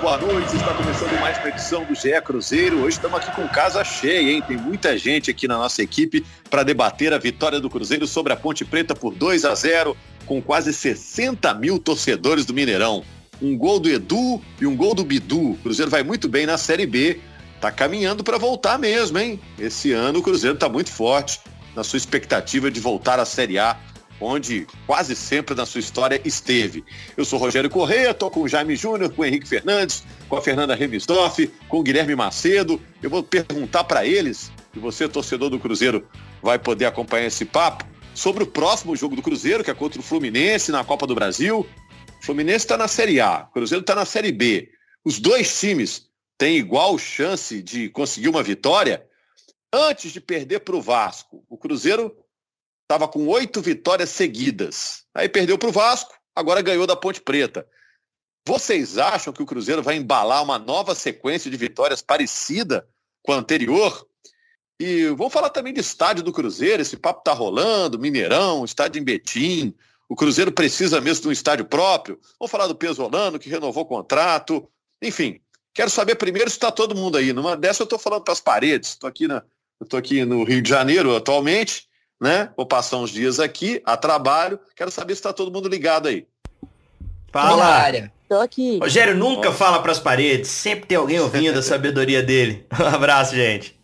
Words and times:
Boa 0.00 0.16
noite. 0.16 0.54
Está 0.54 0.74
começando 0.74 1.20
mais 1.20 1.38
uma 1.38 1.48
edição 1.48 1.84
do 1.84 1.94
GE 1.94 2.20
Cruzeiro. 2.22 2.82
Hoje 2.82 2.96
estamos 2.96 3.18
aqui 3.18 3.34
com 3.34 3.48
casa 3.48 3.82
cheia, 3.82 4.30
hein? 4.30 4.42
Tem 4.46 4.56
muita 4.56 4.96
gente 4.96 5.30
aqui 5.30 5.48
na 5.48 5.58
nossa 5.58 5.82
equipe 5.82 6.24
para 6.48 6.62
debater 6.62 7.12
a 7.12 7.18
vitória 7.18 7.58
do 7.58 7.68
Cruzeiro 7.68 8.06
sobre 8.06 8.32
a 8.32 8.36
Ponte 8.36 8.64
Preta 8.64 8.94
por 8.94 9.14
2 9.14 9.44
a 9.44 9.54
0, 9.54 9.96
com 10.24 10.40
quase 10.40 10.72
60 10.72 11.52
mil 11.54 11.78
torcedores 11.78 12.46
do 12.46 12.54
Mineirão. 12.54 13.02
Um 13.42 13.56
gol 13.56 13.80
do 13.80 13.88
Edu 13.88 14.40
e 14.60 14.66
um 14.66 14.76
gol 14.76 14.94
do 14.94 15.04
Bidu. 15.04 15.52
O 15.52 15.56
Cruzeiro 15.56 15.90
vai 15.90 16.04
muito 16.04 16.28
bem 16.28 16.46
na 16.46 16.56
Série 16.56 16.86
B. 16.86 17.20
Tá 17.60 17.72
caminhando 17.72 18.22
para 18.22 18.38
voltar 18.38 18.78
mesmo, 18.78 19.18
hein? 19.18 19.40
Esse 19.58 19.92
ano 19.92 20.20
o 20.20 20.22
Cruzeiro 20.22 20.54
está 20.54 20.68
muito 20.68 20.90
forte 20.90 21.40
na 21.74 21.82
sua 21.82 21.96
expectativa 21.96 22.70
de 22.70 22.78
voltar 22.78 23.18
à 23.18 23.24
Série 23.24 23.58
A 23.58 23.76
onde 24.20 24.66
quase 24.86 25.14
sempre 25.14 25.54
na 25.54 25.66
sua 25.66 25.80
história 25.80 26.20
esteve. 26.24 26.84
Eu 27.16 27.24
sou 27.24 27.38
Rogério 27.38 27.70
Correia, 27.70 28.10
estou 28.10 28.30
com 28.30 28.42
o 28.42 28.48
Jaime 28.48 28.76
Júnior, 28.76 29.12
com 29.12 29.22
o 29.22 29.24
Henrique 29.24 29.48
Fernandes, 29.48 30.04
com 30.28 30.36
a 30.36 30.42
Fernanda 30.42 30.74
Remisdorf, 30.74 31.46
com 31.68 31.78
o 31.78 31.82
Guilherme 31.82 32.14
Macedo. 32.14 32.80
Eu 33.02 33.10
vou 33.10 33.22
perguntar 33.22 33.84
para 33.84 34.04
eles, 34.04 34.50
e 34.74 34.78
você, 34.78 35.08
torcedor 35.08 35.50
do 35.50 35.58
Cruzeiro, 35.58 36.06
vai 36.42 36.58
poder 36.58 36.86
acompanhar 36.86 37.26
esse 37.26 37.44
papo, 37.44 37.84
sobre 38.14 38.42
o 38.42 38.46
próximo 38.46 38.96
jogo 38.96 39.14
do 39.14 39.22
Cruzeiro, 39.22 39.62
que 39.62 39.70
é 39.70 39.74
contra 39.74 40.00
o 40.00 40.02
Fluminense 40.02 40.72
na 40.72 40.82
Copa 40.82 41.06
do 41.06 41.14
Brasil. 41.14 41.60
O 42.20 42.24
Fluminense 42.24 42.64
está 42.64 42.76
na 42.76 42.88
Série 42.88 43.20
A, 43.20 43.46
o 43.48 43.52
Cruzeiro 43.52 43.82
está 43.82 43.94
na 43.94 44.04
Série 44.04 44.32
B. 44.32 44.70
Os 45.04 45.20
dois 45.20 45.58
times 45.60 46.08
têm 46.36 46.56
igual 46.56 46.98
chance 46.98 47.62
de 47.62 47.88
conseguir 47.90 48.28
uma 48.28 48.42
vitória 48.42 49.04
antes 49.72 50.12
de 50.12 50.20
perder 50.20 50.60
para 50.60 50.76
o 50.76 50.82
Vasco. 50.82 51.44
O 51.48 51.56
Cruzeiro 51.56 52.12
estava 52.88 53.06
com 53.06 53.26
oito 53.26 53.60
vitórias 53.60 54.08
seguidas. 54.08 55.04
Aí 55.14 55.28
perdeu 55.28 55.58
para 55.58 55.68
o 55.68 55.72
Vasco, 55.72 56.14
agora 56.34 56.62
ganhou 56.62 56.86
da 56.86 56.96
Ponte 56.96 57.20
Preta. 57.20 57.68
Vocês 58.46 58.96
acham 58.96 59.30
que 59.30 59.42
o 59.42 59.46
Cruzeiro 59.46 59.82
vai 59.82 59.96
embalar 59.96 60.42
uma 60.42 60.58
nova 60.58 60.94
sequência 60.94 61.50
de 61.50 61.56
vitórias 61.58 62.00
parecida 62.00 62.88
com 63.22 63.32
a 63.32 63.36
anterior? 63.36 64.06
E 64.80 65.06
vamos 65.08 65.32
falar 65.32 65.50
também 65.50 65.74
de 65.74 65.80
estádio 65.80 66.24
do 66.24 66.32
Cruzeiro, 66.32 66.80
esse 66.80 66.96
papo 66.96 67.22
tá 67.22 67.32
rolando, 67.32 67.98
Mineirão, 67.98 68.64
estádio 68.64 69.00
em 69.00 69.04
Betim, 69.04 69.74
o 70.08 70.16
Cruzeiro 70.16 70.50
precisa 70.50 71.00
mesmo 71.00 71.22
de 71.22 71.28
um 71.28 71.32
estádio 71.32 71.66
próprio. 71.66 72.18
Vamos 72.38 72.50
falar 72.50 72.68
do 72.68 72.74
Pesolano, 72.74 73.38
que 73.38 73.50
renovou 73.50 73.82
o 73.82 73.86
contrato. 73.86 74.66
Enfim, 75.02 75.40
quero 75.74 75.90
saber 75.90 76.14
primeiro 76.14 76.48
se 76.48 76.56
está 76.56 76.72
todo 76.72 76.94
mundo 76.94 77.18
aí. 77.18 77.34
Numa 77.34 77.54
dessa 77.54 77.82
eu 77.82 77.84
estou 77.84 77.98
falando 77.98 78.22
para 78.22 78.32
as 78.32 78.40
paredes, 78.40 78.90
estou 78.90 79.08
aqui, 79.08 79.28
na, 79.28 79.44
aqui 79.92 80.24
no 80.24 80.44
Rio 80.44 80.62
de 80.62 80.70
Janeiro 80.70 81.14
atualmente, 81.14 81.87
né? 82.20 82.50
Vou 82.56 82.66
passar 82.66 82.96
uns 82.98 83.10
dias 83.10 83.38
aqui 83.40 83.80
a 83.84 83.96
trabalho. 83.96 84.58
Quero 84.76 84.90
saber 84.90 85.14
se 85.14 85.20
está 85.20 85.32
todo 85.32 85.52
mundo 85.52 85.68
ligado 85.68 86.08
aí. 86.08 86.26
Fala. 87.32 88.10
Tô 88.28 88.40
aqui. 88.40 88.78
Rogério 88.78 89.16
nunca 89.16 89.50
fala 89.52 89.80
para 89.80 89.92
as 89.92 89.98
paredes, 89.98 90.50
sempre 90.50 90.86
tem 90.86 90.98
alguém 90.98 91.18
ouvindo 91.18 91.58
a 91.58 91.62
sabedoria 91.62 92.22
dele. 92.22 92.66
Um 92.78 92.86
abraço, 92.86 93.34
gente. 93.34 93.78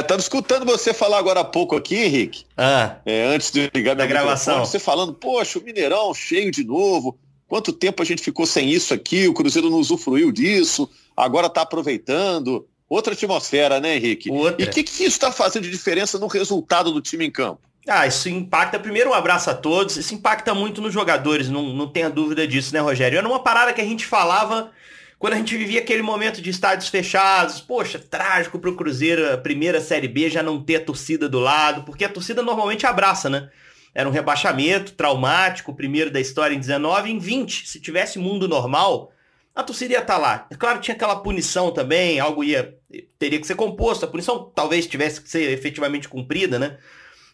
Estava 0.00 0.20
é, 0.20 0.22
escutando 0.22 0.64
você 0.64 0.94
falar 0.94 1.18
agora 1.18 1.40
há 1.40 1.44
pouco 1.44 1.76
aqui, 1.76 1.96
Henrique. 1.96 2.44
Ah, 2.56 2.96
é, 3.04 3.26
antes 3.26 3.50
de 3.50 3.70
ligar 3.74 3.94
da 3.94 4.06
gravação. 4.06 4.64
Você 4.64 4.78
falando, 4.78 5.12
poxa, 5.12 5.58
o 5.58 5.62
Mineirão 5.62 6.14
cheio 6.14 6.50
de 6.50 6.64
novo. 6.64 7.18
Quanto 7.46 7.72
tempo 7.72 8.02
a 8.02 8.06
gente 8.06 8.22
ficou 8.22 8.46
sem 8.46 8.70
isso 8.70 8.94
aqui? 8.94 9.28
O 9.28 9.34
Cruzeiro 9.34 9.68
não 9.68 9.78
usufruiu 9.78 10.32
disso. 10.32 10.88
Agora 11.16 11.48
está 11.48 11.62
aproveitando. 11.62 12.66
Outra 12.88 13.14
atmosfera, 13.14 13.80
né, 13.80 13.96
Henrique? 13.96 14.30
Outra. 14.30 14.64
E 14.64 14.68
o 14.68 14.70
que, 14.70 14.82
que 14.82 14.92
isso 14.92 15.04
está 15.04 15.32
fazendo 15.32 15.64
de 15.64 15.70
diferença 15.70 16.18
no 16.18 16.28
resultado 16.28 16.92
do 16.92 17.00
time 17.00 17.26
em 17.26 17.30
campo? 17.30 17.60
Ah, 17.88 18.06
isso 18.06 18.28
impacta. 18.28 18.78
Primeiro, 18.78 19.10
um 19.10 19.14
abraço 19.14 19.50
a 19.50 19.54
todos. 19.54 19.96
Isso 19.96 20.14
impacta 20.14 20.54
muito 20.54 20.80
nos 20.80 20.92
jogadores, 20.92 21.48
não, 21.48 21.62
não 21.72 21.88
tenha 21.88 22.10
dúvida 22.10 22.46
disso, 22.46 22.72
né, 22.72 22.80
Rogério? 22.80 23.18
Era 23.18 23.28
uma 23.28 23.42
parada 23.42 23.72
que 23.72 23.80
a 23.80 23.84
gente 23.84 24.06
falava 24.06 24.72
quando 25.18 25.32
a 25.34 25.36
gente 25.36 25.56
vivia 25.56 25.80
aquele 25.80 26.02
momento 26.02 26.42
de 26.42 26.50
estádios 26.50 26.88
fechados. 26.88 27.60
Poxa, 27.60 27.98
trágico 27.98 28.58
pro 28.58 28.76
Cruzeiro, 28.76 29.32
a 29.32 29.38
primeira 29.38 29.80
Série 29.80 30.08
B, 30.08 30.28
já 30.28 30.42
não 30.42 30.62
ter 30.62 30.76
a 30.76 30.84
torcida 30.84 31.28
do 31.28 31.38
lado, 31.38 31.84
porque 31.84 32.04
a 32.04 32.08
torcida 32.08 32.42
normalmente 32.42 32.86
abraça, 32.86 33.30
né? 33.30 33.48
Era 33.94 34.08
um 34.08 34.12
rebaixamento 34.12 34.92
traumático, 34.92 35.72
o 35.72 35.74
primeiro 35.74 36.10
da 36.10 36.20
história 36.20 36.54
em 36.54 36.60
19, 36.60 37.10
em 37.10 37.18
20. 37.18 37.66
Se 37.66 37.80
tivesse 37.80 38.18
mundo 38.18 38.46
normal, 38.46 39.10
a 39.54 39.62
torcida 39.62 39.94
ia 39.94 40.00
estar 40.00 40.14
tá 40.14 40.20
lá. 40.20 40.46
É 40.50 40.54
claro, 40.54 40.80
tinha 40.80 40.94
aquela 40.94 41.16
punição 41.16 41.70
também, 41.70 42.20
algo 42.20 42.44
ia 42.44 42.75
teria 43.18 43.40
que 43.40 43.46
ser 43.46 43.54
composto. 43.54 44.04
A 44.04 44.08
punição 44.08 44.50
talvez 44.54 44.86
tivesse 44.86 45.20
que 45.20 45.28
ser 45.28 45.50
efetivamente 45.50 46.08
cumprida, 46.08 46.58
né? 46.58 46.78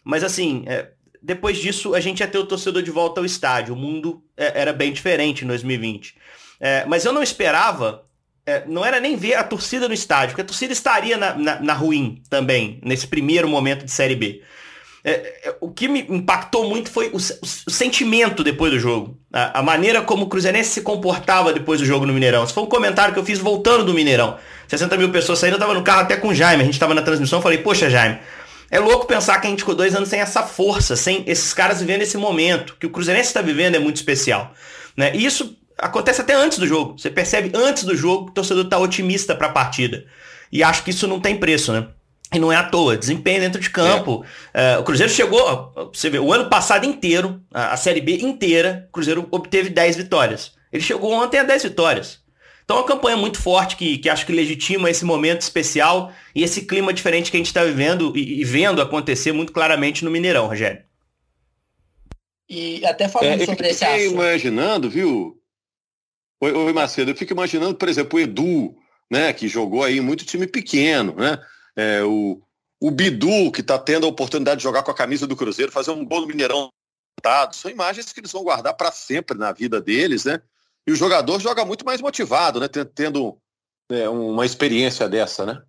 Mas 0.03 0.23
assim, 0.23 0.63
é, 0.67 0.89
depois 1.21 1.57
disso 1.57 1.95
a 1.95 1.99
gente 1.99 2.19
ia 2.19 2.27
ter 2.27 2.37
o 2.37 2.45
torcedor 2.45 2.81
de 2.81 2.91
volta 2.91 3.21
ao 3.21 3.25
estádio. 3.25 3.73
O 3.73 3.77
mundo 3.77 4.23
é, 4.35 4.61
era 4.61 4.73
bem 4.73 4.91
diferente 4.91 5.45
em 5.45 5.47
2020. 5.47 6.15
É, 6.59 6.85
mas 6.85 7.05
eu 7.05 7.13
não 7.13 7.23
esperava, 7.23 8.05
é, 8.45 8.63
não 8.67 8.85
era 8.85 8.99
nem 8.99 9.15
ver 9.15 9.35
a 9.35 9.43
torcida 9.43 9.87
no 9.87 9.93
estádio, 9.93 10.29
porque 10.29 10.41
a 10.41 10.45
torcida 10.45 10.73
estaria 10.73 11.17
na, 11.17 11.33
na, 11.35 11.59
na 11.59 11.73
ruim 11.73 12.21
também, 12.29 12.79
nesse 12.83 13.07
primeiro 13.07 13.47
momento 13.47 13.85
de 13.85 13.91
Série 13.91 14.15
B. 14.15 14.41
É, 15.05 15.49
é, 15.49 15.55
o 15.59 15.69
que 15.69 15.89
me 15.89 15.99
impactou 16.09 16.69
muito 16.69 16.89
foi 16.89 17.09
o, 17.09 17.17
o, 17.17 17.69
sentimento 17.69 18.41
depois 18.41 18.71
do 18.71 18.79
jogo. 18.79 19.19
A, 19.33 19.59
a, 19.59 19.61
maneira 19.61 20.01
como 20.01 20.23
o 20.23 20.29
Cruzeirense 20.29 20.69
se 20.69 20.81
comportava 20.81 21.51
depois 21.51 21.81
do 21.81 21.85
jogo 21.85 22.05
no 22.05 22.13
Mineirão. 22.13 22.43
Esse 22.43 22.53
foi 22.53 22.63
um 22.63 22.67
comentário 22.67 23.13
que 23.13 23.19
eu 23.19 23.25
fiz 23.25 23.37
voltando 23.37 23.83
do 23.83 23.93
Mineirão. 23.93 24.37
60 24.67 24.95
mil 24.95 25.11
pessoas 25.11 25.39
saindo, 25.39 25.55
eu 25.55 25.59
tava 25.59 25.73
no 25.73 25.83
carro 25.83 26.01
até 26.01 26.15
com 26.15 26.29
o 26.29 26.33
Jaime. 26.33 26.63
A 26.63 26.65
gente 26.65 26.79
tava 26.79 26.93
na 26.93 27.01
transmissão, 27.01 27.41
falei, 27.41 27.57
poxa, 27.57 27.89
Jaime, 27.89 28.17
é 28.71 28.79
louco 28.79 29.05
pensar 29.05 29.41
que 29.41 29.47
a 29.47 29.49
gente 29.49 29.59
ficou 29.59 29.75
dois 29.75 29.93
anos 29.93 30.07
sem 30.07 30.21
essa 30.21 30.41
força, 30.41 30.95
sem 30.95 31.23
esses 31.27 31.53
caras 31.53 31.81
vivendo 31.81 32.01
esse 32.01 32.17
momento. 32.17 32.77
Que 32.79 32.85
o 32.85 32.89
Cruzeirense 32.89 33.27
está 33.27 33.41
vivendo 33.41 33.75
é 33.75 33.79
muito 33.79 33.97
especial. 33.97 34.53
Né? 34.95 35.11
E 35.13 35.25
isso 35.25 35.57
acontece 35.77 36.21
até 36.21 36.33
antes 36.33 36.57
do 36.57 36.65
jogo. 36.65 36.97
Você 36.97 37.09
percebe 37.09 37.51
antes 37.53 37.83
do 37.83 37.95
jogo 37.95 38.25
que 38.25 38.31
o 38.31 38.35
torcedor 38.35 38.63
está 38.63 38.77
otimista 38.77 39.35
para 39.35 39.47
a 39.47 39.51
partida. 39.51 40.05
E 40.49 40.63
acho 40.63 40.83
que 40.83 40.91
isso 40.91 41.07
não 41.07 41.19
tem 41.19 41.35
preço, 41.35 41.73
né? 41.73 41.87
E 42.33 42.39
não 42.39 42.51
é 42.51 42.55
à 42.55 42.63
toa, 42.63 42.97
desempenho 42.97 43.41
dentro 43.41 43.61
de 43.61 43.69
campo. 43.69 44.25
É. 44.53 44.77
Uh, 44.77 44.81
o 44.81 44.83
Cruzeiro 44.83 45.11
chegou, 45.11 45.91
você 45.93 46.09
vê, 46.09 46.19
o 46.19 46.33
ano 46.33 46.49
passado 46.49 46.85
inteiro, 46.85 47.41
a, 47.53 47.73
a, 47.73 47.77
Série 47.77 48.01
B 48.01 48.17
inteira, 48.17 48.85
o 48.89 48.91
Cruzeiro 48.91 49.27
obteve 49.31 49.69
10 49.69 49.97
vitórias. 49.97 50.53
Ele 50.71 50.83
chegou 50.83 51.11
ontem 51.11 51.37
a 51.37 51.43
10 51.43 51.63
vitórias. 51.63 52.23
Então 52.63 52.77
é 52.77 52.79
uma 52.79 52.87
campanha 52.87 53.17
muito 53.17 53.41
forte 53.41 53.75
que, 53.75 53.97
que 53.97 54.09
acho 54.09 54.25
que 54.25 54.31
legitima 54.31 54.89
esse 54.89 55.03
momento 55.03 55.41
especial 55.41 56.11
e 56.33 56.43
esse 56.43 56.61
clima 56.61 56.93
diferente 56.93 57.29
que 57.29 57.37
a 57.37 57.39
gente 57.39 57.47
está 57.47 57.63
vivendo 57.63 58.13
e, 58.15 58.41
e, 58.41 58.43
vendo 58.43 58.81
acontecer 58.81 59.31
muito 59.31 59.51
claramente 59.51 60.05
no 60.05 60.11
Mineirão, 60.11 60.47
Rogério. 60.47 60.81
E 62.49 62.85
até 62.85 63.07
falando 63.07 63.41
é, 63.41 63.45
sobre 63.45 63.67
esse 63.67 63.83
assunto. 63.83 64.13
imaginando, 64.13 64.89
viu? 64.89 65.37
Oi, 66.41 66.51
oi, 66.51 66.73
Macedo, 66.73 67.11
eu 67.11 67.15
fico 67.15 67.33
imaginando, 67.33 67.75
por 67.75 67.87
exemplo, 67.87 68.17
o 68.17 68.21
Edu, 68.21 68.75
né, 69.09 69.31
que 69.33 69.47
jogou 69.47 69.83
aí 69.83 69.99
muito 70.01 70.25
time 70.25 70.47
pequeno, 70.47 71.15
né? 71.15 71.37
É, 71.75 72.03
o, 72.03 72.41
o 72.81 72.91
Bidu, 72.91 73.51
que 73.51 73.61
está 73.61 73.79
tendo 73.79 74.05
a 74.05 74.09
oportunidade 74.09 74.57
de 74.57 74.63
jogar 74.63 74.83
com 74.83 74.91
a 74.91 74.95
camisa 74.95 75.25
do 75.25 75.35
Cruzeiro, 75.35 75.71
fazer 75.71 75.91
um 75.91 76.05
gol 76.05 76.21
no 76.21 76.27
Mineirão. 76.27 76.69
São 77.53 77.71
imagens 77.71 78.11
que 78.11 78.19
eles 78.19 78.31
vão 78.31 78.43
guardar 78.43 78.73
para 78.73 78.91
sempre 78.91 79.37
na 79.37 79.51
vida 79.51 79.81
deles, 79.81 80.25
né? 80.25 80.41
E 80.85 80.91
o 80.91 80.95
jogador 80.95 81.39
joga 81.39 81.63
muito 81.63 81.85
mais 81.85 82.01
motivado, 82.01 82.59
né? 82.59 82.67
Tendo 82.67 83.37
é, 83.89 84.09
uma 84.09 84.45
experiência 84.45 85.07
dessa, 85.07 85.45
né? 85.45 85.61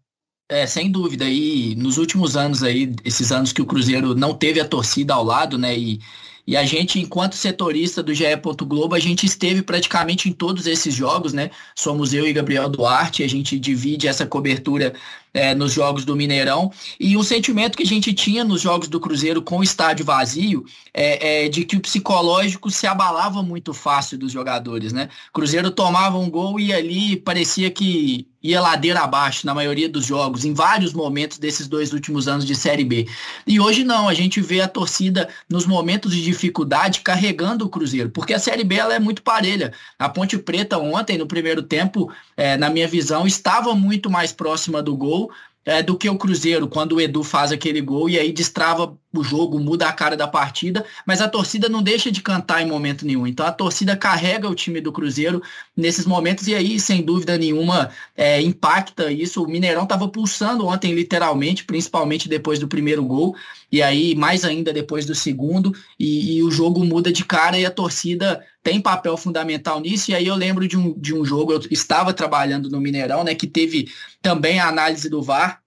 É, 0.50 0.67
sem 0.67 0.90
dúvida. 0.90 1.25
E 1.25 1.75
nos 1.76 1.96
últimos 1.96 2.37
anos 2.37 2.62
aí, 2.62 2.94
esses 3.05 3.31
anos 3.31 3.52
que 3.52 3.62
o 3.62 3.67
Cruzeiro 3.67 4.14
não 4.14 4.34
teve 4.34 4.61
a 4.61 4.69
torcida 4.69 5.14
ao 5.14 5.25
lado, 5.25 5.56
né? 5.56 5.76
E, 5.78 6.00
E 6.46 6.56
a 6.56 6.64
gente, 6.64 7.00
enquanto 7.00 7.37
setorista 7.37 8.02
do 8.02 8.12
GE. 8.12 8.25
Globo, 8.67 8.94
a 8.94 8.99
gente 8.99 9.25
esteve 9.25 9.62
praticamente 9.62 10.28
em 10.28 10.32
todos 10.32 10.67
esses 10.67 10.93
jogos, 10.94 11.32
né? 11.32 11.50
Somos 11.75 12.12
eu 12.12 12.26
e 12.26 12.32
Gabriel 12.32 12.69
Duarte, 12.69 13.23
a 13.23 13.28
gente 13.28 13.58
divide 13.58 14.06
essa 14.08 14.26
cobertura 14.26 14.93
é, 15.34 15.54
nos 15.54 15.72
jogos 15.72 16.04
do 16.04 16.14
Mineirão. 16.14 16.70
E 16.98 17.16
um 17.16 17.22
sentimento 17.25 17.76
que 17.76 17.82
a 17.82 17.86
gente 17.86 18.14
tinha 18.14 18.44
nos 18.44 18.60
jogos 18.60 18.86
do 18.86 19.00
Cruzeiro 19.00 19.42
com 19.42 19.58
o 19.58 19.62
estádio 19.62 20.06
vazio 20.06 20.64
é, 20.94 21.44
é, 21.44 21.48
de 21.48 21.64
que 21.64 21.76
o 21.76 21.81
psicológico 21.81 22.70
se 22.70 22.86
abalava 22.86 23.42
muito 23.42 23.75
fácil 23.75 24.16
dos 24.16 24.31
jogadores, 24.31 24.92
né? 24.92 25.08
Cruzeiro 25.32 25.70
tomava 25.70 26.16
um 26.16 26.31
gol 26.31 26.60
e 26.60 26.72
ali 26.72 27.16
parecia 27.16 27.70
que 27.70 28.28
ia 28.44 28.60
ladeira 28.60 29.00
abaixo 29.00 29.46
na 29.46 29.54
maioria 29.54 29.88
dos 29.88 30.04
jogos, 30.04 30.44
em 30.44 30.52
vários 30.52 30.92
momentos 30.92 31.38
desses 31.38 31.66
dois 31.66 31.94
últimos 31.94 32.28
anos 32.28 32.44
de 32.44 32.54
Série 32.54 32.84
B. 32.84 33.08
E 33.46 33.58
hoje 33.58 33.82
não, 33.82 34.06
a 34.06 34.12
gente 34.12 34.38
vê 34.42 34.60
a 34.60 34.69
torcida 34.69 35.30
nos 35.48 35.64
momentos 35.64 36.12
de 36.12 36.22
dificuldade 36.22 37.00
carregando 37.00 37.64
o 37.64 37.70
Cruzeiro, 37.70 38.10
porque 38.10 38.34
a 38.34 38.38
Série 38.38 38.62
B 38.62 38.75
ela 38.75 38.94
é 38.94 38.98
muito 38.98 39.22
parelha. 39.22 39.72
A 39.98 40.10
Ponte 40.10 40.37
Preta 40.37 40.76
ontem, 40.76 41.16
no 41.16 41.26
primeiro 41.26 41.62
tempo, 41.62 42.12
é, 42.37 42.58
na 42.58 42.69
minha 42.69 42.87
visão, 42.87 43.26
estava 43.26 43.75
muito 43.75 44.10
mais 44.10 44.30
próxima 44.30 44.82
do 44.82 44.94
gol, 44.94 45.24
é, 45.65 45.82
do 45.82 45.97
que 45.97 46.09
o 46.09 46.19
Cruzeiro, 46.19 46.69
quando 46.69 46.93
o 46.97 47.00
Edu 47.00 47.23
faz 47.23 47.50
aquele 47.50 47.81
gol 47.81 48.09
e 48.09 48.19
aí 48.19 48.32
destrava 48.32 48.97
o 49.12 49.25
jogo, 49.25 49.59
muda 49.59 49.88
a 49.88 49.93
cara 49.93 50.17
da 50.17 50.29
partida, 50.29 50.85
mas 51.06 51.21
a 51.21 51.29
torcida 51.29 51.69
não 51.69 51.82
deixa 51.82 52.11
de 52.11 52.21
cantar 52.21 52.61
em 52.61 52.67
momento 52.67 53.06
nenhum. 53.06 53.26
Então 53.26 53.47
a 53.47 53.53
torcida 53.53 53.97
carrega 53.97 54.49
o 54.49 54.55
time 54.55 54.81
do 54.81 54.93
Cruzeiro 54.93 55.43
nesses 55.76 56.05
momentos 56.05 56.47
e 56.49 56.55
aí, 56.55 56.79
sem 56.79 57.03
dúvida 57.03 57.38
nenhuma, 57.38 57.91
é, 58.17 58.43
impacta 58.43 59.11
isso. 59.11 59.43
O 59.43 59.49
Mineirão 59.49 59.85
estava 59.85 60.09
pulsando 60.09 60.67
ontem, 60.67 60.93
literalmente, 60.94 61.65
principalmente 61.65 62.29
depois 62.29 62.59
do 62.59 62.69
primeiro 62.69 63.05
gol, 63.05 63.35
e 63.73 63.82
aí 63.82 64.15
mais 64.15 64.44
ainda 64.44 64.73
depois 64.73 65.06
do 65.06 65.15
segundo, 65.15 65.73
e, 65.99 66.37
e 66.37 66.43
o 66.43 66.50
jogo 66.50 66.85
muda 66.85 67.11
de 67.11 67.25
cara 67.25 67.59
e 67.59 67.65
a 67.65 67.71
torcida 67.71 68.44
tem 68.64 68.81
papel 68.81 69.16
fundamental 69.16 69.78
nisso. 69.78 70.11
E 70.11 70.14
aí 70.14 70.26
eu 70.26 70.34
lembro 70.34 70.66
de 70.66 70.76
um, 70.76 70.99
de 70.99 71.14
um 71.14 71.25
jogo, 71.25 71.52
eu 71.52 71.61
estava 71.70 72.12
trabalhando 72.12 72.69
no 72.70 72.81
Mineirão, 72.81 73.22
né, 73.22 73.34
que 73.34 73.46
teve 73.46 73.88
também 74.20 74.58
a 74.58 74.69
análise 74.69 75.08
do 75.08 75.22
VAR, 75.22 75.62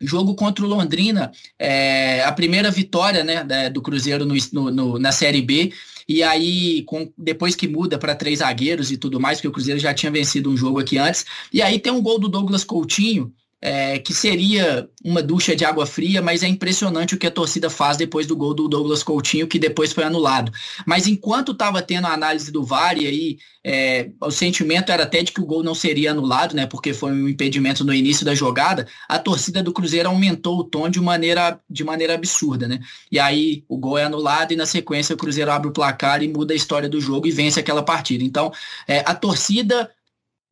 Jogo 0.00 0.34
contra 0.34 0.64
o 0.64 0.68
Londrina, 0.68 1.32
é, 1.58 2.22
a 2.24 2.32
primeira 2.32 2.70
vitória 2.70 3.24
né, 3.24 3.70
do 3.70 3.80
Cruzeiro 3.80 4.26
no, 4.26 4.34
no, 4.70 4.98
na 4.98 5.12
Série 5.12 5.40
B. 5.40 5.72
E 6.06 6.22
aí, 6.22 6.82
com, 6.82 7.10
depois 7.16 7.54
que 7.54 7.66
muda 7.66 7.96
para 7.96 8.14
três 8.14 8.40
zagueiros 8.40 8.90
e 8.90 8.98
tudo 8.98 9.18
mais, 9.18 9.38
porque 9.38 9.48
o 9.48 9.52
Cruzeiro 9.52 9.80
já 9.80 9.94
tinha 9.94 10.12
vencido 10.12 10.50
um 10.50 10.56
jogo 10.56 10.80
aqui 10.80 10.98
antes. 10.98 11.24
E 11.50 11.62
aí 11.62 11.78
tem 11.78 11.92
um 11.92 12.02
gol 12.02 12.18
do 12.18 12.28
Douglas 12.28 12.64
Coutinho, 12.64 13.32
é, 13.60 13.98
que 13.98 14.12
seria 14.12 14.88
uma 15.02 15.22
ducha 15.22 15.56
de 15.56 15.64
água 15.64 15.86
fria, 15.86 16.20
mas 16.20 16.42
é 16.42 16.46
impressionante 16.46 17.14
o 17.14 17.18
que 17.18 17.26
a 17.26 17.30
torcida 17.30 17.70
faz 17.70 17.96
depois 17.96 18.26
do 18.26 18.36
gol 18.36 18.52
do 18.52 18.68
Douglas 18.68 19.02
Coutinho, 19.02 19.46
que 19.46 19.58
depois 19.58 19.92
foi 19.92 20.04
anulado. 20.04 20.52
Mas 20.86 21.06
enquanto 21.06 21.52
estava 21.52 21.80
tendo 21.80 22.06
a 22.06 22.12
análise 22.12 22.52
do 22.52 22.62
VAR, 22.62 22.98
e 22.98 23.06
aí 23.06 23.38
é, 23.64 24.10
o 24.20 24.30
sentimento 24.30 24.92
era 24.92 25.04
até 25.04 25.22
de 25.22 25.32
que 25.32 25.40
o 25.40 25.46
gol 25.46 25.62
não 25.62 25.74
seria 25.74 26.10
anulado, 26.10 26.54
né? 26.54 26.66
Porque 26.66 26.92
foi 26.92 27.12
um 27.12 27.28
impedimento 27.28 27.82
no 27.84 27.94
início 27.94 28.24
da 28.24 28.34
jogada, 28.34 28.86
a 29.08 29.18
torcida 29.18 29.62
do 29.62 29.72
Cruzeiro 29.72 30.10
aumentou 30.10 30.58
o 30.58 30.64
tom 30.64 30.88
de 30.88 31.00
maneira, 31.00 31.58
de 31.68 31.82
maneira 31.82 32.14
absurda, 32.14 32.68
né? 32.68 32.80
E 33.10 33.18
aí 33.18 33.64
o 33.66 33.78
gol 33.78 33.96
é 33.96 34.04
anulado 34.04 34.52
e 34.52 34.56
na 34.56 34.66
sequência 34.66 35.14
o 35.14 35.18
Cruzeiro 35.18 35.50
abre 35.50 35.68
o 35.68 35.72
placar 35.72 36.22
e 36.22 36.28
muda 36.28 36.52
a 36.52 36.56
história 36.56 36.88
do 36.88 37.00
jogo 37.00 37.26
e 37.26 37.30
vence 37.30 37.58
aquela 37.58 37.82
partida. 37.82 38.22
Então, 38.22 38.52
é, 38.86 38.98
a 39.06 39.14
torcida 39.14 39.90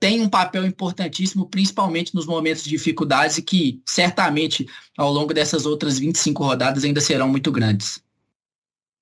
tem 0.03 0.21
um 0.21 0.29
papel 0.29 0.67
importantíssimo, 0.67 1.49
principalmente 1.49 2.13
nos 2.13 2.27
momentos 2.27 2.65
de 2.65 2.71
dificuldades 2.71 3.39
e 3.39 3.43
que 3.43 3.81
certamente 3.87 4.67
ao 4.99 5.13
longo 5.13 5.33
dessas 5.33 5.65
outras 5.65 5.97
25 5.97 6.43
rodadas 6.43 6.83
ainda 6.83 7.01
serão 7.01 7.29
muito 7.29 7.53
grandes. 7.53 8.03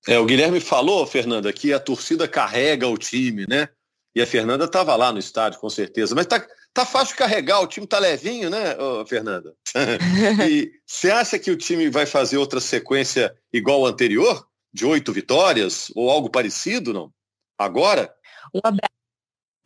É, 0.07 0.19
o 0.19 0.25
Guilherme 0.27 0.59
falou, 0.59 1.07
Fernanda, 1.07 1.51
que 1.51 1.73
a 1.73 1.79
torcida 1.79 2.27
carrega 2.27 2.87
o 2.87 2.99
time, 2.99 3.47
né? 3.49 3.67
E 4.13 4.21
a 4.21 4.27
Fernanda 4.27 4.65
estava 4.65 4.95
lá 4.95 5.11
no 5.11 5.17
estádio, 5.17 5.59
com 5.59 5.71
certeza. 5.71 6.13
Mas 6.13 6.27
tá, 6.27 6.45
tá 6.71 6.85
fácil 6.85 7.15
de 7.15 7.17
carregar, 7.17 7.61
o 7.61 7.67
time 7.67 7.87
tá 7.87 7.97
levinho, 7.97 8.51
né, 8.51 8.75
Fernanda? 9.07 9.55
e 10.47 10.71
você 10.85 11.09
acha 11.09 11.39
que 11.39 11.49
o 11.49 11.57
time 11.57 11.89
vai 11.89 12.05
fazer 12.05 12.37
outra 12.37 12.59
sequência 12.59 13.35
igual 13.51 13.79
ao 13.79 13.87
anterior? 13.87 14.45
De 14.71 14.85
oito 14.85 15.11
vitórias? 15.11 15.91
Ou 15.95 16.11
algo 16.11 16.29
parecido, 16.29 16.93
não? 16.93 17.11
Agora? 17.57 18.13
Um 18.53 18.59
abraço 18.63 19.00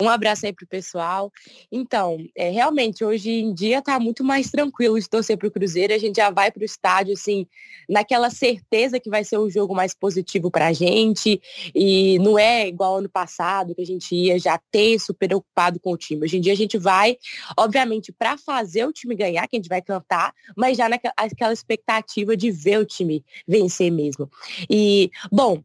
um 0.02 0.10
abraço 0.10 0.46
aí 0.46 0.54
pro 0.54 0.68
pessoal. 0.68 1.32
Então, 1.72 2.18
é, 2.36 2.50
realmente, 2.50 3.04
hoje 3.04 3.32
em 3.32 3.54
dia 3.54 3.82
tá 3.82 3.98
muito 4.00 4.24
mais 4.24 4.52
tranquilo 4.52 5.00
de 5.00 5.10
torcer 5.10 5.38
pro 5.38 5.50
Cruzeiro. 5.50 5.94
A 5.94 5.98
gente 5.98 6.18
já 6.18 6.30
vai 6.30 6.52
pro 6.52 6.66
estádio, 6.66 7.14
assim, 7.14 7.48
naquela 7.88 8.30
certeza 8.30 9.00
que 9.00 9.10
vai 9.10 9.24
ser 9.24 9.38
o 9.38 9.50
jogo 9.50 9.74
mais 9.74 9.94
positivo 9.94 10.52
pra 10.52 10.74
gente. 10.74 11.42
E 11.74 12.20
não 12.20 12.38
é 12.38 12.68
igual 12.68 12.98
ano 12.98 13.10
passado, 13.10 13.74
que 13.74 13.82
a 13.82 13.86
gente 13.86 14.14
ia 14.14 14.38
já 14.38 14.60
super 15.00 15.28
preocupado 15.28 15.80
com 15.80 15.92
o 15.92 15.98
time. 15.98 16.24
Hoje 16.24 16.38
em 16.38 16.42
dia 16.42 16.54
a 16.54 16.58
gente 16.58 16.78
vai, 16.78 17.18
obviamente, 17.58 18.12
para 18.12 18.38
fazer 18.38 18.86
o 18.86 18.92
time 18.92 19.16
ganhar, 19.16 19.48
que 19.48 19.56
a 19.56 19.60
gente 19.60 19.70
vai 19.70 19.82
cantar, 19.82 20.34
mas 20.58 20.78
já 20.78 20.90
naquela 20.90 21.54
expectativa 21.54 22.36
de 22.36 22.52
ver 22.52 22.80
o 22.80 22.86
time 22.86 23.24
vencer 23.48 23.92
mesmo. 23.92 24.30
E, 24.70 25.10
bom, 25.32 25.64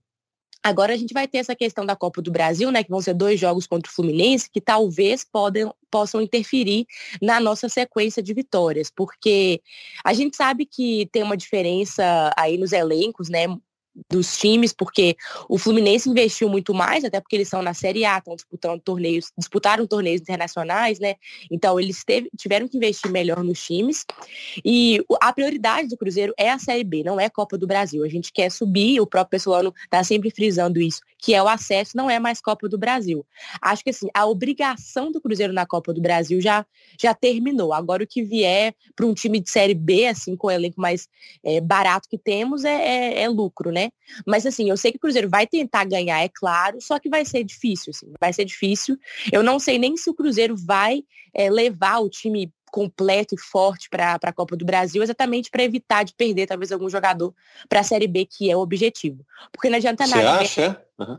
Agora 0.63 0.93
a 0.93 0.97
gente 0.97 1.15
vai 1.15 1.27
ter 1.27 1.39
essa 1.39 1.57
questão 1.57 1.87
da 1.87 1.97
Copa 1.97 2.21
do 2.21 2.31
Brasil, 2.31 2.71
né? 2.71 2.85
Que 2.85 2.91
vão 2.91 3.01
ser 3.01 3.15
dois 3.15 3.41
jogos 3.41 3.67
contra 3.67 3.91
o 3.91 3.95
Fluminense, 3.95 4.51
que 4.51 4.61
talvez 4.61 5.25
podem, 5.25 5.71
possam 5.91 6.21
interferir 6.21 6.87
na 7.21 7.41
nossa 7.41 7.69
sequência 7.69 8.23
de 8.23 8.35
vitórias, 8.35 8.91
porque 8.91 9.63
a 10.05 10.13
gente 10.13 10.37
sabe 10.37 10.67
que 10.67 11.09
tem 11.13 11.23
uma 11.23 11.37
diferença 11.37 12.31
aí 12.37 12.59
nos 12.59 12.73
elencos, 12.73 13.29
né? 13.29 13.47
Dos 14.09 14.39
times, 14.39 14.73
porque 14.73 15.17
o 15.49 15.59
Fluminense 15.59 16.09
investiu 16.09 16.49
muito 16.49 16.73
mais, 16.73 17.05
até 17.05 17.21
porque 17.21 17.37
eles 17.37 17.49
são 17.49 17.63
na 17.63 17.75
Série 17.75 18.05
A, 18.05 18.19
estão 18.19 18.35
disputando 18.35 18.81
torneios, 18.81 19.33
disputaram 19.37 19.87
torneios 19.87 20.21
internacionais, 20.21 20.99
né? 20.99 21.17
Então 21.51 21.79
eles 21.79 22.05
teve, 22.05 22.31
tiveram 22.37 22.69
que 22.69 22.77
investir 22.77 23.11
melhor 23.11 23.43
nos 23.43 23.63
times. 23.63 24.05
E 24.65 25.05
a 25.21 25.33
prioridade 25.33 25.89
do 25.89 25.97
Cruzeiro 25.97 26.33
é 26.39 26.51
a 26.51 26.59
Série 26.59 26.85
B, 26.85 27.03
não 27.03 27.19
é 27.19 27.27
a 27.27 27.31
Copa 27.31 27.59
do 27.59 27.67
Brasil. 27.67 28.05
A 28.05 28.09
gente 28.09 28.33
quer 28.33 28.51
subir, 28.51 29.01
o 29.01 29.07
próprio 29.07 29.31
Pessolano 29.31 29.75
está 29.85 30.03
sempre 30.03 30.31
frisando 30.31 30.81
isso, 30.81 31.01
que 31.19 31.35
é 31.35 31.43
o 31.43 31.49
acesso, 31.49 31.97
não 31.97 32.11
é 32.11 32.19
mais 32.19 32.41
Copa 32.41 32.69
do 32.69 32.79
Brasil. 32.79 33.25
Acho 33.61 33.85
que 33.85 33.91
assim, 33.91 34.09
a 34.15 34.27
obrigação 34.27 35.11
do 35.11 35.21
Cruzeiro 35.21 35.53
na 35.53 35.67
Copa 35.67 35.93
do 35.93 36.01
Brasil 36.01 36.41
já, 36.41 36.65
já 36.99 37.15
terminou. 37.15 37.73
Agora 37.73 38.05
o 38.05 38.07
que 38.07 38.23
vier 38.23 38.75
para 38.95 39.07
um 39.07 39.15
time 39.15 39.41
de 39.41 39.51
Série 39.51 39.75
B, 39.75 40.07
assim, 40.07 40.37
com 40.37 40.47
o 40.47 40.51
elenco 40.51 40.81
mais 40.81 41.09
é, 41.45 41.61
barato 41.61 42.09
que 42.09 42.19
temos, 42.19 42.65
é, 42.65 42.75
é, 42.75 43.23
é 43.23 43.29
lucro, 43.29 43.71
né? 43.71 43.90
Mas 44.27 44.47
assim, 44.47 44.69
eu 44.69 44.77
sei 44.77 44.91
que 44.91 44.97
o 44.97 45.01
Cruzeiro 45.01 45.29
vai 45.29 45.47
tentar 45.47 45.85
ganhar, 45.85 46.21
é 46.21 46.29
claro, 46.29 46.81
só 46.81 46.99
que 46.99 47.09
vai 47.09 47.25
ser 47.25 47.45
difícil, 47.45 47.93
assim, 47.95 48.13
vai 48.21 48.33
ser 48.33 48.45
difícil. 48.45 48.97
Eu 49.33 49.43
não 49.43 49.59
sei 49.59 49.79
nem 49.79 49.97
se 49.97 50.09
o 50.09 50.15
Cruzeiro 50.15 50.57
vai 50.57 51.03
é, 51.35 51.51
levar 51.51 51.99
o 51.99 52.09
time 52.09 52.53
completo 52.71 53.35
e 53.35 53.39
forte 53.39 53.89
para 53.91 54.19
a 54.23 54.33
Copa 54.33 54.57
do 54.57 54.65
Brasil, 54.65 55.03
exatamente 55.03 55.51
para 55.51 55.65
evitar 55.65 56.05
de 56.05 56.15
perder 56.15 56.47
talvez 56.47 56.71
algum 56.71 56.89
jogador 56.89 57.35
para 57.69 57.81
a 57.81 57.85
Série 57.85 58.07
B, 58.07 58.25
que 58.25 58.51
é 58.51 58.57
o 58.57 58.61
objetivo. 58.61 59.27
Porque 59.53 59.69
não 59.69 59.77
adianta 59.77 60.07
Você 60.07 60.15
nada. 60.15 60.39
Você 60.39 60.61
acha? 60.63 60.83
Uhum. 60.99 61.19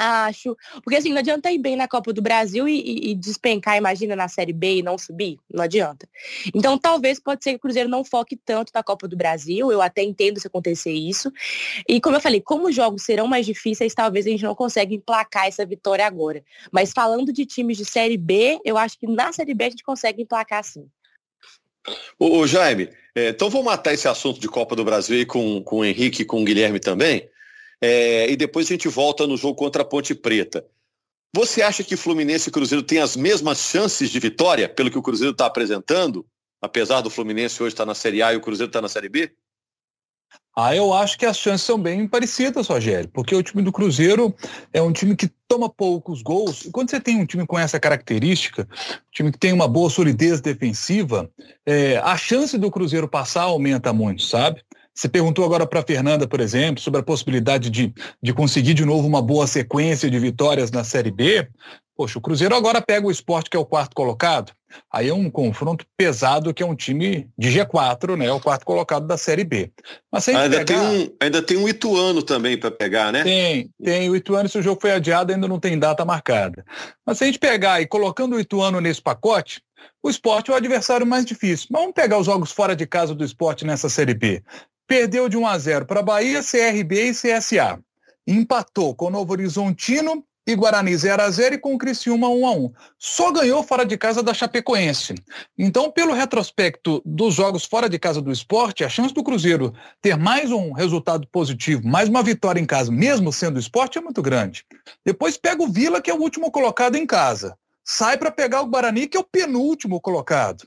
Acho. 0.00 0.56
Porque 0.84 0.94
assim, 0.94 1.10
não 1.10 1.18
adianta 1.18 1.50
ir 1.50 1.58
bem 1.58 1.74
na 1.74 1.88
Copa 1.88 2.12
do 2.12 2.22
Brasil 2.22 2.68
e, 2.68 2.80
e, 2.80 3.10
e, 3.10 3.14
despencar, 3.16 3.76
imagina, 3.76 4.14
na 4.14 4.28
Série 4.28 4.52
B 4.52 4.76
e 4.76 4.82
não 4.82 4.96
subir. 4.96 5.40
Não 5.52 5.64
adianta. 5.64 6.08
Então, 6.54 6.78
talvez 6.78 7.18
pode 7.18 7.42
ser 7.42 7.50
que 7.50 7.56
o 7.56 7.60
Cruzeiro 7.60 7.88
não 7.88 8.04
foque 8.04 8.36
tanto 8.36 8.70
na 8.72 8.80
Copa 8.80 9.08
do 9.08 9.16
Brasil. 9.16 9.72
Eu 9.72 9.82
até 9.82 10.04
entendo 10.04 10.38
se 10.38 10.46
acontecer 10.46 10.92
isso. 10.92 11.32
E 11.88 12.00
como 12.00 12.14
eu 12.14 12.20
falei, 12.20 12.40
como 12.40 12.68
os 12.68 12.76
jogos 12.76 13.02
serão 13.02 13.26
mais 13.26 13.44
difíceis, 13.44 13.92
talvez 13.92 14.24
a 14.24 14.30
gente 14.30 14.44
não 14.44 14.54
consiga 14.54 14.94
emplacar 14.94 15.48
essa 15.48 15.66
vitória 15.66 16.06
agora. 16.06 16.44
Mas 16.70 16.92
falando 16.92 17.32
de 17.32 17.44
times 17.44 17.76
de 17.76 17.84
Série 17.84 18.16
B, 18.16 18.60
eu 18.64 18.78
acho 18.78 18.96
que 18.96 19.06
na 19.08 19.32
Série 19.32 19.52
B 19.52 19.64
a 19.64 19.70
gente 19.70 19.82
consegue 19.82 20.22
emplacar 20.22 20.62
sim. 20.62 20.86
Ô, 22.20 22.46
Jaime, 22.46 22.90
é, 23.16 23.30
então 23.30 23.50
vou 23.50 23.64
matar 23.64 23.94
esse 23.94 24.06
assunto 24.06 24.38
de 24.38 24.46
Copa 24.46 24.76
do 24.76 24.84
Brasil 24.84 25.26
com, 25.26 25.60
com 25.62 25.78
o 25.78 25.84
Henrique 25.84 26.22
e 26.22 26.24
com 26.24 26.40
o 26.40 26.44
Guilherme 26.44 26.78
também. 26.78 27.28
É, 27.80 28.30
e 28.30 28.36
depois 28.36 28.66
a 28.66 28.70
gente 28.70 28.88
volta 28.88 29.26
no 29.26 29.36
jogo 29.36 29.54
contra 29.54 29.82
a 29.82 29.84
Ponte 29.84 30.14
Preta. 30.14 30.66
Você 31.34 31.62
acha 31.62 31.84
que 31.84 31.96
Fluminense 31.96 32.48
e 32.48 32.52
Cruzeiro 32.52 32.82
têm 32.82 32.98
as 32.98 33.16
mesmas 33.16 33.58
chances 33.58 34.10
de 34.10 34.18
vitória, 34.18 34.68
pelo 34.68 34.90
que 34.90 34.98
o 34.98 35.02
Cruzeiro 35.02 35.32
está 35.32 35.46
apresentando? 35.46 36.26
Apesar 36.60 37.00
do 37.00 37.10
Fluminense 37.10 37.62
hoje 37.62 37.74
estar 37.74 37.84
tá 37.84 37.86
na 37.86 37.94
Série 37.94 38.22
A 38.22 38.32
e 38.32 38.36
o 38.36 38.40
Cruzeiro 38.40 38.70
está 38.70 38.80
na 38.80 38.88
Série 38.88 39.08
B? 39.08 39.30
Ah, 40.56 40.74
eu 40.74 40.92
acho 40.92 41.16
que 41.16 41.24
as 41.24 41.38
chances 41.38 41.64
são 41.64 41.78
bem 41.78 42.08
parecidas, 42.08 42.66
Rogério, 42.66 43.08
porque 43.10 43.32
o 43.32 43.42
time 43.42 43.62
do 43.62 43.70
Cruzeiro 43.70 44.34
é 44.72 44.82
um 44.82 44.92
time 44.92 45.14
que 45.14 45.30
toma 45.46 45.70
poucos 45.70 46.20
gols. 46.20 46.64
E 46.64 46.70
quando 46.72 46.90
você 46.90 46.98
tem 46.98 47.20
um 47.20 47.26
time 47.26 47.46
com 47.46 47.56
essa 47.56 47.78
característica, 47.78 48.66
um 48.72 49.12
time 49.12 49.30
que 49.30 49.38
tem 49.38 49.52
uma 49.52 49.68
boa 49.68 49.88
solidez 49.88 50.40
defensiva, 50.40 51.30
é, 51.64 51.98
a 51.98 52.16
chance 52.16 52.58
do 52.58 52.72
Cruzeiro 52.72 53.06
passar 53.06 53.42
aumenta 53.42 53.92
muito, 53.92 54.24
sabe? 54.24 54.64
Você 54.98 55.08
perguntou 55.08 55.44
agora 55.44 55.64
para 55.64 55.78
a 55.78 55.84
Fernanda, 55.84 56.26
por 56.26 56.40
exemplo, 56.40 56.82
sobre 56.82 56.98
a 56.98 57.04
possibilidade 57.04 57.70
de, 57.70 57.94
de 58.20 58.34
conseguir 58.34 58.74
de 58.74 58.84
novo 58.84 59.06
uma 59.06 59.22
boa 59.22 59.46
sequência 59.46 60.10
de 60.10 60.18
vitórias 60.18 60.72
na 60.72 60.82
Série 60.82 61.12
B. 61.12 61.48
Poxa, 61.96 62.18
o 62.18 62.20
Cruzeiro 62.20 62.52
agora 62.52 62.82
pega 62.82 63.06
o 63.06 63.10
esporte, 63.10 63.48
que 63.48 63.56
é 63.56 63.60
o 63.60 63.64
quarto 63.64 63.94
colocado. 63.94 64.50
Aí 64.92 65.08
é 65.08 65.14
um 65.14 65.30
confronto 65.30 65.86
pesado 65.96 66.52
que 66.52 66.64
é 66.64 66.66
um 66.66 66.74
time 66.74 67.30
de 67.38 67.48
G4, 67.48 68.16
né? 68.16 68.32
O 68.32 68.40
quarto 68.40 68.66
colocado 68.66 69.06
da 69.06 69.16
Série 69.16 69.44
B. 69.44 69.70
Mas 70.10 70.28
ainda, 70.28 70.64
pegar... 70.64 70.64
tem 70.64 70.76
um, 70.76 71.16
ainda 71.20 71.42
tem 71.42 71.56
um 71.56 71.68
Ituano 71.68 72.20
também 72.20 72.58
para 72.58 72.72
pegar, 72.72 73.12
né? 73.12 73.22
Tem, 73.22 73.70
tem 73.80 74.10
o 74.10 74.16
Ituano, 74.16 74.48
se 74.48 74.58
o 74.58 74.62
jogo 74.62 74.80
foi 74.80 74.90
adiado, 74.90 75.32
ainda 75.32 75.46
não 75.46 75.60
tem 75.60 75.78
data 75.78 76.04
marcada. 76.04 76.64
Mas 77.06 77.18
se 77.18 77.22
a 77.22 77.26
gente 77.28 77.38
pegar 77.38 77.80
e 77.80 77.86
colocando 77.86 78.34
o 78.34 78.40
Ituano 78.40 78.80
nesse 78.80 79.00
pacote, 79.00 79.62
o 80.02 80.10
esporte 80.10 80.50
é 80.50 80.54
o 80.54 80.56
adversário 80.56 81.06
mais 81.06 81.24
difícil. 81.24 81.68
Mas 81.70 81.82
vamos 81.82 81.94
pegar 81.94 82.18
os 82.18 82.26
jogos 82.26 82.50
fora 82.50 82.74
de 82.74 82.84
casa 82.84 83.14
do 83.14 83.24
esporte 83.24 83.64
nessa 83.64 83.88
Série 83.88 84.14
B. 84.14 84.42
Perdeu 84.88 85.28
de 85.28 85.36
1 85.36 85.46
a 85.46 85.58
0 85.58 85.84
para 85.84 86.02
Bahia, 86.02 86.40
CRB 86.42 87.10
e 87.10 87.12
CSA. 87.12 87.78
Empatou 88.26 88.94
com 88.94 89.10
Novo 89.10 89.32
Horizontino 89.32 90.24
e 90.46 90.56
Guarani 90.56 90.96
0 90.96 91.22
a 91.24 91.30
0 91.30 91.56
e 91.56 91.58
com 91.58 91.74
o 91.74 91.78
Criciúma 91.78 92.30
1 92.30 92.46
a 92.46 92.50
1. 92.52 92.72
Só 92.98 93.30
ganhou 93.30 93.62
fora 93.62 93.84
de 93.84 93.98
casa 93.98 94.22
da 94.22 94.32
Chapecoense. 94.32 95.14
Então, 95.58 95.90
pelo 95.90 96.14
retrospecto 96.14 97.02
dos 97.04 97.34
jogos 97.34 97.66
fora 97.66 97.86
de 97.86 97.98
casa 97.98 98.22
do 98.22 98.32
esporte, 98.32 98.82
a 98.82 98.88
chance 98.88 99.12
do 99.12 99.22
Cruzeiro 99.22 99.74
ter 100.00 100.16
mais 100.16 100.50
um 100.50 100.72
resultado 100.72 101.28
positivo, 101.30 101.86
mais 101.86 102.08
uma 102.08 102.22
vitória 102.22 102.58
em 102.58 102.64
casa, 102.64 102.90
mesmo 102.90 103.30
sendo 103.30 103.60
esporte, 103.60 103.98
é 103.98 104.00
muito 104.00 104.22
grande. 104.22 104.64
Depois 105.04 105.36
pega 105.36 105.62
o 105.62 105.70
Vila, 105.70 106.00
que 106.00 106.10
é 106.10 106.14
o 106.14 106.22
último 106.22 106.50
colocado 106.50 106.96
em 106.96 107.04
casa. 107.04 107.54
Sai 107.84 108.16
para 108.16 108.30
pegar 108.30 108.62
o 108.62 108.66
Guarani, 108.66 109.06
que 109.06 109.18
é 109.18 109.20
o 109.20 109.24
penúltimo 109.30 110.00
colocado. 110.00 110.66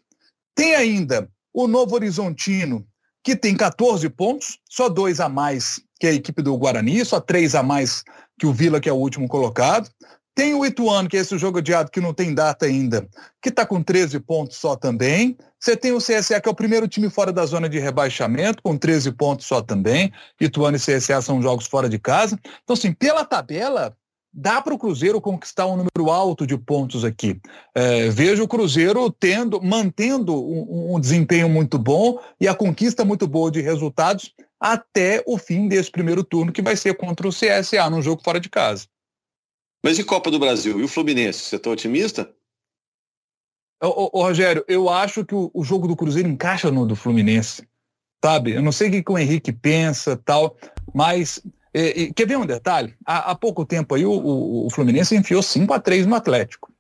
Tem 0.54 0.76
ainda 0.76 1.28
o 1.52 1.68
Novo 1.68 1.96
Horizontino, 1.96 2.86
que 3.24 3.36
tem 3.36 3.56
14 3.56 4.10
pontos, 4.10 4.60
só 4.70 4.90
dois 4.90 5.20
a 5.20 5.30
mais 5.30 5.82
que 6.00 6.08
a 6.08 6.14
equipe 6.14 6.42
do 6.42 6.58
Guarani, 6.58 7.06
só 7.06 7.20
três 7.20 7.54
a 7.54 7.62
mais 7.62 8.04
que 8.40 8.46
o 8.48 8.54
Vila, 8.54 8.80
que 8.80 8.90
é 8.90 8.94
o 8.94 8.98
último 8.98 9.28
colocado. 9.28 9.90
Tem 10.34 10.54
o 10.54 10.66
Ituano, 10.66 11.10
que 11.10 11.18
é 11.18 11.20
esse 11.20 11.38
jogo 11.38 11.60
adiado 11.60 11.92
que 11.92 12.00
não 12.00 12.14
tem 12.14 12.34
data 12.34 12.66
ainda, 12.66 13.08
que 13.42 13.50
está 13.50 13.66
com 13.66 13.84
13 13.84 14.20
pontos 14.22 14.58
só 14.58 14.76
também. 14.76 15.38
Você 15.60 15.76
tem 15.76 15.92
o 15.92 16.00
CSA, 16.00 16.42
que 16.42 16.50
é 16.50 16.52
o 16.52 16.56
primeiro 16.56 16.88
time 16.88 17.10
fora 17.10 17.32
da 17.32 17.46
zona 17.46 17.70
de 17.70 17.78
rebaixamento, 17.78 18.64
com 18.64 18.76
13 18.78 19.12
pontos 19.12 19.46
só 19.46 19.62
também. 19.62 20.12
Ituano 20.40 20.78
e 20.78 20.80
CSA 20.80 21.22
são 21.22 21.42
jogos 21.42 21.68
fora 21.68 21.88
de 21.88 22.00
casa. 22.00 22.40
Então, 22.64 22.74
assim, 22.74 22.94
pela 22.94 23.26
tabela, 23.26 23.96
dá 24.34 24.62
para 24.62 24.74
o 24.74 24.78
Cruzeiro 24.78 25.20
conquistar 25.20 25.68
um 25.68 25.78
número 25.78 26.12
alto 26.12 26.48
de 26.48 26.58
pontos 26.58 27.04
aqui. 27.04 27.40
É, 27.76 28.10
vejo 28.10 28.44
o 28.44 28.48
Cruzeiro 28.48 29.12
tendo, 29.12 29.62
mantendo 29.62 30.36
um, 30.36 30.96
um, 30.96 31.00
desempenho 31.00 31.50
muito 31.50 31.78
bom 31.78 32.20
e 32.40 32.48
a 32.48 32.56
conquista 32.56 33.04
muito 33.04 33.28
boa 33.28 33.52
de 33.52 33.62
resultados 33.62 34.34
até 34.60 35.24
o 35.26 35.38
fim 35.38 35.68
desse 35.68 35.92
primeiro 35.92 36.24
turno, 36.24 36.52
que 36.52 36.62
vai 36.62 36.76
ser 36.76 36.96
contra 36.96 37.28
o 37.28 37.32
CSA, 37.32 37.90
num 37.90 38.02
jogo 38.02 38.22
fora 38.24 38.40
de 38.40 38.50
casa. 38.50 38.86
Mas 39.84 39.98
e 39.98 40.04
Copa 40.04 40.30
do 40.30 40.38
Brasil? 40.38 40.80
E 40.80 40.84
o 40.84 40.88
Fluminense? 40.88 41.40
Você 41.40 41.56
está 41.56 41.70
otimista? 41.70 42.32
Ô, 43.84 44.20
ô, 44.20 44.24
Rogério, 44.24 44.64
eu 44.68 44.88
acho 44.88 45.26
que 45.26 45.34
o, 45.34 45.50
o, 45.54 45.64
jogo 45.64 45.88
do 45.88 45.96
Cruzeiro 45.96 46.30
encaixa 46.30 46.70
no 46.70 46.86
do 46.86 46.96
Fluminense. 46.96 47.68
Sabe? 48.24 48.52
Eu 48.52 48.62
não 48.62 48.72
sei 48.72 48.90
o 48.90 48.92
que, 48.92 49.04
que 49.04 49.12
o 49.12 49.18
Henrique 49.18 49.52
pensa 49.52 50.16
tal, 50.16 50.56
mas. 50.94 51.42
É, 51.74 52.12
quer 52.14 52.28
ver 52.28 52.38
um 52.38 52.46
detalhe? 52.46 52.94
Há, 53.06 53.32
há 53.32 53.36
pouco 53.36 53.66
tempo 53.66 53.96
aí 53.96 54.06
o, 54.06 54.12
o, 54.12 54.68
o, 54.68 54.70
Fluminense 54.70 55.16
enfiou 55.16 55.42
5 55.42 55.74
a 55.74 55.80
3 55.80 56.06
no 56.06 56.16
Atlético, 56.16 56.72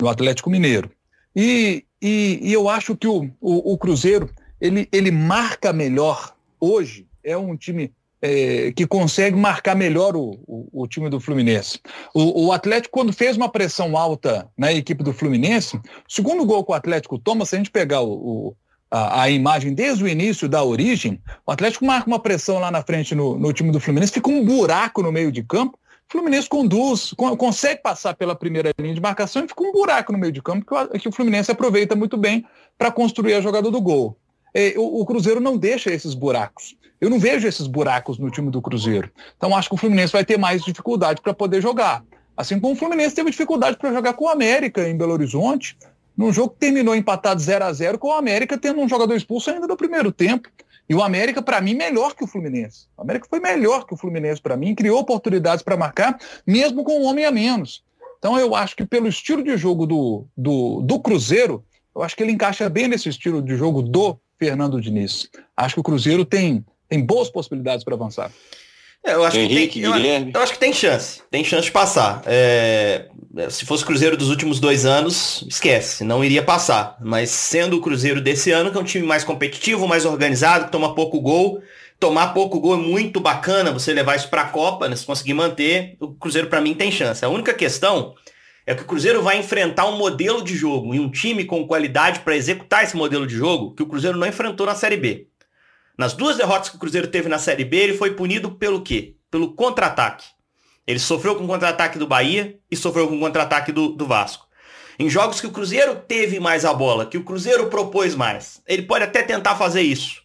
no 0.00 0.08
Atlético 0.08 0.50
Mineiro. 0.50 0.90
E, 1.34 1.84
e, 2.00 2.38
e 2.42 2.52
eu 2.52 2.68
acho 2.68 2.96
que 2.96 3.08
o, 3.08 3.30
o, 3.40 3.76
Cruzeiro 3.76 4.30
ele, 4.60 4.88
ele 4.92 5.10
marca 5.10 5.72
melhor 5.72 6.34
hoje 6.60 7.06
é 7.22 7.36
um 7.36 7.56
time 7.56 7.92
é, 8.22 8.72
que 8.72 8.86
consegue 8.86 9.36
marcar 9.36 9.74
melhor 9.74 10.14
o, 10.16 10.86
time 10.88 11.10
do 11.10 11.20
Fluminense. 11.20 11.80
O, 12.14 12.52
Atlético, 12.52 12.92
quando 12.92 13.12
fez 13.12 13.36
uma 13.36 13.48
pressão 13.48 13.96
alta 13.96 14.48
na 14.56 14.72
equipe 14.72 15.02
do 15.02 15.12
Fluminense, 15.12 15.78
segundo 16.08 16.46
gol 16.46 16.64
que 16.64 16.72
o 16.72 16.74
Atlético 16.74 17.18
toma, 17.18 17.44
se 17.44 17.54
a 17.54 17.58
gente 17.58 17.70
pegar 17.70 18.00
o, 18.00 18.56
a, 18.90 19.22
a, 19.22 19.30
imagem 19.30 19.74
desde 19.74 20.04
o 20.04 20.08
início 20.08 20.48
da 20.48 20.62
origem, 20.62 21.20
o 21.46 21.52
Atlético 21.52 21.84
marca 21.84 22.06
uma 22.06 22.20
pressão 22.20 22.58
lá 22.58 22.70
na 22.70 22.82
frente 22.82 23.14
no, 23.14 23.38
no 23.38 23.52
time 23.52 23.70
do 23.70 23.80
Fluminense, 23.80 24.12
fica 24.12 24.30
um 24.30 24.44
buraco 24.44 25.02
no 25.02 25.10
meio 25.12 25.32
de 25.32 25.42
campo, 25.42 25.78
o 26.08 26.12
Fluminense 26.12 26.48
conduz, 26.48 27.12
consegue 27.36 27.82
passar 27.82 28.14
pela 28.14 28.36
primeira 28.36 28.72
linha 28.78 28.94
de 28.94 29.00
marcação 29.00 29.44
e 29.44 29.48
fica 29.48 29.62
um 29.62 29.72
buraco 29.72 30.12
no 30.12 30.18
meio 30.18 30.32
de 30.32 30.40
campo 30.40 30.64
que 30.64 30.72
o, 30.72 31.00
que 31.00 31.08
o 31.08 31.12
Fluminense 31.12 31.50
aproveita 31.50 31.96
muito 31.96 32.16
bem 32.16 32.46
para 32.78 32.92
construir 32.92 33.34
a 33.34 33.40
jogada 33.40 33.70
do 33.72 33.80
gol. 33.80 34.16
É, 34.54 34.74
o, 34.76 35.00
o 35.00 35.04
Cruzeiro 35.04 35.40
não 35.40 35.56
deixa 35.56 35.90
esses 35.90 36.14
buracos. 36.14 36.76
Eu 37.00 37.10
não 37.10 37.18
vejo 37.18 37.46
esses 37.46 37.66
buracos 37.66 38.18
no 38.18 38.30
time 38.30 38.50
do 38.50 38.62
Cruzeiro. 38.62 39.10
Então 39.36 39.54
acho 39.54 39.68
que 39.68 39.74
o 39.74 39.78
Fluminense 39.78 40.12
vai 40.12 40.24
ter 40.24 40.38
mais 40.38 40.64
dificuldade 40.64 41.20
para 41.20 41.34
poder 41.34 41.60
jogar. 41.60 42.04
Assim 42.36 42.60
como 42.60 42.74
o 42.74 42.76
Fluminense 42.76 43.14
teve 43.14 43.30
dificuldade 43.30 43.76
para 43.76 43.92
jogar 43.92 44.12
com 44.12 44.26
o 44.26 44.28
América 44.28 44.88
em 44.88 44.96
Belo 44.96 45.12
Horizonte, 45.12 45.76
num 46.16 46.32
jogo 46.32 46.50
que 46.50 46.60
terminou 46.60 46.94
empatado 46.94 47.40
0 47.40 47.64
a 47.64 47.72
0 47.72 47.98
com 47.98 48.08
o 48.08 48.12
América 48.12 48.56
tendo 48.56 48.80
um 48.80 48.88
jogador 48.88 49.14
expulso 49.14 49.50
ainda 49.50 49.66
no 49.66 49.76
primeiro 49.76 50.10
tempo. 50.10 50.48
E 50.88 50.94
o 50.94 51.02
América, 51.02 51.42
para 51.42 51.60
mim, 51.60 51.74
melhor 51.74 52.14
que 52.14 52.22
o 52.22 52.26
Fluminense. 52.26 52.86
O 52.96 53.02
América 53.02 53.26
foi 53.28 53.40
melhor 53.40 53.84
que 53.86 53.92
o 53.92 53.96
Fluminense 53.96 54.40
para 54.40 54.56
mim, 54.56 54.74
criou 54.74 55.00
oportunidades 55.00 55.62
para 55.62 55.76
marcar, 55.76 56.16
mesmo 56.46 56.84
com 56.84 57.00
um 57.00 57.04
homem 57.06 57.24
a 57.24 57.30
menos. 57.32 57.82
Então 58.18 58.38
eu 58.38 58.54
acho 58.54 58.76
que 58.76 58.86
pelo 58.86 59.08
estilo 59.08 59.42
de 59.42 59.56
jogo 59.56 59.84
do, 59.84 60.24
do, 60.36 60.80
do 60.82 61.00
Cruzeiro, 61.00 61.64
eu 61.94 62.02
acho 62.02 62.16
que 62.16 62.22
ele 62.22 62.32
encaixa 62.32 62.68
bem 62.68 62.86
nesse 62.86 63.08
estilo 63.08 63.42
de 63.42 63.56
jogo 63.56 63.82
do 63.82 64.16
Fernando 64.38 64.80
Diniz. 64.80 65.28
Acho 65.56 65.74
que 65.74 65.80
o 65.80 65.84
Cruzeiro 65.84 66.24
tem 66.24 66.64
tem 66.88 67.04
boas 67.04 67.28
possibilidades 67.28 67.84
para 67.84 67.94
avançar. 67.94 68.30
É, 69.06 69.14
eu 69.14 69.24
acho 69.24 69.38
Henrique, 69.38 69.80
que 69.80 69.88
tem, 69.88 70.24
eu, 70.24 70.30
eu, 70.34 70.42
acho 70.42 70.52
que 70.52 70.58
tem 70.58 70.72
chance, 70.72 71.22
tem 71.30 71.44
chance 71.44 71.66
de 71.66 71.70
passar. 71.70 72.22
É, 72.26 73.06
se 73.48 73.64
fosse 73.64 73.84
o 73.84 73.86
Cruzeiro 73.86 74.16
dos 74.16 74.30
últimos 74.30 74.58
dois 74.58 74.84
anos, 74.84 75.44
esquece, 75.48 76.02
não 76.02 76.24
iria 76.24 76.42
passar. 76.42 76.96
Mas 77.00 77.30
sendo 77.30 77.76
o 77.76 77.80
Cruzeiro 77.80 78.20
desse 78.20 78.50
ano, 78.50 78.72
que 78.72 78.76
é 78.76 78.80
um 78.80 78.84
time 78.84 79.06
mais 79.06 79.22
competitivo, 79.22 79.86
mais 79.86 80.04
organizado, 80.04 80.64
que 80.64 80.72
toma 80.72 80.92
pouco 80.92 81.20
gol, 81.20 81.62
tomar 82.00 82.34
pouco 82.34 82.58
gol 82.58 82.74
é 82.74 82.78
muito 82.78 83.20
bacana, 83.20 83.70
você 83.70 83.92
levar 83.92 84.16
isso 84.16 84.28
para 84.28 84.42
a 84.42 84.48
Copa, 84.48 84.88
né, 84.88 84.96
se 84.96 85.06
conseguir 85.06 85.34
manter, 85.34 85.96
o 86.00 86.08
Cruzeiro 86.14 86.48
para 86.48 86.60
mim 86.60 86.74
tem 86.74 86.90
chance. 86.90 87.24
A 87.24 87.28
única 87.28 87.54
questão 87.54 88.12
é 88.66 88.74
que 88.74 88.82
o 88.82 88.86
Cruzeiro 88.86 89.22
vai 89.22 89.38
enfrentar 89.38 89.86
um 89.86 89.96
modelo 89.96 90.42
de 90.42 90.56
jogo 90.56 90.92
e 90.92 90.98
um 90.98 91.08
time 91.08 91.44
com 91.44 91.64
qualidade 91.64 92.20
para 92.20 92.36
executar 92.36 92.82
esse 92.82 92.96
modelo 92.96 93.24
de 93.24 93.36
jogo 93.36 93.72
que 93.72 93.84
o 93.84 93.86
Cruzeiro 93.86 94.18
não 94.18 94.26
enfrentou 94.26 94.66
na 94.66 94.74
Série 94.74 94.96
B. 94.96 95.28
Nas 95.96 96.12
duas 96.12 96.36
derrotas 96.36 96.68
que 96.68 96.76
o 96.76 96.78
Cruzeiro 96.78 97.08
teve 97.08 97.28
na 97.28 97.38
Série 97.38 97.64
B, 97.64 97.76
ele 97.76 97.96
foi 97.96 98.12
punido 98.14 98.50
pelo 98.50 98.82
quê? 98.82 99.16
Pelo 99.30 99.54
contra-ataque. 99.54 100.26
Ele 100.86 100.98
sofreu 100.98 101.34
com 101.34 101.44
o 101.44 101.48
contra-ataque 101.48 101.98
do 101.98 102.06
Bahia 102.06 102.58
e 102.70 102.76
sofreu 102.76 103.08
com 103.08 103.16
o 103.16 103.20
contra-ataque 103.20 103.72
do, 103.72 103.88
do 103.88 104.06
Vasco. 104.06 104.46
Em 104.98 105.10
jogos 105.10 105.40
que 105.40 105.46
o 105.46 105.50
Cruzeiro 105.50 105.96
teve 105.96 106.38
mais 106.38 106.64
a 106.64 106.72
bola, 106.72 107.06
que 107.06 107.18
o 107.18 107.24
Cruzeiro 107.24 107.66
propôs 107.66 108.14
mais, 108.14 108.62
ele 108.66 108.82
pode 108.82 109.04
até 109.04 109.22
tentar 109.22 109.56
fazer 109.56 109.82
isso. 109.82 110.22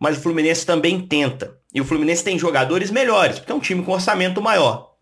Mas 0.00 0.16
o 0.16 0.20
Fluminense 0.20 0.64
também 0.64 1.00
tenta. 1.00 1.56
E 1.74 1.80
o 1.80 1.84
Fluminense 1.84 2.24
tem 2.24 2.38
jogadores 2.38 2.90
melhores, 2.90 3.38
porque 3.38 3.52
é 3.52 3.54
um 3.54 3.60
time 3.60 3.82
com 3.82 3.92
orçamento 3.92 4.40
maior. 4.40 4.94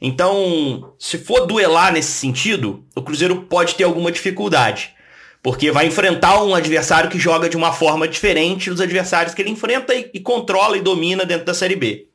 Então, 0.00 0.94
se 0.98 1.18
for 1.18 1.46
duelar 1.46 1.92
nesse 1.92 2.12
sentido, 2.12 2.84
o 2.94 3.02
Cruzeiro 3.02 3.42
pode 3.42 3.74
ter 3.74 3.84
alguma 3.84 4.10
dificuldade. 4.10 4.94
Porque 5.42 5.70
vai 5.70 5.86
enfrentar 5.86 6.42
um 6.42 6.54
adversário 6.54 7.08
que 7.08 7.18
joga 7.18 7.48
de 7.48 7.56
uma 7.56 7.72
forma 7.72 8.06
diferente 8.06 8.68
dos 8.68 8.80
adversários 8.80 9.34
que 9.34 9.40
ele 9.40 9.50
enfrenta 9.50 9.94
e, 9.94 10.10
e 10.12 10.20
controla 10.20 10.76
e 10.76 10.82
domina 10.82 11.24
dentro 11.24 11.46
da 11.46 11.54
Série 11.54 11.76
B. 11.76 12.08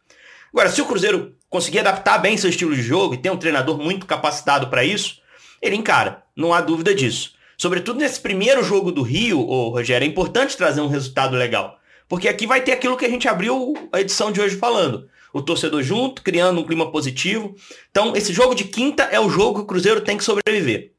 Agora, 0.53 0.69
se 0.69 0.81
o 0.81 0.85
Cruzeiro 0.85 1.33
conseguir 1.49 1.79
adaptar 1.79 2.19
bem 2.19 2.37
seu 2.37 2.49
estilo 2.49 2.75
de 2.75 2.83
jogo 2.83 3.15
e 3.15 3.17
ter 3.17 3.31
um 3.31 3.37
treinador 3.37 3.77
muito 3.79 4.05
capacitado 4.05 4.67
para 4.67 4.83
isso, 4.83 5.21
ele 5.61 5.75
encara, 5.75 6.23
não 6.35 6.53
há 6.53 6.61
dúvida 6.61 6.93
disso. 6.93 7.33
Sobretudo 7.57 7.99
nesse 7.99 8.19
primeiro 8.19 8.63
jogo 8.63 8.91
do 8.91 9.01
Rio, 9.01 9.39
ô, 9.39 9.69
Rogério, 9.69 10.05
é 10.05 10.07
importante 10.07 10.55
trazer 10.55 10.81
um 10.81 10.87
resultado 10.87 11.35
legal. 11.35 11.79
Porque 12.07 12.27
aqui 12.27 12.45
vai 12.45 12.61
ter 12.61 12.73
aquilo 12.73 12.97
que 12.97 13.05
a 13.05 13.09
gente 13.09 13.27
abriu 13.27 13.73
a 13.91 14.01
edição 14.01 14.31
de 14.31 14.39
hoje 14.39 14.55
falando. 14.55 15.09
O 15.33 15.41
torcedor 15.41 15.81
junto, 15.81 16.21
criando 16.21 16.61
um 16.61 16.63
clima 16.63 16.91
positivo. 16.91 17.55
Então, 17.89 18.15
esse 18.15 18.31
jogo 18.31 18.53
de 18.53 18.65
quinta 18.65 19.03
é 19.03 19.19
o 19.19 19.29
jogo 19.29 19.55
que 19.55 19.61
o 19.61 19.65
Cruzeiro 19.65 20.01
tem 20.01 20.17
que 20.17 20.23
sobreviver 20.23 20.94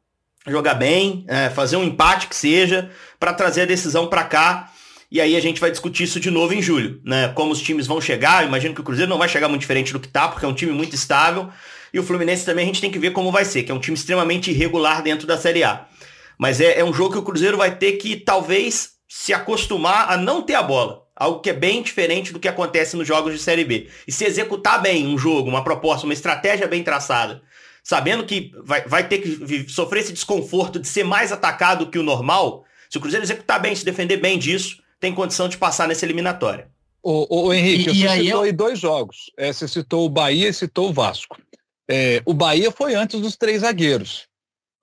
jogar 0.47 0.75
bem, 0.75 1.25
é, 1.29 1.51
fazer 1.51 1.77
um 1.77 1.85
empate 1.85 2.27
que 2.27 2.37
seja, 2.37 2.91
para 3.19 3.33
trazer 3.33 3.63
a 3.63 3.67
decisão 3.67 4.07
para 4.07 4.25
cá. 4.25 4.73
E 5.11 5.21
aí 5.21 5.37
a 5.37 5.41
gente 5.41 5.61
vai 5.61 5.71
discutir 5.71 6.05
isso 6.05 6.19
de 6.19 6.31
novo 6.31 6.53
em 6.53 6.61
julho, 6.61 7.01
né? 7.05 7.29
Como 7.29 7.53
os 7.53 7.61
times 7.61 7.87
vão 7.87 8.01
chegar. 8.01 8.45
imagino 8.45 8.75
que 8.75 8.81
o 8.81 8.85
Cruzeiro 8.85 9.09
não 9.09 9.19
vai 9.19 9.29
chegar 9.29 9.49
muito 9.49 9.61
diferente 9.61 9.93
do 9.93 10.01
que 10.01 10.09
tá, 10.09 10.29
porque 10.29 10.45
é 10.45 10.49
um 10.49 10.55
time 10.55 10.73
muito 10.73 10.95
estável. 10.95 11.49
E 11.93 11.99
o 11.99 12.03
Fluminense 12.03 12.45
também 12.45 12.65
a 12.65 12.67
gente 12.67 12.81
tem 12.81 12.91
que 12.91 12.99
ver 12.99 13.13
como 13.13 13.31
vai 13.31 13.45
ser, 13.45 13.63
que 13.63 13.71
é 13.71 13.75
um 13.75 13.79
time 13.79 13.97
extremamente 13.97 14.51
irregular 14.51 15.03
dentro 15.03 15.27
da 15.27 15.39
Série 15.39 15.63
A. 15.63 15.87
Mas 16.39 16.61
é, 16.61 16.81
é 16.81 16.85
um 16.85 16.93
jogo 16.93 17.13
que 17.13 17.19
o 17.19 17.23
Cruzeiro 17.23 17.57
vai 17.57 17.77
ter 17.77 17.93
que 17.93 18.17
talvez 18.17 18.91
se 19.09 19.33
acostumar 19.33 20.11
a 20.11 20.17
não 20.17 20.43
ter 20.43 20.55
a 20.55 20.63
bola. 20.63 21.05
Algo 21.15 21.41
que 21.41 21.49
é 21.49 21.55
bem 21.55 21.83
diferente 21.83 22.33
do 22.33 22.39
que 22.39 22.49
acontece 22.49 22.97
nos 22.97 23.09
jogos 23.09 23.33
de 23.33 23.39
Série 23.39 23.65
B. 23.65 23.89
E 24.07 24.13
se 24.13 24.25
executar 24.25 24.83
bem 24.83 25.07
um 25.07 25.17
jogo, 25.17 25.49
uma 25.49 25.65
proposta, 25.65 26.05
uma 26.05 26.13
estratégia 26.13 26.67
bem 26.67 26.83
traçada, 26.83 27.41
sabendo 27.87 28.27
que 28.27 28.51
vai, 28.65 28.85
vai 28.89 29.09
ter 29.09 29.19
que 29.19 29.69
sofrer 29.69 30.01
esse 30.01 30.13
desconforto 30.13 30.81
de 30.81 30.89
ser 30.89 31.05
mais 31.05 31.31
atacado 31.31 31.89
que 31.89 32.01
o 32.01 32.03
normal, 32.03 32.65
se 32.91 32.99
o 32.99 33.01
Cruzeiro 33.01 33.25
executar 33.25 33.63
bem, 33.63 33.77
se 33.77 33.85
defender 33.85 34.17
bem 34.17 34.41
disso, 34.41 34.83
tem 34.99 35.15
condição 35.15 35.49
de 35.49 35.57
passar 35.57 35.87
nessa 35.87 36.05
eliminatória. 36.05 36.69
O, 37.01 37.47
o 37.47 37.55
Henrique, 37.55 37.91
e, 37.91 37.95
você 37.95 38.07
e 38.07 38.25
citou 38.25 38.41
eu... 38.41 38.43
aí 38.43 38.51
dois 38.51 38.81
jogos. 38.81 39.31
É, 39.37 39.53
você 39.53 39.69
citou 39.69 40.05
o 40.05 40.09
Bahia 40.09 40.49
e 40.49 40.53
citou 40.53 40.91
o 40.91 40.93
Vasco. 40.93 41.41
É, 41.89 42.21
o 42.27 42.35
Bahia 42.35 42.73
foi 42.73 42.97
antes 42.97 43.21
dos 43.21 43.37
três 43.37 43.61
zagueiros. 43.61 44.27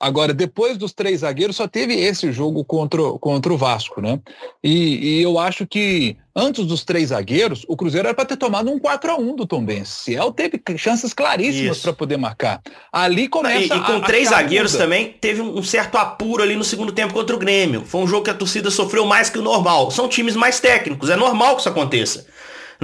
Agora, 0.03 0.33
depois 0.33 0.77
dos 0.77 0.91
três 0.91 1.21
zagueiros, 1.21 1.55
só 1.55 1.65
teve 1.65 1.93
esse 1.93 2.29
jogo 2.29 2.65
contra, 2.65 3.01
contra 3.21 3.53
o 3.53 3.57
Vasco, 3.57 4.01
né? 4.01 4.19
E, 4.61 5.19
e 5.19 5.21
eu 5.21 5.39
acho 5.39 5.65
que 5.65 6.17
antes 6.35 6.65
dos 6.65 6.83
três 6.83 7.07
zagueiros, 7.07 7.63
o 7.69 7.77
Cruzeiro 7.77 8.09
era 8.09 8.13
para 8.13 8.25
ter 8.25 8.35
tomado 8.35 8.69
um 8.69 8.77
4 8.77 9.11
a 9.11 9.15
1 9.15 9.33
do 9.37 9.47
Tom 9.47 9.63
Benz. 9.63 9.87
Ciel 9.87 10.33
teve 10.33 10.61
chances 10.75 11.13
claríssimas 11.13 11.79
para 11.79 11.93
poder 11.93 12.17
marcar. 12.17 12.61
Ali 12.91 13.29
começa 13.29 13.75
E, 13.75 13.77
e 13.77 13.81
com 13.81 13.93
a, 13.93 14.01
três 14.01 14.27
a 14.27 14.31
zagueiros 14.31 14.73
também, 14.73 15.15
teve 15.21 15.41
um 15.41 15.63
certo 15.63 15.97
apuro 15.97 16.43
ali 16.43 16.57
no 16.57 16.65
segundo 16.65 16.91
tempo 16.91 17.13
contra 17.13 17.33
o 17.33 17.39
Grêmio. 17.39 17.85
Foi 17.85 18.01
um 18.01 18.07
jogo 18.07 18.25
que 18.25 18.29
a 18.29 18.33
torcida 18.33 18.69
sofreu 18.69 19.05
mais 19.05 19.29
que 19.29 19.39
o 19.39 19.41
normal. 19.41 19.89
São 19.89 20.09
times 20.09 20.35
mais 20.35 20.59
técnicos, 20.59 21.09
é 21.09 21.15
normal 21.15 21.55
que 21.55 21.61
isso 21.61 21.69
aconteça. 21.69 22.25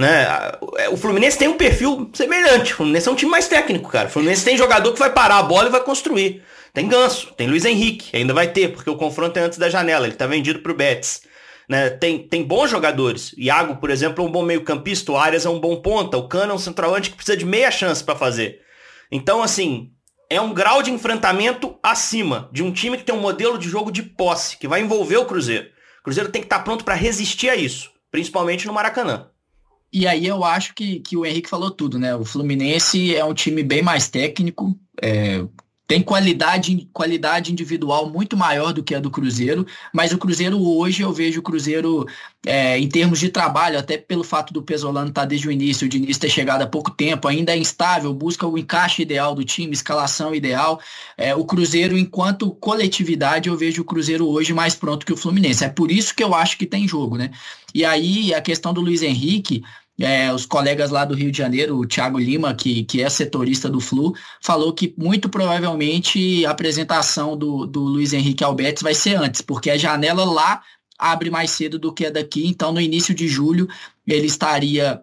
Né? 0.00 0.26
O 0.90 0.96
Fluminense 0.96 1.36
tem 1.36 1.46
um 1.46 1.58
perfil 1.58 2.10
semelhante. 2.14 2.72
O 2.72 2.76
Fluminense 2.76 3.06
é 3.06 3.12
um 3.12 3.14
time 3.14 3.30
mais 3.30 3.46
técnico, 3.46 3.90
cara. 3.90 4.08
O 4.08 4.10
Fluminense 4.10 4.42
tem 4.42 4.56
jogador 4.56 4.94
que 4.94 4.98
vai 4.98 5.12
parar 5.12 5.36
a 5.36 5.42
bola 5.42 5.68
e 5.68 5.70
vai 5.70 5.82
construir. 5.82 6.42
Tem 6.72 6.88
Ganso, 6.88 7.34
tem 7.36 7.46
Luiz 7.46 7.66
Henrique, 7.66 8.16
ainda 8.16 8.32
vai 8.32 8.48
ter, 8.48 8.72
porque 8.72 8.88
o 8.88 8.96
confronto 8.96 9.38
é 9.38 9.42
antes 9.42 9.58
da 9.58 9.68
janela, 9.68 10.06
ele 10.06 10.14
tá 10.14 10.26
vendido 10.26 10.60
pro 10.60 10.72
Betis. 10.72 11.22
Né? 11.68 11.90
Tem, 11.90 12.18
tem 12.18 12.42
bons 12.42 12.70
jogadores. 12.70 13.34
Iago, 13.36 13.76
por 13.76 13.90
exemplo, 13.90 14.24
é 14.24 14.26
um 14.26 14.30
bom 14.30 14.42
meio-campista, 14.42 15.12
o 15.12 15.18
Arias 15.18 15.44
é 15.44 15.50
um 15.50 15.60
bom 15.60 15.76
ponta, 15.82 16.16
o 16.16 16.28
Cano 16.28 16.52
é 16.52 16.54
um 16.54 16.58
centroavante 16.58 17.10
que 17.10 17.16
precisa 17.16 17.36
de 17.36 17.44
meia 17.44 17.70
chance 17.70 18.02
para 18.02 18.16
fazer. 18.16 18.60
Então, 19.12 19.42
assim, 19.42 19.90
é 20.30 20.40
um 20.40 20.54
grau 20.54 20.82
de 20.82 20.90
enfrentamento 20.90 21.76
acima 21.82 22.48
de 22.52 22.62
um 22.62 22.72
time 22.72 22.96
que 22.96 23.04
tem 23.04 23.14
um 23.14 23.20
modelo 23.20 23.58
de 23.58 23.68
jogo 23.68 23.90
de 23.90 24.02
posse, 24.02 24.56
que 24.56 24.68
vai 24.68 24.80
envolver 24.80 25.18
o 25.18 25.26
Cruzeiro. 25.26 25.66
O 26.00 26.04
Cruzeiro 26.04 26.30
tem 26.30 26.40
que 26.40 26.46
estar 26.46 26.58
tá 26.58 26.64
pronto 26.64 26.84
para 26.84 26.94
resistir 26.94 27.50
a 27.50 27.56
isso, 27.56 27.90
principalmente 28.10 28.66
no 28.66 28.72
Maracanã. 28.72 29.28
E 29.92 30.06
aí 30.06 30.26
eu 30.26 30.44
acho 30.44 30.74
que, 30.74 31.00
que 31.00 31.16
o 31.16 31.26
Henrique 31.26 31.48
falou 31.48 31.70
tudo, 31.70 31.98
né? 31.98 32.14
O 32.14 32.24
Fluminense 32.24 33.14
é 33.14 33.24
um 33.24 33.34
time 33.34 33.62
bem 33.62 33.82
mais 33.82 34.08
técnico, 34.08 34.78
é, 35.02 35.44
tem 35.90 36.00
qualidade, 36.00 36.88
qualidade 36.92 37.50
individual 37.50 38.08
muito 38.08 38.36
maior 38.36 38.72
do 38.72 38.80
que 38.80 38.94
a 38.94 39.00
do 39.00 39.10
Cruzeiro, 39.10 39.66
mas 39.92 40.12
o 40.12 40.18
Cruzeiro 40.18 40.56
hoje 40.64 41.02
eu 41.02 41.12
vejo 41.12 41.40
o 41.40 41.42
Cruzeiro 41.42 42.06
é, 42.46 42.78
em 42.78 42.88
termos 42.88 43.18
de 43.18 43.28
trabalho, 43.28 43.76
até 43.76 43.98
pelo 43.98 44.22
fato 44.22 44.54
do 44.54 44.62
Pesolano 44.62 45.08
estar 45.08 45.22
tá 45.22 45.26
desde 45.26 45.48
o 45.48 45.50
início, 45.50 45.86
o 45.86 45.88
Diniz 45.88 46.16
ter 46.16 46.30
chegado 46.30 46.62
há 46.62 46.66
pouco 46.68 46.92
tempo, 46.92 47.26
ainda 47.26 47.52
é 47.52 47.58
instável, 47.58 48.14
busca 48.14 48.46
o 48.46 48.56
encaixe 48.56 49.02
ideal 49.02 49.34
do 49.34 49.42
time, 49.42 49.72
escalação 49.72 50.32
ideal. 50.32 50.80
É, 51.18 51.34
o 51.34 51.44
Cruzeiro, 51.44 51.98
enquanto 51.98 52.52
coletividade, 52.52 53.48
eu 53.48 53.56
vejo 53.56 53.82
o 53.82 53.84
Cruzeiro 53.84 54.28
hoje 54.28 54.54
mais 54.54 54.76
pronto 54.76 55.04
que 55.04 55.12
o 55.12 55.16
Fluminense. 55.16 55.64
É 55.64 55.68
por 55.68 55.90
isso 55.90 56.14
que 56.14 56.22
eu 56.22 56.36
acho 56.36 56.56
que 56.56 56.66
tem 56.66 56.86
jogo, 56.86 57.16
né? 57.16 57.32
E 57.74 57.84
aí 57.84 58.32
a 58.32 58.40
questão 58.40 58.72
do 58.72 58.80
Luiz 58.80 59.02
Henrique, 59.02 59.64
é, 60.00 60.32
os 60.32 60.46
colegas 60.46 60.90
lá 60.90 61.04
do 61.04 61.14
Rio 61.14 61.30
de 61.30 61.36
Janeiro, 61.38 61.76
o 61.76 61.86
Thiago 61.86 62.18
Lima, 62.18 62.54
que, 62.54 62.84
que 62.84 63.02
é 63.02 63.10
setorista 63.10 63.68
do 63.68 63.80
Flu, 63.80 64.14
falou 64.42 64.72
que 64.72 64.94
muito 64.96 65.28
provavelmente 65.28 66.44
a 66.46 66.50
apresentação 66.50 67.36
do, 67.36 67.66
do 67.66 67.80
Luiz 67.80 68.12
Henrique 68.12 68.42
Albertes 68.42 68.82
vai 68.82 68.94
ser 68.94 69.16
antes, 69.16 69.42
porque 69.42 69.70
a 69.70 69.76
janela 69.76 70.24
lá 70.24 70.62
abre 70.98 71.30
mais 71.30 71.50
cedo 71.50 71.78
do 71.78 71.92
que 71.92 72.06
a 72.06 72.10
daqui, 72.10 72.46
então 72.46 72.72
no 72.72 72.80
início 72.80 73.14
de 73.14 73.28
julho 73.28 73.68
ele 74.06 74.26
estaria 74.26 75.02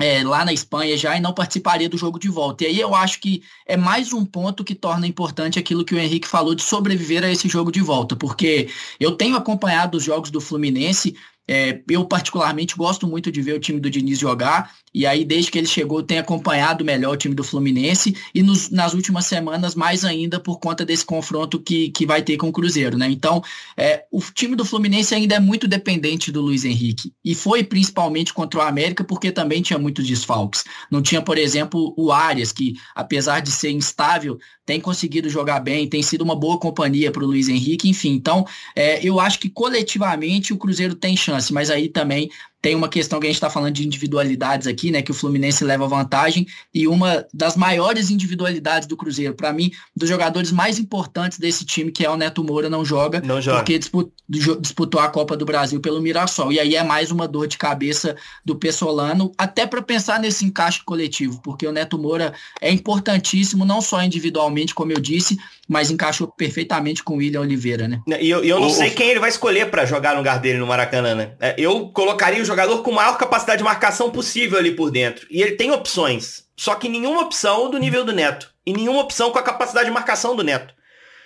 é, 0.00 0.24
lá 0.24 0.44
na 0.44 0.52
Espanha 0.52 0.96
já 0.96 1.16
e 1.16 1.20
não 1.20 1.34
participaria 1.34 1.88
do 1.88 1.98
jogo 1.98 2.18
de 2.18 2.28
volta. 2.28 2.64
E 2.64 2.68
aí 2.68 2.80
eu 2.80 2.94
acho 2.94 3.20
que 3.20 3.42
é 3.66 3.76
mais 3.76 4.12
um 4.12 4.24
ponto 4.24 4.64
que 4.64 4.74
torna 4.74 5.06
importante 5.06 5.58
aquilo 5.58 5.84
que 5.84 5.94
o 5.94 5.98
Henrique 5.98 6.26
falou 6.26 6.54
de 6.54 6.62
sobreviver 6.62 7.22
a 7.22 7.30
esse 7.30 7.48
jogo 7.48 7.70
de 7.70 7.80
volta, 7.80 8.16
porque 8.16 8.68
eu 8.98 9.12
tenho 9.12 9.36
acompanhado 9.36 9.96
os 9.98 10.04
jogos 10.04 10.30
do 10.30 10.40
Fluminense, 10.40 11.14
é, 11.48 11.82
eu, 11.88 12.04
particularmente, 12.04 12.76
gosto 12.76 13.06
muito 13.06 13.30
de 13.30 13.42
ver 13.42 13.54
o 13.54 13.60
time 13.60 13.80
do 13.80 13.90
Diniz 13.90 14.18
jogar. 14.18 14.72
E 14.94 15.06
aí, 15.06 15.24
desde 15.24 15.50
que 15.50 15.58
ele 15.58 15.66
chegou, 15.66 16.02
tem 16.02 16.18
acompanhado 16.18 16.84
melhor 16.84 17.14
o 17.14 17.16
time 17.16 17.34
do 17.34 17.42
Fluminense. 17.42 18.16
E 18.34 18.42
nos, 18.42 18.70
nas 18.70 18.94
últimas 18.94 19.26
semanas, 19.26 19.74
mais 19.74 20.04
ainda 20.04 20.38
por 20.38 20.60
conta 20.60 20.84
desse 20.84 21.04
confronto 21.04 21.60
que, 21.60 21.90
que 21.90 22.06
vai 22.06 22.22
ter 22.22 22.36
com 22.36 22.48
o 22.48 22.52
Cruzeiro. 22.52 22.96
Né? 22.96 23.08
Então, 23.10 23.42
é, 23.76 24.04
o 24.10 24.20
time 24.20 24.54
do 24.54 24.64
Fluminense 24.64 25.14
ainda 25.14 25.34
é 25.34 25.40
muito 25.40 25.66
dependente 25.66 26.30
do 26.30 26.40
Luiz 26.40 26.64
Henrique. 26.64 27.12
E 27.24 27.34
foi 27.34 27.64
principalmente 27.64 28.32
contra 28.32 28.60
o 28.60 28.62
América, 28.62 29.02
porque 29.02 29.32
também 29.32 29.62
tinha 29.62 29.78
muitos 29.78 30.06
desfalques. 30.06 30.64
Não 30.90 31.02
tinha, 31.02 31.22
por 31.22 31.38
exemplo, 31.38 31.94
o 31.96 32.12
Arias, 32.12 32.52
que, 32.52 32.74
apesar 32.94 33.40
de 33.40 33.50
ser 33.50 33.70
instável, 33.70 34.38
tem 34.64 34.80
conseguido 34.80 35.28
jogar 35.28 35.60
bem, 35.60 35.88
tem 35.88 36.02
sido 36.02 36.22
uma 36.22 36.36
boa 36.36 36.58
companhia 36.58 37.10
para 37.10 37.24
o 37.24 37.26
Luiz 37.26 37.48
Henrique, 37.48 37.88
enfim. 37.88 38.12
Então, 38.12 38.46
é, 38.76 39.04
eu 39.06 39.18
acho 39.18 39.38
que 39.38 39.48
coletivamente 39.48 40.52
o 40.52 40.56
Cruzeiro 40.56 40.94
tem 40.94 41.16
chance, 41.16 41.31
mas 41.50 41.70
aí 41.70 41.88
também 41.88 42.30
tem 42.62 42.76
uma 42.76 42.88
questão 42.88 43.18
que 43.18 43.26
a 43.26 43.28
gente 43.28 43.36
está 43.36 43.50
falando 43.50 43.74
de 43.74 43.84
individualidades 43.84 44.68
aqui, 44.68 44.92
né? 44.92 45.02
Que 45.02 45.10
o 45.10 45.14
Fluminense 45.14 45.64
leva 45.64 45.88
vantagem. 45.88 46.46
E 46.72 46.86
uma 46.86 47.26
das 47.34 47.56
maiores 47.56 48.08
individualidades 48.08 48.86
do 48.86 48.96
Cruzeiro, 48.96 49.34
para 49.34 49.52
mim, 49.52 49.72
dos 49.96 50.08
jogadores 50.08 50.52
mais 50.52 50.78
importantes 50.78 51.40
desse 51.40 51.64
time, 51.64 51.90
que 51.90 52.04
é 52.04 52.08
o 52.08 52.16
Neto 52.16 52.44
Moura, 52.44 52.70
não 52.70 52.84
joga. 52.84 53.20
Não 53.20 53.40
joga. 53.40 53.58
Porque 53.58 53.80
disputou 54.28 55.00
a 55.00 55.08
Copa 55.08 55.36
do 55.36 55.44
Brasil 55.44 55.80
pelo 55.80 56.00
Mirassol. 56.00 56.52
E 56.52 56.60
aí 56.60 56.76
é 56.76 56.84
mais 56.84 57.10
uma 57.10 57.26
dor 57.26 57.48
de 57.48 57.58
cabeça 57.58 58.14
do 58.44 58.54
Pessolano, 58.54 59.32
até 59.36 59.66
para 59.66 59.82
pensar 59.82 60.20
nesse 60.20 60.44
encaixe 60.44 60.84
coletivo, 60.84 61.40
porque 61.42 61.66
o 61.66 61.72
Neto 61.72 61.98
Moura 61.98 62.32
é 62.60 62.70
importantíssimo, 62.70 63.64
não 63.64 63.80
só 63.80 64.00
individualmente, 64.04 64.72
como 64.72 64.92
eu 64.92 65.00
disse, 65.00 65.36
mas 65.72 65.90
encaixou 65.90 66.28
perfeitamente 66.28 67.02
com 67.02 67.14
o 67.14 67.16
William 67.16 67.40
Oliveira, 67.40 67.88
né? 67.88 68.02
E 68.20 68.28
eu, 68.28 68.44
eu 68.44 68.60
não 68.60 68.66
o, 68.66 68.70
sei 68.70 68.90
quem 68.90 69.08
ele 69.08 69.18
vai 69.18 69.30
escolher 69.30 69.70
para 69.70 69.86
jogar 69.86 70.10
no 70.10 70.18
lugar 70.18 70.38
dele 70.38 70.58
no 70.58 70.66
Maracanã, 70.66 71.14
né? 71.14 71.32
É, 71.40 71.54
eu 71.56 71.88
colocaria 71.88 72.42
o 72.42 72.44
jogador 72.44 72.82
com 72.82 72.92
maior 72.92 73.16
capacidade 73.16 73.56
de 73.56 73.64
marcação 73.64 74.10
possível 74.10 74.58
ali 74.58 74.72
por 74.72 74.90
dentro. 74.90 75.26
E 75.30 75.40
ele 75.40 75.52
tem 75.52 75.70
opções. 75.70 76.44
Só 76.54 76.74
que 76.74 76.90
nenhuma 76.90 77.22
opção 77.22 77.70
do 77.70 77.78
nível 77.78 78.04
do 78.04 78.12
Neto. 78.12 78.52
E 78.66 78.72
nenhuma 78.74 79.00
opção 79.00 79.30
com 79.30 79.38
a 79.38 79.42
capacidade 79.42 79.86
de 79.86 79.92
marcação 79.92 80.36
do 80.36 80.44
Neto. 80.44 80.74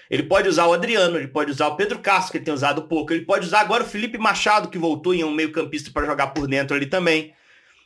Ele 0.08 0.22
pode 0.22 0.48
usar 0.48 0.66
o 0.66 0.72
Adriano, 0.72 1.16
ele 1.16 1.26
pode 1.26 1.50
usar 1.50 1.66
o 1.66 1.74
Pedro 1.74 1.98
Castro, 1.98 2.30
que 2.30 2.38
ele 2.38 2.44
tem 2.44 2.54
usado 2.54 2.82
pouco. 2.82 3.12
Ele 3.12 3.24
pode 3.24 3.46
usar 3.46 3.58
agora 3.58 3.82
o 3.82 3.86
Felipe 3.86 4.16
Machado, 4.16 4.68
que 4.68 4.78
voltou 4.78 5.12
em 5.12 5.24
um 5.24 5.34
meio 5.34 5.50
campista 5.50 5.90
para 5.92 6.06
jogar 6.06 6.28
por 6.28 6.46
dentro 6.46 6.76
ali 6.76 6.86
também. 6.86 7.34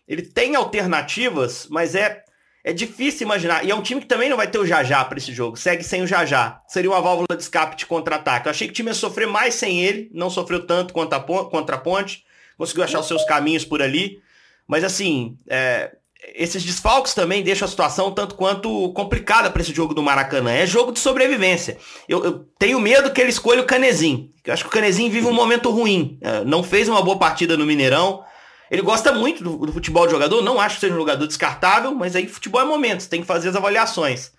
Ele 0.06 0.20
tem 0.20 0.54
alternativas, 0.56 1.66
mas 1.70 1.94
é 1.94 2.22
é 2.64 2.72
difícil 2.72 3.26
imaginar. 3.26 3.64
E 3.64 3.70
é 3.70 3.74
um 3.74 3.82
time 3.82 4.00
que 4.00 4.06
também 4.06 4.28
não 4.28 4.36
vai 4.36 4.46
ter 4.48 4.58
o 4.58 4.66
Jajá 4.66 5.04
para 5.04 5.18
esse 5.18 5.32
jogo. 5.32 5.56
Segue 5.56 5.82
sem 5.82 6.02
o 6.02 6.06
Jajá. 6.06 6.60
Seria 6.68 6.90
uma 6.90 7.00
válvula 7.00 7.36
de 7.36 7.42
escape 7.42 7.76
de 7.76 7.86
contra-ataque. 7.86 8.46
Eu 8.46 8.50
achei 8.50 8.66
que 8.66 8.72
o 8.72 8.74
time 8.74 8.90
ia 8.90 8.94
sofrer 8.94 9.26
mais 9.26 9.54
sem 9.54 9.82
ele. 9.82 10.10
Não 10.12 10.28
sofreu 10.30 10.66
tanto 10.66 10.92
contra 10.92 11.18
a, 11.18 11.20
contra 11.22 11.76
a 11.76 11.78
ponte 11.78 12.24
conseguiu 12.60 12.84
achar 12.84 13.00
os 13.00 13.08
seus 13.08 13.24
caminhos 13.24 13.64
por 13.64 13.80
ali. 13.80 14.20
Mas 14.68 14.84
assim, 14.84 15.38
é, 15.48 15.92
esses 16.34 16.62
desfalques 16.62 17.14
também 17.14 17.42
deixam 17.42 17.64
a 17.66 17.70
situação 17.70 18.12
tanto 18.12 18.34
quanto 18.34 18.92
complicada 18.92 19.50
para 19.50 19.62
esse 19.62 19.74
jogo 19.74 19.94
do 19.94 20.02
Maracanã. 20.02 20.52
É 20.52 20.66
jogo 20.66 20.92
de 20.92 20.98
sobrevivência. 20.98 21.78
Eu, 22.06 22.22
eu, 22.22 22.32
tenho 22.58 22.78
medo 22.78 23.10
que 23.10 23.20
ele 23.20 23.30
escolha 23.30 23.62
o 23.62 23.66
Canezinho. 23.66 24.30
Eu 24.44 24.52
acho 24.52 24.62
que 24.62 24.68
o 24.68 24.72
Canezinho 24.72 25.10
vive 25.10 25.26
um 25.26 25.32
momento 25.32 25.70
ruim. 25.70 26.18
É, 26.20 26.44
não 26.44 26.62
fez 26.62 26.86
uma 26.86 27.02
boa 27.02 27.18
partida 27.18 27.56
no 27.56 27.64
Mineirão. 27.64 28.22
Ele 28.70 28.82
gosta 28.82 29.12
muito 29.12 29.42
do, 29.42 29.56
do, 29.66 29.72
futebol 29.72 30.06
de 30.06 30.12
jogador. 30.12 30.42
Não 30.42 30.60
acho 30.60 30.76
que 30.76 30.82
seja 30.82 30.94
um 30.94 30.98
jogador 30.98 31.26
descartável, 31.26 31.94
mas 31.94 32.14
aí 32.14 32.28
futebol 32.28 32.60
é 32.60 32.64
momento. 32.64 33.08
Tem 33.08 33.20
que 33.20 33.26
fazer 33.26 33.48
as 33.48 33.56
avaliações. 33.56 34.32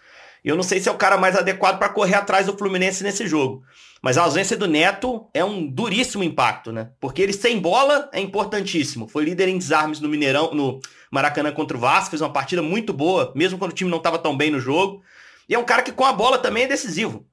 Eu 0.43 0.55
não 0.55 0.63
sei 0.63 0.79
se 0.79 0.89
é 0.89 0.91
o 0.91 0.97
cara 0.97 1.17
mais 1.17 1.35
adequado 1.35 1.77
para 1.77 1.89
correr 1.89 2.15
atrás 2.15 2.45
do 2.45 2.57
Fluminense 2.57 3.03
nesse 3.03 3.27
jogo. 3.27 3.63
Mas 4.01 4.17
a 4.17 4.23
ausência 4.23 4.57
do 4.57 4.67
Neto 4.67 5.27
é 5.33 5.45
um 5.45 5.67
duríssimo 5.67 6.23
impacto, 6.23 6.71
né? 6.71 6.89
Porque 6.99 7.21
ele 7.21 7.33
sem 7.33 7.59
bola 7.59 8.09
é 8.11 8.19
importantíssimo. 8.19 9.07
Foi 9.07 9.23
líder 9.23 9.47
em 9.47 9.57
desarmes 9.57 9.99
no 9.99 10.09
Mineirão, 10.09 10.51
no 10.53 10.79
Maracanã 11.11 11.51
contra 11.51 11.77
o 11.77 11.79
Vasco, 11.79 12.09
fez 12.09 12.21
uma 12.21 12.33
partida 12.33 12.63
muito 12.63 12.91
boa, 12.93 13.31
mesmo 13.35 13.59
quando 13.59 13.71
o 13.71 13.75
time 13.75 13.91
não 13.91 13.99
estava 13.99 14.17
tão 14.17 14.35
bem 14.35 14.49
no 14.49 14.59
jogo. 14.59 15.03
E 15.47 15.53
é 15.53 15.59
um 15.59 15.63
cara 15.63 15.83
que 15.83 15.91
com 15.91 16.05
a 16.05 16.13
bola 16.13 16.39
também 16.39 16.63
é 16.63 16.67
decisivo. 16.67 17.27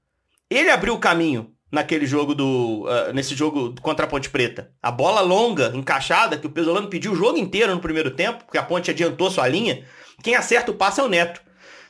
Ele 0.50 0.68
abriu 0.68 0.94
o 0.94 0.98
caminho 0.98 1.54
naquele 1.70 2.06
jogo 2.06 2.34
do. 2.34 2.84
Uh, 2.84 3.12
nesse 3.12 3.34
jogo 3.34 3.74
contra 3.80 4.06
a 4.06 4.08
Ponte 4.08 4.30
Preta. 4.30 4.70
A 4.82 4.90
bola 4.90 5.20
longa, 5.20 5.72
encaixada, 5.74 6.36
que 6.36 6.46
o 6.46 6.50
Pesolano 6.50 6.88
pediu 6.88 7.12
o 7.12 7.16
jogo 7.16 7.38
inteiro 7.38 7.74
no 7.74 7.80
primeiro 7.80 8.10
tempo, 8.10 8.44
porque 8.44 8.58
a 8.58 8.62
Ponte 8.62 8.90
adiantou 8.90 9.30
sua 9.30 9.48
linha. 9.48 9.84
Quem 10.22 10.34
acerta 10.34 10.70
o 10.70 10.74
passe 10.74 11.00
é 11.00 11.04
o 11.04 11.08
Neto. 11.08 11.40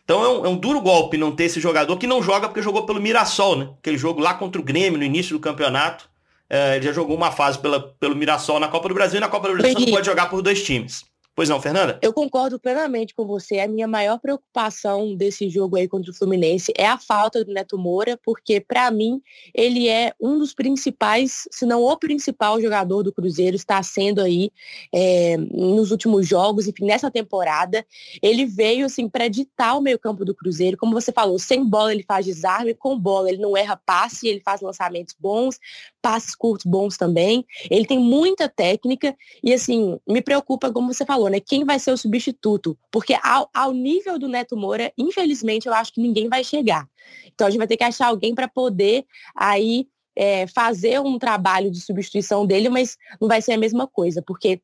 Então 0.04 0.24
é 0.24 0.28
um, 0.28 0.46
é 0.46 0.48
um, 0.48 0.56
duro 0.56 0.80
golpe 0.80 1.18
não 1.18 1.30
ter 1.30 1.44
esse 1.44 1.60
jogador 1.60 1.96
que 1.98 2.06
não 2.06 2.22
joga 2.22 2.48
porque 2.48 2.62
jogou 2.62 2.86
pelo 2.86 3.00
Mirassol, 3.00 3.56
né? 3.56 3.68
Aquele 3.78 3.98
jogo 3.98 4.20
lá 4.20 4.32
contra 4.34 4.60
o 4.60 4.64
Grêmio 4.64 4.98
no 4.98 5.04
início 5.04 5.36
do 5.36 5.40
campeonato. 5.40 6.08
É, 6.48 6.76
ele 6.76 6.86
já 6.86 6.92
jogou 6.92 7.14
uma 7.14 7.30
fase 7.30 7.58
pela, 7.58 7.78
pelo 7.78 8.16
Mirassol 8.16 8.58
na 8.58 8.68
Copa 8.68 8.88
do 8.88 8.94
Brasil 8.94 9.18
e 9.18 9.20
na 9.20 9.28
Copa 9.28 9.48
do 9.48 9.58
Brasil 9.58 9.78
não 9.78 9.86
pode 9.92 10.06
jogar 10.06 10.30
por 10.30 10.40
dois 10.40 10.62
times. 10.62 11.04
Pois 11.38 11.48
não, 11.48 11.62
Fernanda? 11.62 12.00
Eu 12.02 12.12
concordo 12.12 12.58
plenamente 12.58 13.14
com 13.14 13.24
você. 13.24 13.60
A 13.60 13.68
minha 13.68 13.86
maior 13.86 14.18
preocupação 14.18 15.14
desse 15.14 15.48
jogo 15.48 15.76
aí 15.76 15.86
contra 15.86 16.10
o 16.10 16.14
Fluminense 16.14 16.72
é 16.76 16.84
a 16.84 16.98
falta 16.98 17.44
do 17.44 17.52
Neto 17.52 17.78
Moura, 17.78 18.18
porque 18.24 18.60
para 18.60 18.90
mim 18.90 19.22
ele 19.54 19.88
é 19.88 20.12
um 20.20 20.36
dos 20.36 20.52
principais, 20.52 21.46
se 21.52 21.64
não 21.64 21.84
o 21.84 21.96
principal 21.96 22.60
jogador 22.60 23.04
do 23.04 23.12
Cruzeiro, 23.12 23.54
está 23.54 23.80
sendo 23.84 24.20
aí 24.20 24.50
é, 24.92 25.36
nos 25.36 25.92
últimos 25.92 26.26
jogos, 26.26 26.66
enfim, 26.66 26.86
nessa 26.86 27.08
temporada. 27.08 27.86
Ele 28.20 28.44
veio 28.44 28.86
assim 28.86 29.08
para 29.08 29.28
ditar 29.28 29.78
o 29.78 29.80
meio-campo 29.80 30.24
do 30.24 30.34
Cruzeiro, 30.34 30.76
como 30.76 30.92
você 30.92 31.12
falou, 31.12 31.38
sem 31.38 31.64
bola 31.64 31.92
ele 31.92 32.02
faz 32.02 32.26
desarme, 32.26 32.74
com 32.74 32.98
bola 32.98 33.28
ele 33.28 33.38
não 33.38 33.56
erra 33.56 33.80
passe, 33.86 34.26
ele 34.26 34.40
faz 34.40 34.60
lançamentos 34.60 35.14
bons, 35.16 35.60
passes 36.02 36.34
curtos 36.34 36.66
bons 36.66 36.96
também. 36.96 37.46
Ele 37.70 37.86
tem 37.86 38.00
muita 38.00 38.48
técnica 38.48 39.14
e 39.40 39.52
assim, 39.52 40.00
me 40.04 40.20
preocupa 40.20 40.72
como 40.72 40.92
você 40.92 41.06
falou, 41.06 41.27
perguntou, 41.28 41.30
né, 41.30 41.40
quem 41.40 41.64
vai 41.64 41.78
ser 41.78 41.92
o 41.92 41.96
substituto? 41.96 42.76
Porque 42.90 43.16
ao, 43.22 43.48
ao 43.54 43.72
nível 43.72 44.18
do 44.18 44.28
Neto 44.28 44.56
Moura, 44.56 44.92
infelizmente, 44.96 45.66
eu 45.66 45.74
acho 45.74 45.92
que 45.92 46.00
ninguém 46.00 46.28
vai 46.28 46.42
chegar. 46.42 46.88
Então 47.32 47.46
a 47.46 47.50
gente 47.50 47.58
vai 47.58 47.66
ter 47.66 47.76
que 47.76 47.84
achar 47.84 48.06
alguém 48.06 48.34
para 48.34 48.48
poder 48.48 49.04
aí 49.36 49.86
é, 50.16 50.46
fazer 50.48 51.00
um 51.00 51.18
trabalho 51.18 51.70
de 51.70 51.80
substituição 51.80 52.46
dele, 52.46 52.68
mas 52.68 52.96
não 53.20 53.28
vai 53.28 53.40
ser 53.40 53.52
a 53.52 53.58
mesma 53.58 53.86
coisa, 53.86 54.22
porque 54.26 54.60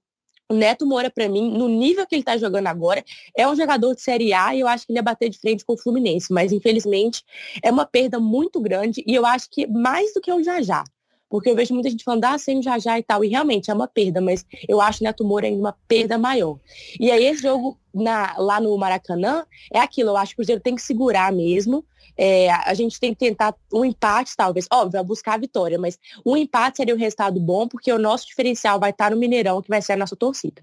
o 0.50 0.54
Neto 0.54 0.84
Moura, 0.84 1.10
para 1.10 1.28
mim, 1.28 1.56
no 1.56 1.68
nível 1.68 2.06
que 2.06 2.14
ele 2.14 2.22
está 2.22 2.36
jogando 2.36 2.66
agora, 2.66 3.02
é 3.36 3.48
um 3.48 3.56
jogador 3.56 3.94
de 3.94 4.02
Série 4.02 4.32
A 4.34 4.54
e 4.54 4.60
eu 4.60 4.68
acho 4.68 4.84
que 4.84 4.92
ele 4.92 4.98
ia 4.98 5.02
bater 5.02 5.30
de 5.30 5.38
frente 5.38 5.64
com 5.64 5.72
o 5.72 5.78
Fluminense. 5.78 6.30
Mas, 6.30 6.52
infelizmente, 6.52 7.22
é 7.62 7.70
uma 7.70 7.86
perda 7.86 8.20
muito 8.20 8.60
grande 8.60 9.02
e 9.06 9.14
eu 9.14 9.24
acho 9.24 9.48
que 9.50 9.66
mais 9.66 10.12
do 10.12 10.20
que 10.20 10.30
o 10.30 10.42
Jajá. 10.42 10.84
Porque 11.34 11.50
eu 11.50 11.56
vejo 11.56 11.74
muita 11.74 11.90
gente 11.90 12.04
falando, 12.04 12.26
ah, 12.26 12.38
sem 12.38 12.60
o 12.60 12.62
Jajá 12.62 12.96
e 12.96 13.02
tal. 13.02 13.24
E 13.24 13.28
realmente 13.28 13.68
é 13.68 13.74
uma 13.74 13.88
perda, 13.88 14.20
mas 14.20 14.46
eu 14.68 14.80
acho 14.80 15.00
o 15.00 15.04
Neto 15.04 15.24
Moura 15.24 15.48
ainda 15.48 15.58
uma 15.58 15.76
perda 15.88 16.16
maior. 16.16 16.60
E 17.00 17.10
aí, 17.10 17.24
esse 17.26 17.42
jogo 17.42 17.76
na, 17.92 18.36
lá 18.38 18.60
no 18.60 18.78
Maracanã 18.78 19.44
é 19.72 19.80
aquilo. 19.80 20.10
Eu 20.10 20.16
acho 20.16 20.30
que 20.30 20.34
o 20.34 20.36
Cruzeiro 20.36 20.60
tem 20.60 20.76
que 20.76 20.82
segurar 20.82 21.32
mesmo. 21.32 21.84
É, 22.16 22.52
a 22.52 22.72
gente 22.72 23.00
tem 23.00 23.12
que 23.12 23.18
tentar 23.18 23.52
um 23.72 23.84
empate, 23.84 24.36
talvez. 24.36 24.68
Óbvio, 24.72 24.92
vai 24.92 25.02
buscar 25.02 25.34
a 25.34 25.38
vitória, 25.38 25.76
mas 25.76 25.98
um 26.24 26.36
empate 26.36 26.76
seria 26.76 26.94
um 26.94 26.98
resultado 26.98 27.40
bom, 27.40 27.66
porque 27.66 27.92
o 27.92 27.98
nosso 27.98 28.28
diferencial 28.28 28.78
vai 28.78 28.90
estar 28.90 29.10
no 29.10 29.16
Mineirão, 29.16 29.60
que 29.60 29.68
vai 29.68 29.82
ser 29.82 29.94
a 29.94 29.96
nossa 29.96 30.14
torcida. 30.14 30.62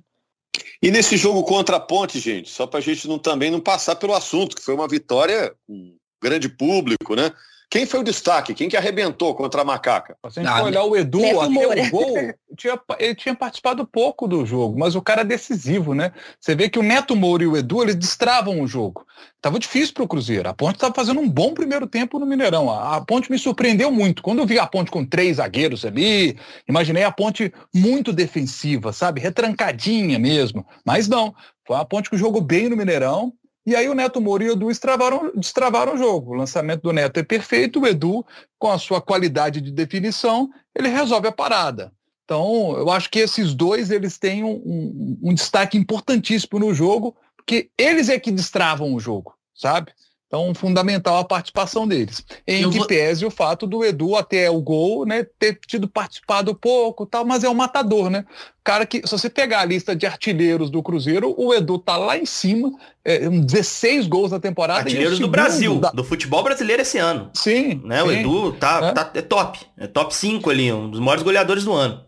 E 0.81 0.89
nesse 0.89 1.17
jogo 1.17 1.43
contra 1.43 1.75
a 1.75 1.79
Ponte, 1.81 2.17
gente, 2.17 2.49
só 2.49 2.65
para 2.65 2.79
a 2.79 2.81
gente 2.81 3.09
não, 3.09 3.19
também 3.19 3.51
não 3.51 3.59
passar 3.59 3.97
pelo 3.97 4.13
assunto, 4.13 4.55
que 4.55 4.63
foi 4.63 4.73
uma 4.73 4.87
vitória 4.87 5.53
com 5.67 5.97
grande 6.23 6.47
público, 6.47 7.13
né? 7.13 7.29
Quem 7.71 7.85
foi 7.85 8.01
o 8.01 8.03
destaque? 8.03 8.53
Quem 8.53 8.67
que 8.67 8.75
arrebentou 8.75 9.33
contra 9.33 9.61
a 9.61 9.63
Macaca? 9.63 10.17
Se 10.29 10.41
a 10.41 10.43
gente 10.43 10.53
for 10.53 10.65
olhar 10.65 10.83
o 10.83 10.93
Edu, 10.93 11.23
até 11.39 11.85
o 11.85 11.89
gol, 11.89 12.15
tinha, 12.57 12.77
ele 12.99 13.15
tinha 13.15 13.33
participado 13.33 13.87
pouco 13.87 14.27
do 14.27 14.45
jogo, 14.45 14.77
mas 14.77 14.93
o 14.93 15.01
cara 15.01 15.21
é 15.21 15.23
decisivo, 15.23 15.93
né? 15.93 16.11
Você 16.37 16.53
vê 16.53 16.69
que 16.69 16.77
o 16.77 16.83
Neto 16.83 17.15
Moura 17.15 17.43
e 17.43 17.47
o 17.47 17.55
Edu, 17.55 17.81
eles 17.81 17.95
destravam 17.95 18.59
o 18.59 18.67
jogo. 18.67 19.07
Tava 19.41 19.57
difícil 19.57 19.93
para 19.93 20.03
o 20.03 20.07
Cruzeiro. 20.07 20.49
A 20.49 20.53
Ponte 20.53 20.75
estava 20.75 20.93
fazendo 20.93 21.21
um 21.21 21.29
bom 21.29 21.53
primeiro 21.53 21.87
tempo 21.87 22.19
no 22.19 22.25
Mineirão. 22.25 22.69
A, 22.69 22.97
a, 22.97 23.05
Ponte 23.05 23.31
me 23.31 23.39
surpreendeu 23.39 23.89
muito. 23.89 24.21
Quando 24.21 24.39
eu 24.39 24.45
vi 24.45 24.59
a 24.59 24.67
Ponte 24.67 24.91
com 24.91 25.05
três 25.05 25.37
zagueiros 25.37 25.85
ali, 25.85 26.37
imaginei 26.67 27.05
a 27.05 27.11
Ponte 27.11 27.53
muito 27.73 28.11
defensiva, 28.11 28.91
sabe? 28.91 29.21
Retrancadinha 29.21 30.19
mesmo. 30.19 30.67
Mas 30.85 31.07
não. 31.07 31.33
Foi 31.65 31.77
a 31.77 31.85
Ponte 31.85 32.09
que 32.09 32.17
jogou 32.17 32.41
bem 32.41 32.67
no 32.67 32.75
Mineirão 32.75 33.31
e 33.65 33.75
aí 33.75 33.87
o 33.87 33.93
Neto 33.93 34.19
Moura 34.19 34.43
e 34.43 34.49
o 34.49 34.53
Edu 34.53 34.67
destravaram, 34.67 35.31
destravaram 35.35 35.93
o 35.93 35.97
jogo. 35.97 36.31
O 36.31 36.35
lançamento 36.35 36.81
do 36.81 36.93
Neto 36.93 37.19
é 37.19 37.23
perfeito, 37.23 37.79
o 37.79 37.87
Edu, 37.87 38.25
com 38.57 38.71
a 38.71 38.79
sua 38.79 39.01
qualidade 39.01 39.61
de 39.61 39.71
definição, 39.71 40.49
ele 40.75 40.87
resolve 40.87 41.27
a 41.27 41.31
parada. 41.31 41.91
Então, 42.23 42.77
eu 42.77 42.89
acho 42.89 43.09
que 43.09 43.19
esses 43.19 43.53
dois 43.53 43.91
eles 43.91 44.17
têm 44.17 44.43
um, 44.43 44.53
um, 44.53 45.19
um 45.23 45.33
destaque 45.33 45.77
importantíssimo 45.77 46.59
no 46.59 46.73
jogo, 46.73 47.15
porque 47.35 47.69
eles 47.77 48.09
é 48.09 48.19
que 48.19 48.31
destravam 48.31 48.93
o 48.93 48.99
jogo, 48.99 49.35
sabe? 49.53 49.91
Então, 50.31 50.55
fundamental 50.55 51.17
a 51.17 51.25
participação 51.25 51.85
deles. 51.85 52.23
Em 52.47 52.61
eu 52.61 52.69
que 52.69 52.77
vou... 52.77 52.87
pese 52.87 53.25
o 53.25 53.29
fato 53.29 53.67
do 53.67 53.83
Edu 53.83 54.15
até 54.15 54.49
o 54.49 54.61
gol, 54.61 55.05
né, 55.05 55.25
ter 55.37 55.59
tido 55.67 55.89
participado 55.89 56.55
pouco, 56.55 57.05
tal, 57.05 57.25
mas 57.25 57.43
é 57.43 57.49
um 57.49 57.53
matador, 57.53 58.09
né? 58.09 58.23
Cara 58.63 58.85
que, 58.85 59.01
se 59.05 59.11
você 59.11 59.29
pegar 59.29 59.59
a 59.59 59.65
lista 59.65 59.93
de 59.93 60.05
artilheiros 60.05 60.69
do 60.69 60.81
Cruzeiro, 60.81 61.35
o 61.37 61.53
Edu 61.53 61.77
tá 61.77 61.97
lá 61.97 62.17
em 62.17 62.25
cima, 62.25 62.71
é, 63.03 63.27
16 63.27 64.07
gols 64.07 64.31
na 64.31 64.39
temporada. 64.39 64.79
Artilheiros 64.79 65.19
do 65.19 65.27
Brasil, 65.27 65.77
da... 65.81 65.91
do 65.91 66.03
futebol 66.03 66.41
brasileiro 66.41 66.81
esse 66.81 66.97
ano. 66.97 67.29
Sim. 67.33 67.81
Né? 67.83 68.01
Sim. 68.01 68.07
O 68.07 68.11
Edu 68.13 68.53
tá, 68.53 68.79
é. 68.81 68.91
tá, 68.93 69.11
é 69.13 69.21
top, 69.21 69.59
é 69.77 69.85
top 69.85 70.15
5 70.15 70.49
ali, 70.49 70.71
um 70.71 70.89
dos 70.89 71.01
maiores 71.01 71.23
goleadores 71.23 71.65
do 71.65 71.73
ano. 71.73 72.05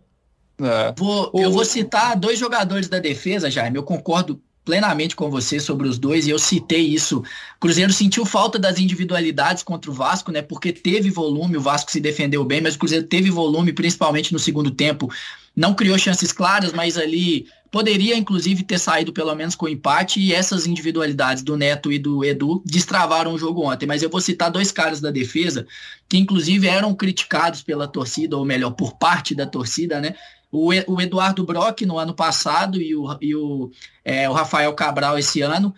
É. 0.62 0.93
Vou, 0.97 1.29
o... 1.33 1.41
Eu 1.41 1.51
vou 1.51 1.65
citar 1.65 2.15
dois 2.15 2.39
jogadores 2.39 2.88
da 2.88 2.99
defesa, 2.99 3.51
Jaime. 3.51 3.75
Eu 3.75 3.83
concordo 3.83 4.41
plenamente 4.65 5.15
com 5.15 5.30
você 5.30 5.60
sobre 5.60 5.88
os 5.88 5.97
dois 5.97 6.26
e 6.26 6.30
eu 6.30 6.39
citei 6.39 6.82
isso. 6.82 7.23
Cruzeiro 7.60 7.91
sentiu 7.91 8.26
falta 8.26 8.58
das 8.58 8.80
individualidades 8.80 9.63
contra 9.63 9.91
o 9.91 9.93
Vasco, 9.93 10.32
né? 10.32 10.41
Porque 10.41 10.71
teve 10.71 11.10
volume, 11.10 11.58
o 11.58 11.62
Vasco 11.62 11.91
se 11.91 11.99
defendeu 11.99 12.43
bem, 12.43 12.62
mas 12.62 12.76
o 12.76 12.80
Cruzeiro 12.80 13.06
teve 13.06 13.30
volume, 13.30 13.73
principalmente 13.73 14.32
no 14.32 14.39
segundo 14.39 14.71
tempo. 14.71 15.12
Não 15.56 15.73
criou 15.73 15.97
chances 15.97 16.32
claras, 16.32 16.71
mas 16.71 16.97
ali 16.97 17.47
poderia 17.69 18.15
inclusive 18.15 18.63
ter 18.63 18.78
saído 18.78 19.12
pelo 19.12 19.34
menos 19.34 19.56
com 19.56 19.67
empate 19.67 20.19
e 20.19 20.32
essas 20.32 20.67
individualidades 20.67 21.41
do 21.41 21.58
Neto 21.58 21.91
e 21.91 21.97
do 21.97 22.23
Edu 22.23 22.62
destravaram 22.63 23.34
o 23.34 23.38
jogo 23.38 23.63
ontem. 23.63 23.86
Mas 23.86 24.04
eu 24.04 24.10
vou 24.10 24.21
citar 24.21 24.52
dois 24.52 24.71
caras 24.71 25.02
da 25.02 25.10
defesa 25.10 25.65
que 26.08 26.17
inclusive 26.17 26.67
eram 26.67 26.93
criticados 26.93 27.63
pela 27.63 27.88
torcida, 27.88 28.38
ou 28.38 28.45
melhor, 28.45 28.71
por 28.71 28.97
parte 28.97 29.34
da 29.34 29.45
torcida, 29.47 29.99
né? 29.99 30.15
O, 30.53 30.69
o 30.87 31.01
Eduardo 31.01 31.43
Brock 31.43 31.81
no 31.81 31.97
ano 31.97 32.13
passado 32.13 32.79
e 32.79 32.95
o, 32.95 33.17
e 33.19 33.35
o, 33.35 33.71
é, 34.05 34.29
o 34.29 34.33
Rafael 34.33 34.71
Cabral 34.75 35.17
esse 35.17 35.41
ano 35.41 35.73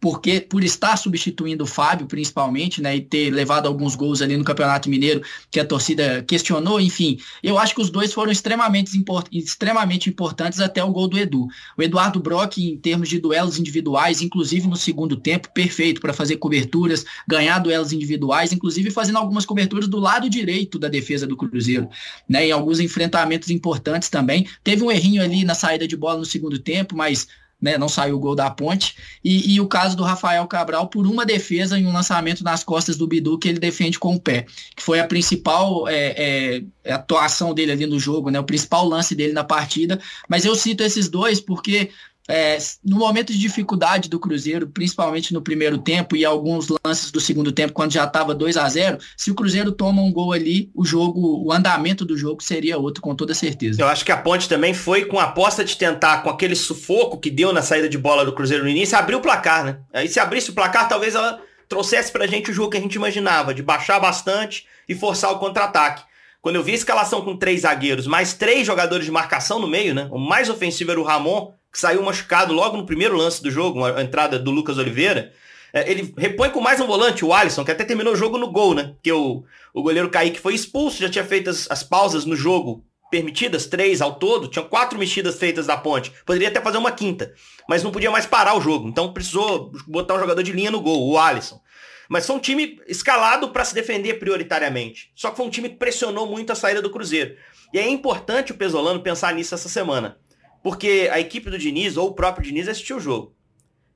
porque 0.00 0.40
por 0.40 0.64
estar 0.64 0.96
substituindo 0.96 1.64
o 1.64 1.66
Fábio, 1.66 2.06
principalmente, 2.06 2.80
né, 2.80 2.96
e 2.96 3.00
ter 3.02 3.30
levado 3.30 3.66
alguns 3.66 3.94
gols 3.94 4.22
ali 4.22 4.36
no 4.36 4.44
Campeonato 4.44 4.88
Mineiro, 4.88 5.22
que 5.50 5.60
a 5.60 5.64
torcida 5.64 6.24
questionou, 6.26 6.80
enfim, 6.80 7.18
eu 7.42 7.58
acho 7.58 7.74
que 7.74 7.82
os 7.82 7.90
dois 7.90 8.12
foram 8.12 8.32
extremamente, 8.32 8.96
import 8.96 9.28
extremamente 9.30 10.08
importantes 10.08 10.60
até 10.60 10.82
o 10.82 10.90
gol 10.90 11.06
do 11.06 11.18
Edu. 11.18 11.46
O 11.76 11.82
Eduardo 11.82 12.18
Brock, 12.18 12.58
em 12.58 12.78
termos 12.78 13.08
de 13.08 13.18
duelos 13.18 13.58
individuais, 13.58 14.22
inclusive 14.22 14.66
no 14.66 14.76
segundo 14.76 15.16
tempo, 15.16 15.52
perfeito 15.52 16.00
para 16.00 16.14
fazer 16.14 16.36
coberturas, 16.36 17.04
ganhar 17.28 17.58
duelos 17.58 17.92
individuais, 17.92 18.52
inclusive 18.52 18.90
fazendo 18.90 19.18
algumas 19.18 19.44
coberturas 19.44 19.86
do 19.86 19.98
lado 19.98 20.30
direito 20.30 20.78
da 20.78 20.88
defesa 20.88 21.26
do 21.26 21.36
Cruzeiro, 21.36 21.90
né, 22.26 22.46
em 22.46 22.52
alguns 22.52 22.80
enfrentamentos 22.80 23.50
importantes 23.50 24.08
também. 24.08 24.48
Teve 24.64 24.82
um 24.82 24.90
errinho 24.90 25.22
ali 25.22 25.44
na 25.44 25.54
saída 25.54 25.86
de 25.86 25.96
bola 25.96 26.20
no 26.20 26.24
segundo 26.24 26.58
tempo, 26.58 26.96
mas 26.96 27.28
né, 27.60 27.76
não 27.76 27.88
saiu 27.88 28.16
o 28.16 28.18
gol 28.18 28.34
da 28.34 28.50
ponte, 28.50 28.96
e, 29.22 29.54
e, 29.54 29.60
o 29.60 29.66
caso 29.66 29.96
do 29.96 30.02
Rafael 30.02 30.46
Cabral 30.46 30.88
por 30.88 31.06
uma 31.06 31.26
defesa 31.26 31.78
em 31.78 31.86
um 31.86 31.92
lançamento 31.92 32.42
nas 32.42 32.64
costas 32.64 32.96
do 32.96 33.06
Bidu 33.06 33.38
que 33.38 33.48
ele 33.48 33.58
defende 33.58 33.98
com 33.98 34.14
o 34.14 34.20
pé, 34.20 34.46
que 34.74 34.82
foi 34.82 35.00
a 35.00 35.06
principal 35.06 35.86
é, 35.88 36.62
é, 36.84 36.92
atuação 36.92 37.52
dele 37.52 37.72
ali 37.72 37.86
no 37.86 37.98
jogo, 37.98 38.30
né, 38.30 38.40
o 38.40 38.44
principal 38.44 38.86
lance 38.86 39.14
dele 39.14 39.32
na 39.32 39.44
partida, 39.44 40.00
mas 40.28 40.44
eu 40.44 40.54
cito 40.54 40.82
esses 40.82 41.08
dois 41.08 41.40
porque 41.40 41.90
é, 42.30 42.58
no 42.84 42.96
momento 42.96 43.32
de 43.32 43.38
dificuldade 43.38 44.08
do 44.08 44.20
Cruzeiro, 44.20 44.68
principalmente 44.68 45.34
no 45.34 45.42
primeiro 45.42 45.78
tempo 45.78 46.16
e 46.16 46.24
alguns 46.24 46.68
lances 46.84 47.10
do 47.10 47.20
segundo 47.20 47.50
tempo, 47.50 47.72
quando 47.72 47.92
já 47.92 48.04
estava 48.04 48.34
2 48.34 48.56
a 48.56 48.68
0 48.68 48.98
se 49.16 49.30
o 49.30 49.34
Cruzeiro 49.34 49.72
toma 49.72 50.00
um 50.00 50.12
gol 50.12 50.32
ali, 50.32 50.70
o 50.74 50.84
jogo, 50.84 51.44
o 51.44 51.52
andamento 51.52 52.04
do 52.04 52.16
jogo 52.16 52.42
seria 52.42 52.78
outro, 52.78 53.02
com 53.02 53.14
toda 53.14 53.34
certeza. 53.34 53.82
Eu 53.82 53.88
acho 53.88 54.04
que 54.04 54.12
a 54.12 54.16
Ponte 54.16 54.48
também 54.48 54.72
foi 54.72 55.04
com 55.04 55.18
a 55.18 55.24
aposta 55.24 55.64
de 55.64 55.76
tentar, 55.76 56.22
com 56.22 56.30
aquele 56.30 56.54
sufoco 56.54 57.18
que 57.18 57.30
deu 57.30 57.52
na 57.52 57.62
saída 57.62 57.88
de 57.88 57.98
bola 57.98 58.24
do 58.24 58.32
Cruzeiro 58.32 58.64
no 58.64 58.70
início, 58.70 58.96
abrir 58.96 59.16
o 59.16 59.20
placar, 59.20 59.64
né? 59.64 59.78
Aí 59.92 60.08
se 60.08 60.20
abrisse 60.20 60.50
o 60.50 60.54
placar, 60.54 60.88
talvez 60.88 61.14
ela 61.14 61.40
trouxesse 61.68 62.10
pra 62.10 62.26
gente 62.26 62.50
o 62.50 62.54
jogo 62.54 62.70
que 62.70 62.76
a 62.76 62.80
gente 62.80 62.94
imaginava, 62.94 63.54
de 63.54 63.62
baixar 63.62 63.98
bastante 64.00 64.66
e 64.88 64.94
forçar 64.94 65.32
o 65.32 65.38
contra-ataque. 65.38 66.02
Quando 66.42 66.56
eu 66.56 66.62
vi 66.62 66.72
a 66.72 66.76
escalação 66.76 67.20
com 67.22 67.36
três 67.36 67.62
zagueiros, 67.62 68.06
mais 68.06 68.32
três 68.32 68.66
jogadores 68.66 69.04
de 69.04 69.12
marcação 69.12 69.58
no 69.58 69.68
meio, 69.68 69.94
né? 69.94 70.08
O 70.10 70.18
mais 70.18 70.48
ofensivo 70.48 70.90
era 70.90 71.00
o 71.00 71.04
Ramon, 71.04 71.52
que 71.72 71.78
saiu 71.78 72.02
machucado 72.02 72.52
logo 72.52 72.76
no 72.76 72.86
primeiro 72.86 73.16
lance 73.16 73.42
do 73.42 73.50
jogo, 73.50 73.84
a 73.84 74.02
entrada 74.02 74.38
do 74.38 74.50
Lucas 74.50 74.78
Oliveira. 74.78 75.32
É, 75.72 75.90
ele 75.90 76.12
repõe 76.16 76.50
com 76.50 76.60
mais 76.60 76.80
um 76.80 76.86
volante, 76.86 77.24
o 77.24 77.32
Alisson, 77.32 77.64
que 77.64 77.70
até 77.70 77.84
terminou 77.84 78.12
o 78.12 78.16
jogo 78.16 78.36
no 78.36 78.50
gol, 78.50 78.74
né? 78.74 78.94
Que 79.02 79.12
o, 79.12 79.44
o 79.72 79.82
goleiro 79.82 80.10
Kaique 80.10 80.40
foi 80.40 80.54
expulso, 80.54 81.00
já 81.00 81.08
tinha 81.08 81.24
feito 81.24 81.48
as, 81.48 81.70
as 81.70 81.82
pausas 81.82 82.24
no 82.24 82.34
jogo 82.34 82.84
permitidas, 83.10 83.66
três 83.66 84.00
ao 84.00 84.14
todo, 84.14 84.48
tinham 84.48 84.68
quatro 84.68 84.98
mexidas 84.98 85.36
feitas 85.36 85.66
da 85.66 85.76
ponte. 85.76 86.12
Poderia 86.24 86.48
até 86.48 86.60
fazer 86.60 86.78
uma 86.78 86.92
quinta, 86.92 87.34
mas 87.68 87.82
não 87.82 87.90
podia 87.90 88.10
mais 88.10 88.24
parar 88.24 88.56
o 88.56 88.60
jogo. 88.60 88.88
Então 88.88 89.12
precisou 89.12 89.72
botar 89.86 90.14
um 90.14 90.20
jogador 90.20 90.42
de 90.42 90.52
linha 90.52 90.70
no 90.70 90.80
gol, 90.80 91.08
o 91.08 91.18
Alisson. 91.18 91.60
Mas 92.08 92.26
foi 92.26 92.36
um 92.36 92.40
time 92.40 92.80
escalado 92.88 93.50
para 93.50 93.64
se 93.64 93.74
defender 93.74 94.14
prioritariamente. 94.14 95.12
Só 95.14 95.30
que 95.30 95.36
foi 95.36 95.46
um 95.46 95.50
time 95.50 95.68
que 95.68 95.76
pressionou 95.76 96.26
muito 96.26 96.50
a 96.50 96.56
saída 96.56 96.82
do 96.82 96.90
Cruzeiro. 96.90 97.36
E 97.72 97.78
é 97.78 97.88
importante 97.88 98.50
o 98.50 98.56
Pesolano 98.56 99.00
pensar 99.00 99.32
nisso 99.32 99.54
essa 99.54 99.68
semana. 99.68 100.18
Porque 100.62 101.08
a 101.12 101.18
equipe 101.18 101.50
do 101.50 101.58
Diniz, 101.58 101.96
ou 101.96 102.08
o 102.08 102.14
próprio 102.14 102.44
Diniz, 102.44 102.68
assistiu 102.68 102.96
o 102.96 103.00
jogo. 103.00 103.34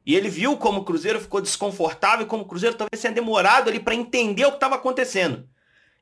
E 0.07 0.15
ele 0.15 0.29
viu 0.29 0.57
como 0.57 0.81
o 0.81 0.85
Cruzeiro 0.85 1.21
ficou 1.21 1.41
desconfortável, 1.41 2.27
como 2.27 2.43
o 2.43 2.47
Cruzeiro 2.47 2.77
talvez 2.77 3.01
tenha 3.01 3.15
demorado 3.15 3.71
ali 3.71 3.81
para 3.81 3.95
entender 3.95 4.45
o 4.45 4.51
que 4.51 4.57
estava 4.57 4.75
acontecendo. 4.75 5.49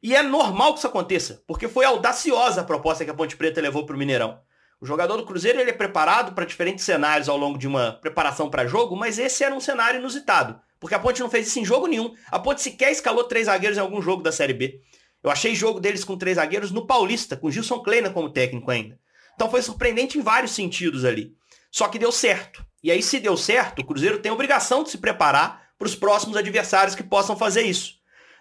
E 0.03 0.17
é 0.17 0.23
normal 0.23 0.73
que 0.73 0.79
isso 0.79 0.89
aconteça, 0.89 1.43
porque 1.47 1.69
foi 1.69 1.85
audaciosa 1.85 2.61
a 2.61 2.65
proposta 2.65 3.05
que 3.05 3.11
a 3.11 3.15
Ponte 3.15 3.37
Preta 3.37 3.61
levou 3.61 3.87
para 3.87 3.95
o 3.95 3.99
Mineirão. 3.99 4.41
O 4.81 4.87
jogador 4.87 5.17
do 5.17 5.25
Cruzeiro 5.25 5.61
ele 5.61 5.71
é 5.71 5.75
preparado 5.75 6.35
para 6.35 6.45
diferentes 6.45 6.85
cenários 6.85 7.29
ao 7.29 7.37
longo 7.37 7.57
de 7.57 7.69
uma 7.69 7.93
preparação 7.93 8.51
para 8.51 8.67
jogo, 8.67 8.97
mas 8.97 9.17
esse 9.17 9.45
era 9.45 9.55
um 9.55 9.61
cenário 9.61 10.01
inusitado, 10.01 10.61
porque 10.81 10.97
a 10.97 10.99
Ponte 10.99 11.21
não 11.21 11.31
fez 11.31 11.47
isso 11.47 11.61
em 11.61 11.65
jogo 11.65 11.87
nenhum. 11.87 12.13
A 12.33 12.41
Ponte 12.41 12.61
sequer 12.61 12.91
escalou 12.91 13.23
três 13.23 13.47
zagueiros 13.47 13.79
em 13.79 13.81
algum 13.81 14.03
jogo 14.03 14.25
da 14.25 14.33
Série 14.33 14.55
B. 14.55 14.81
Eu 15.23 15.31
achei 15.31 15.55
jogo 15.55 15.79
deles 15.79 16.03
com 16.03 16.19
três 16.19 16.35
zagueiros 16.35 16.73
no 16.73 16.85
Paulista, 16.85 17.37
com 17.37 17.49
Gilson 17.49 17.79
Kleina 17.79 18.11
como 18.11 18.29
técnico 18.29 18.69
ainda. 18.73 18.99
Então 19.35 19.51
foi 19.51 19.63
surpreendente 19.63 20.19
em 20.19 20.23
vários 20.23 20.53
sentidos 20.53 21.05
ali. 21.05 21.35
Só 21.71 21.89
que 21.89 21.99
deu 21.99 22.13
certo. 22.13 22.65
E 22.83 22.91
aí, 22.91 23.03
se 23.03 23.21
deu 23.21 23.37
certo, 23.37 23.81
o 23.81 23.85
Cruzeiro 23.85 24.19
tem 24.19 24.31
a 24.31 24.35
obrigação 24.35 24.83
de 24.83 24.91
se 24.91 24.99
preparar 24.99 25.63
para 25.79 25.87
os 25.87 25.95
próximos 25.95 26.37
adversários 26.37 26.95
que 26.95 27.03
possam 27.03 27.37
fazer 27.37 27.63
isso. 27.63 27.95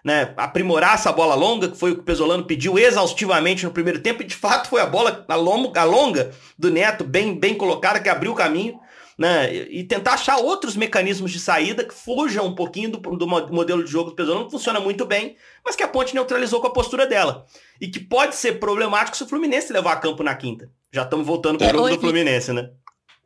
Né? 0.03 0.33
Aprimorar 0.35 0.95
essa 0.95 1.11
bola 1.11 1.35
longa, 1.35 1.69
que 1.69 1.77
foi 1.77 1.91
o 1.91 1.95
que 1.95 2.01
o 2.01 2.03
Pesolano 2.03 2.45
pediu 2.45 2.77
exaustivamente 2.79 3.63
no 3.63 3.71
primeiro 3.71 3.99
tempo, 3.99 4.23
e 4.23 4.25
de 4.25 4.35
fato 4.35 4.67
foi 4.67 4.81
a 4.81 4.85
bola 4.87 5.23
a 5.27 5.35
longa, 5.35 6.31
do 6.57 6.71
Neto, 6.71 7.03
bem, 7.03 7.39
bem 7.39 7.53
colocada, 7.53 7.99
que 7.99 8.09
abriu 8.09 8.31
o 8.31 8.35
caminho. 8.35 8.79
né? 9.15 9.53
E 9.53 9.83
tentar 9.83 10.13
achar 10.13 10.37
outros 10.37 10.75
mecanismos 10.75 11.31
de 11.31 11.39
saída 11.39 11.83
que 11.83 11.93
fujam 11.93 12.47
um 12.47 12.55
pouquinho 12.55 12.91
do, 12.91 12.97
do 12.97 13.27
modelo 13.27 13.83
de 13.83 13.91
jogo 13.91 14.09
do 14.09 14.15
Pesolano, 14.15 14.45
que 14.45 14.51
funciona 14.51 14.79
muito 14.79 15.05
bem, 15.05 15.35
mas 15.63 15.75
que 15.75 15.83
a 15.83 15.87
Ponte 15.87 16.15
neutralizou 16.15 16.59
com 16.59 16.67
a 16.67 16.73
postura 16.73 17.05
dela. 17.05 17.45
E 17.79 17.87
que 17.87 17.99
pode 17.99 18.35
ser 18.35 18.59
problemático 18.59 19.15
se 19.15 19.23
o 19.23 19.27
Fluminense 19.27 19.71
levar 19.71 19.93
a 19.93 19.97
campo 19.97 20.23
na 20.23 20.33
quinta. 20.33 20.71
Já 20.93 21.03
estamos 21.03 21.25
voltando 21.25 21.57
para 21.57 21.69
o 21.69 21.71
jogo 21.71 21.89
do 21.89 21.99
Fluminense, 21.99 22.51
né? 22.53 22.71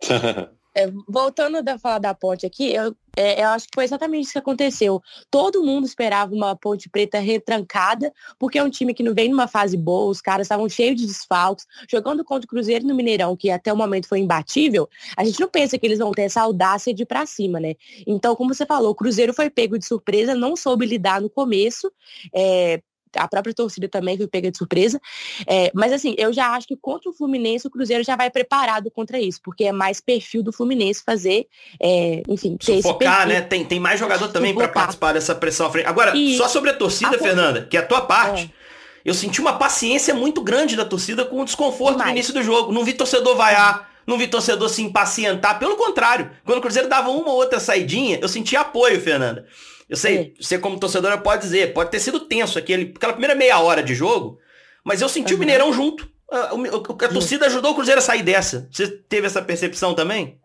É, 0.77 0.91
voltando 1.07 1.57
a 1.65 1.79
falar 1.79 1.99
da 1.99 2.13
ponte 2.13 2.45
aqui, 2.45 2.73
eu, 2.73 2.93
é, 3.15 3.41
eu 3.41 3.47
acho 3.47 3.65
que 3.65 3.71
foi 3.73 3.85
exatamente 3.85 4.23
isso 4.23 4.33
que 4.33 4.39
aconteceu. 4.39 5.01
Todo 5.31 5.63
mundo 5.63 5.85
esperava 5.85 6.35
uma 6.35 6.53
ponte 6.53 6.89
preta 6.89 7.17
retrancada, 7.17 8.11
porque 8.37 8.59
é 8.59 8.63
um 8.63 8.69
time 8.69 8.93
que 8.93 9.01
não 9.01 9.13
vem 9.13 9.29
numa 9.29 9.47
fase 9.47 9.77
boa, 9.77 10.11
os 10.11 10.19
caras 10.19 10.47
estavam 10.47 10.67
cheios 10.67 10.99
de 10.99 11.07
desfalques, 11.07 11.65
jogando 11.89 12.25
contra 12.25 12.45
o 12.45 12.49
Cruzeiro 12.49 12.85
no 12.85 12.93
Mineirão, 12.93 13.37
que 13.37 13.49
até 13.49 13.71
o 13.71 13.77
momento 13.77 14.09
foi 14.09 14.19
imbatível, 14.19 14.89
a 15.15 15.23
gente 15.23 15.39
não 15.39 15.47
pensa 15.47 15.77
que 15.77 15.85
eles 15.85 15.99
vão 15.99 16.11
ter 16.11 16.23
essa 16.23 16.41
audácia 16.41 16.93
de 16.93 17.03
ir 17.03 17.05
pra 17.05 17.25
cima, 17.25 17.57
né? 17.57 17.75
Então, 18.05 18.35
como 18.35 18.53
você 18.53 18.65
falou, 18.65 18.91
o 18.91 18.95
Cruzeiro 18.95 19.33
foi 19.33 19.49
pego 19.49 19.79
de 19.79 19.85
surpresa, 19.85 20.35
não 20.35 20.57
soube 20.57 20.85
lidar 20.85 21.21
no 21.21 21.29
começo, 21.29 21.89
é, 22.33 22.81
a 23.15 23.27
própria 23.27 23.53
torcida 23.53 23.87
também 23.87 24.17
foi 24.17 24.27
pega 24.27 24.51
de 24.51 24.57
surpresa. 24.57 24.99
É, 25.47 25.71
mas 25.73 25.91
assim, 25.91 26.15
eu 26.17 26.31
já 26.33 26.49
acho 26.51 26.67
que 26.67 26.75
contra 26.75 27.09
o 27.09 27.13
Fluminense, 27.13 27.67
o 27.67 27.69
Cruzeiro 27.69 28.03
já 28.03 28.15
vai 28.15 28.29
preparado 28.29 28.89
contra 28.91 29.19
isso, 29.19 29.39
porque 29.43 29.65
é 29.65 29.71
mais 29.71 29.99
perfil 29.99 30.43
do 30.43 30.51
Fluminense 30.51 31.03
fazer, 31.05 31.47
é, 31.81 32.21
enfim, 32.27 32.57
ter 32.57 32.81
Sufocar, 32.81 33.27
né? 33.27 33.41
Tem, 33.41 33.65
tem 33.65 33.79
mais 33.79 33.99
jogador 33.99 34.27
também 34.29 34.53
para 34.53 34.67
participar 34.67 35.13
dessa 35.13 35.33
pressão 35.35 35.67
à 35.67 35.71
frente. 35.71 35.87
Agora, 35.87 36.15
e 36.15 36.37
só 36.37 36.47
sobre 36.47 36.69
a 36.69 36.73
torcida, 36.73 37.15
a 37.15 37.19
Fernanda, 37.19 37.67
que 37.69 37.77
é 37.77 37.79
a 37.79 37.85
tua 37.85 38.01
parte. 38.01 38.53
É. 38.61 38.65
Eu 39.05 39.13
senti 39.13 39.39
uma 39.39 39.53
paciência 39.53 40.15
muito 40.15 40.41
grande 40.41 40.75
da 40.75 40.83
torcida 40.83 41.23
com 41.23 41.39
o 41.39 41.45
desconforto 41.45 41.91
Demais. 41.91 42.09
no 42.09 42.15
início 42.17 42.33
do 42.33 42.41
jogo. 42.41 42.71
Não 42.71 42.83
vi 42.83 42.91
torcedor 42.91 43.35
vaiar, 43.35 43.87
não 44.07 44.17
vi 44.17 44.27
torcedor 44.27 44.67
se 44.67 44.81
impacientar. 44.81 45.59
Pelo 45.59 45.75
contrário, 45.75 46.31
quando 46.43 46.57
o 46.57 46.61
Cruzeiro 46.61 46.89
dava 46.89 47.11
uma 47.11 47.29
ou 47.29 47.35
outra 47.35 47.59
saidinha, 47.59 48.17
eu 48.19 48.27
senti 48.27 48.55
apoio, 48.55 48.99
Fernanda. 48.99 49.45
Eu 49.89 49.95
sei, 49.95 50.17
é. 50.17 50.43
você 50.43 50.57
como 50.57 50.79
torcedora 50.79 51.17
pode 51.17 51.43
dizer, 51.43 51.73
pode 51.73 51.91
ter 51.91 51.99
sido 51.99 52.21
tenso 52.21 52.57
aquele, 52.57 52.93
aquela 52.95 53.13
primeira 53.13 53.35
meia 53.35 53.59
hora 53.59 53.83
de 53.83 53.93
jogo, 53.93 54.39
mas 54.83 55.01
eu 55.01 55.09
senti 55.09 55.33
uhum. 55.33 55.37
o 55.37 55.39
Mineirão 55.39 55.73
junto. 55.73 56.09
A, 56.31 56.37
a, 56.37 57.05
a 57.05 57.09
torcida 57.09 57.45
ajudou 57.45 57.71
o 57.71 57.75
Cruzeiro 57.75 57.99
a 57.99 58.03
sair 58.03 58.23
dessa. 58.23 58.67
Você 58.71 58.87
teve 58.87 59.27
essa 59.27 59.41
percepção 59.41 59.93
também? 59.93 60.39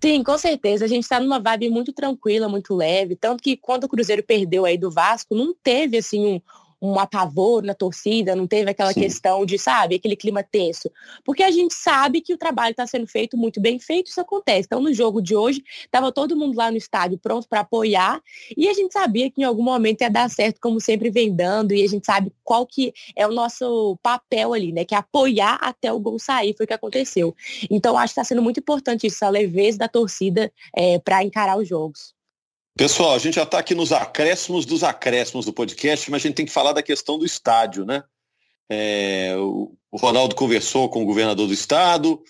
Sim, 0.00 0.22
com 0.22 0.38
certeza. 0.38 0.84
A 0.84 0.88
gente 0.88 1.02
está 1.02 1.18
numa 1.18 1.40
vibe 1.40 1.70
muito 1.70 1.92
tranquila, 1.92 2.48
muito 2.48 2.74
leve. 2.74 3.16
Tanto 3.16 3.42
que 3.42 3.56
quando 3.56 3.84
o 3.84 3.88
Cruzeiro 3.88 4.22
perdeu 4.22 4.64
aí 4.64 4.78
do 4.78 4.90
Vasco, 4.90 5.34
não 5.34 5.52
teve 5.52 5.98
assim 5.98 6.24
um, 6.24 6.40
um 6.80 6.98
apavoro 6.98 7.66
na 7.66 7.74
torcida, 7.74 8.36
não 8.36 8.46
teve 8.46 8.70
aquela 8.70 8.92
Sim. 8.92 9.00
questão 9.00 9.44
de, 9.44 9.58
sabe, 9.58 9.96
aquele 9.96 10.16
clima 10.16 10.42
tenso. 10.42 10.90
Porque 11.24 11.42
a 11.42 11.50
gente 11.50 11.74
sabe 11.74 12.20
que 12.20 12.32
o 12.32 12.38
trabalho 12.38 12.70
está 12.70 12.86
sendo 12.86 13.06
feito 13.06 13.36
muito 13.36 13.60
bem 13.60 13.78
feito, 13.78 14.08
isso 14.08 14.20
acontece. 14.20 14.66
Então, 14.66 14.80
no 14.80 14.92
jogo 14.92 15.20
de 15.20 15.34
hoje, 15.34 15.62
estava 15.84 16.12
todo 16.12 16.36
mundo 16.36 16.56
lá 16.56 16.70
no 16.70 16.76
estádio 16.76 17.18
pronto 17.18 17.48
para 17.48 17.60
apoiar, 17.60 18.20
e 18.56 18.68
a 18.68 18.74
gente 18.74 18.92
sabia 18.92 19.30
que 19.30 19.40
em 19.40 19.44
algum 19.44 19.62
momento 19.62 20.02
ia 20.02 20.10
dar 20.10 20.30
certo, 20.30 20.60
como 20.60 20.80
sempre 20.80 21.10
vem 21.10 21.34
dando, 21.34 21.72
e 21.72 21.82
a 21.82 21.88
gente 21.88 22.06
sabe 22.06 22.32
qual 22.44 22.66
que 22.66 22.92
é 23.16 23.26
o 23.26 23.32
nosso 23.32 23.98
papel 24.02 24.52
ali, 24.52 24.72
né? 24.72 24.84
Que 24.84 24.94
é 24.94 24.98
apoiar 24.98 25.58
até 25.60 25.92
o 25.92 25.98
gol 25.98 26.18
sair, 26.18 26.54
foi 26.56 26.64
o 26.64 26.66
que 26.66 26.74
aconteceu. 26.74 27.34
Então, 27.70 27.96
acho 27.96 28.14
que 28.14 28.20
está 28.20 28.24
sendo 28.24 28.42
muito 28.42 28.60
importante 28.60 29.06
isso, 29.06 29.24
a 29.24 29.28
leveza 29.28 29.78
da 29.78 29.88
torcida 29.88 30.52
é, 30.74 30.98
para 30.98 31.22
encarar 31.24 31.58
os 31.58 31.68
jogos. 31.68 32.17
Pessoal, 32.78 33.16
a 33.16 33.18
gente 33.18 33.34
já 33.34 33.42
está 33.42 33.58
aqui 33.58 33.74
nos 33.74 33.90
acréscimos 33.90 34.64
dos 34.64 34.84
acréscimos 34.84 35.44
do 35.44 35.52
podcast, 35.52 36.08
mas 36.12 36.22
a 36.22 36.28
gente 36.28 36.36
tem 36.36 36.46
que 36.46 36.52
falar 36.52 36.72
da 36.72 36.80
questão 36.80 37.18
do 37.18 37.26
estádio, 37.26 37.84
né? 37.84 38.04
É, 38.70 39.34
o, 39.36 39.76
Ronaldo 39.94 40.36
conversou 40.36 40.88
com 40.88 41.02
o 41.02 41.04
governador 41.04 41.48
do 41.48 41.52
estado 41.52 42.22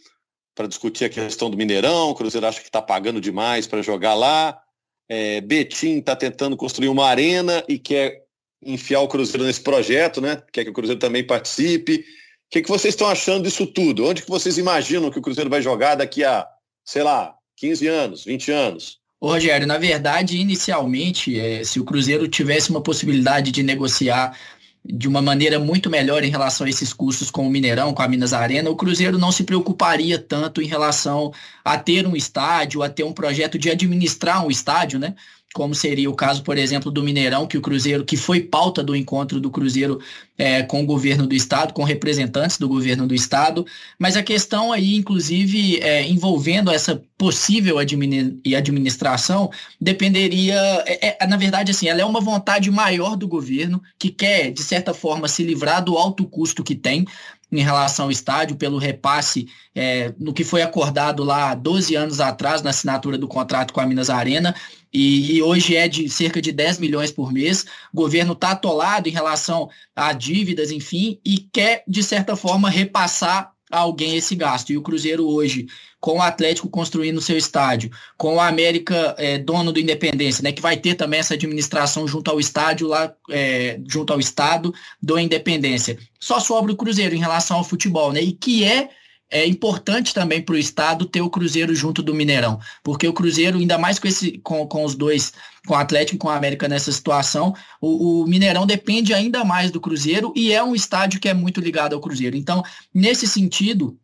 para 0.55 0.67
discutir 0.67 1.05
a 1.05 1.11
questão 1.11 1.51
do 1.51 1.57
Mineirão. 1.59 2.09
O 2.09 2.15
Cruzeiro 2.15 2.47
acha 2.47 2.63
que 2.63 2.69
está 2.69 2.81
pagando 2.81 3.21
demais 3.21 3.67
para 3.67 3.83
jogar 3.83 4.15
lá. 4.15 4.59
É, 5.07 5.43
Betim 5.43 5.99
está 5.99 6.17
tentando 6.17 6.57
construir 6.57 6.89
uma 6.89 7.07
arena 7.07 7.63
e 7.69 7.79
quer 7.79 8.25
enfiar 8.63 9.01
o 9.03 9.09
Cruzeiro 9.09 9.45
nesse 9.45 9.61
projeto, 9.61 10.19
né? 10.19 10.43
Quer 10.51 10.65
que 10.65 10.71
o 10.71 10.75
Cruzeiro 10.75 10.99
também 10.99 11.27
participe. 11.27 11.97
O 11.99 12.05
que, 12.51 12.63
que 12.63 12.71
vocês 12.71 12.95
estão 12.95 13.07
achando 13.07 13.45
disso 13.45 13.67
tudo? 13.67 14.07
Onde 14.07 14.23
que 14.23 14.31
vocês 14.31 14.57
imaginam 14.57 15.11
que 15.11 15.19
o 15.19 15.23
Cruzeiro 15.23 15.51
vai 15.51 15.61
jogar 15.61 15.97
daqui 15.97 16.25
a, 16.25 16.49
sei 16.87 17.03
lá, 17.03 17.35
15 17.55 17.87
anos, 17.87 18.25
20 18.25 18.51
anos? 18.51 18.99
Ô, 19.21 19.29
Rogério, 19.29 19.67
na 19.67 19.79
verdade, 19.79 20.39
inicialmente, 20.39 21.39
é, 21.39 21.65
se 21.65 21.81
o 21.81 21.85
Cruzeiro 21.85 22.29
tivesse 22.29 22.71
uma 22.71 22.81
possibilidade 22.81 23.51
de 23.51 23.65
negociar 23.65 24.37
de 24.85 25.09
uma 25.09 25.21
maneira 25.21 25.59
muito 25.59 25.91
melhor 25.91 26.23
em 26.23 26.31
relação 26.31 26.67
a 26.67 26.71
esses 26.71 26.93
custos 26.93 27.31
com 27.31 27.47
o 27.47 27.51
Mineirão, 27.51 27.93
com 27.93 28.01
a 28.01 28.09
Minas 28.09 28.33
Arena, 28.33 28.71
o 28.71 28.77
Cruzeiro 28.77 29.19
não 29.19 29.33
se 29.33 29.43
preocuparia 29.43 30.19
tanto 30.19 30.63
em 30.63 30.67
relação 30.67 31.33
a 31.65 31.77
ter 31.77 32.07
um 32.07 32.15
estádio, 32.15 32.83
a 32.83 32.89
ter 32.89 33.03
um 33.03 33.13
projeto 33.13 33.59
de 33.59 33.69
administrar 33.69 34.47
um 34.47 34.51
estádio, 34.51 35.01
né? 35.01 35.15
Como 35.55 35.75
seria 35.75 36.11
o 36.11 36.15
caso, 36.15 36.43
por 36.43 36.59
exemplo, 36.59 36.91
do 36.91 37.03
Mineirão, 37.03 37.47
que 37.47 37.57
o 37.57 37.61
Cruzeiro, 37.61 38.05
que 38.05 38.17
foi 38.17 38.41
pauta 38.41 38.83
do 38.83 38.95
encontro 38.95 39.41
do 39.41 39.51
Cruzeiro 39.51 39.99
é, 40.37 40.63
com 40.63 40.83
o 40.83 40.87
governo 40.87 41.27
do 41.27 41.35
Estado, 41.35 41.73
com 41.73 41.83
representantes 41.85 42.59
do 42.59 42.69
governo 42.69 43.07
do 43.07 43.15
Estado, 43.15 43.67
mas 43.99 44.17
a 44.17 44.23
questão 44.23 44.71
aí, 44.71 44.95
inclusive, 44.95 45.79
é, 45.81 46.07
envolvendo 46.07 46.71
essa 46.71 47.03
possível 47.17 47.79
administração, 47.79 49.51
dependeria, 49.81 50.55
é, 50.87 51.17
é, 51.19 51.27
na 51.27 51.37
verdade, 51.37 51.71
assim, 51.71 51.89
ela 51.89 52.01
é 52.01 52.05
uma 52.05 52.21
vontade 52.21 52.71
maior 52.71 53.17
do 53.17 53.27
governo, 53.27 53.83
que 53.99 54.11
quer, 54.11 54.53
de 54.53 54.63
certa 54.63 54.93
forma, 54.93 55.27
se 55.27 55.43
livrar 55.43 55.83
do 55.83 55.97
alto 55.97 56.25
custo 56.25 56.63
que 56.63 56.75
tem, 56.75 57.07
em 57.51 57.63
relação 57.63 58.05
ao 58.05 58.11
estádio, 58.11 58.57
pelo 58.57 58.79
repasse 58.79 59.49
é, 59.75 60.13
no 60.19 60.35
que 60.35 60.45
foi 60.45 60.61
acordado 60.61 61.25
lá 61.25 61.55
12 61.55 61.95
anos 61.95 62.21
atrás, 62.21 62.63
na 62.63 62.71
assinatura 62.71 63.17
do 63.17 63.27
contrato 63.27 63.73
com 63.73 63.81
a 63.81 63.87
Minas 63.87 64.11
Arena, 64.11 64.55
e, 64.93 65.37
e 65.37 65.43
hoje 65.43 65.77
é 65.77 65.87
de 65.89 66.09
cerca 66.09 66.41
de 66.41 66.53
10 66.53 66.79
milhões 66.79 67.11
por 67.11 67.33
mês. 67.33 67.65
O 67.93 67.97
governo 67.97 68.33
está 68.33 68.53
atolado 68.53 69.09
em 69.09 69.13
relação 69.13 69.69
a 69.95 70.13
dívidas, 70.13 70.71
enfim, 70.71 71.21
e 71.25 71.39
quer, 71.39 71.83
de 71.87 72.03
certa 72.03 72.37
forma, 72.37 72.71
repassar 72.71 73.53
a 73.71 73.81
alguém 73.81 74.17
esse 74.17 74.35
gasto. 74.35 74.71
E 74.71 74.77
o 74.77 74.83
Cruzeiro 74.83 75.29
hoje, 75.29 75.67
com 76.01 76.19
o 76.19 76.23
Atlético 76.23 76.69
construindo 76.69 77.21
seu 77.21 77.37
estádio, 77.37 77.91
com 78.17 78.37
o 78.37 78.41
América 78.41 79.15
é, 79.19 79.39
dono 79.39 79.73
do 79.73 79.81
Independência, 79.81 80.43
né, 80.43 80.53
que 80.53 80.63
vai 80.63 80.77
ter 80.77 80.95
também 80.95 81.21
essa 81.21 81.35
administração 81.35 82.07
junto 82.07 82.31
ao 82.31 82.41
estádio 82.41 82.87
lá, 82.87 83.13
é, 83.31 83.79
junto 83.87 84.13
ao 84.13 84.21
Estado 84.21 84.73
do 85.03 85.19
Independência. 85.19 85.99
Só 86.19 86.41
sobra 86.41 86.73
o 86.73 86.77
Cruzeiro 86.77 87.15
em 87.15 87.21
relação 87.21 87.59
ao 87.59 87.65
futebol, 87.65 88.13
né? 88.13 88.23
E 88.23 88.33
que 88.33 88.65
é 88.65 88.91
é 89.31 89.47
importante 89.47 90.15
também 90.15 90.41
para 90.41 90.55
o 90.55 90.59
Estado 90.59 91.05
ter 91.05 91.21
o 91.21 91.31
Cruzeiro 91.31 91.75
junto 91.75 92.03
do 92.03 92.15
Mineirão, 92.15 92.59
porque 92.83 93.07
o 93.07 93.13
Cruzeiro, 93.13 93.59
ainda 93.59 93.77
mais 93.77 93.99
com, 93.99 94.09
esse, 94.09 94.39
com, 94.39 94.67
com 94.67 94.85
os 94.85 94.95
dois, 94.95 95.33
com 95.67 95.75
o 95.75 95.77
Atlético 95.77 96.17
e 96.17 96.19
com 96.19 96.29
a 96.29 96.37
América 96.37 96.67
nessa 96.67 96.91
situação, 96.91 97.55
o, 97.81 98.23
o, 98.23 98.27
Mineirão 98.27 98.67
depende 98.67 99.13
ainda 99.13 99.45
mais 99.45 99.71
do 99.71 99.81
Cruzeiro 99.81 100.33
e 100.35 100.53
é 100.53 100.63
um 100.63 100.75
estádio 100.75 101.21
que 101.21 101.29
é 101.29 101.35
muito 101.35 101.61
ligado 101.61 101.95
ao 101.95 102.01
Cruzeiro. 102.01 102.37
Então, 102.37 102.63
nesse 102.95 103.27
sentido, 103.27 103.99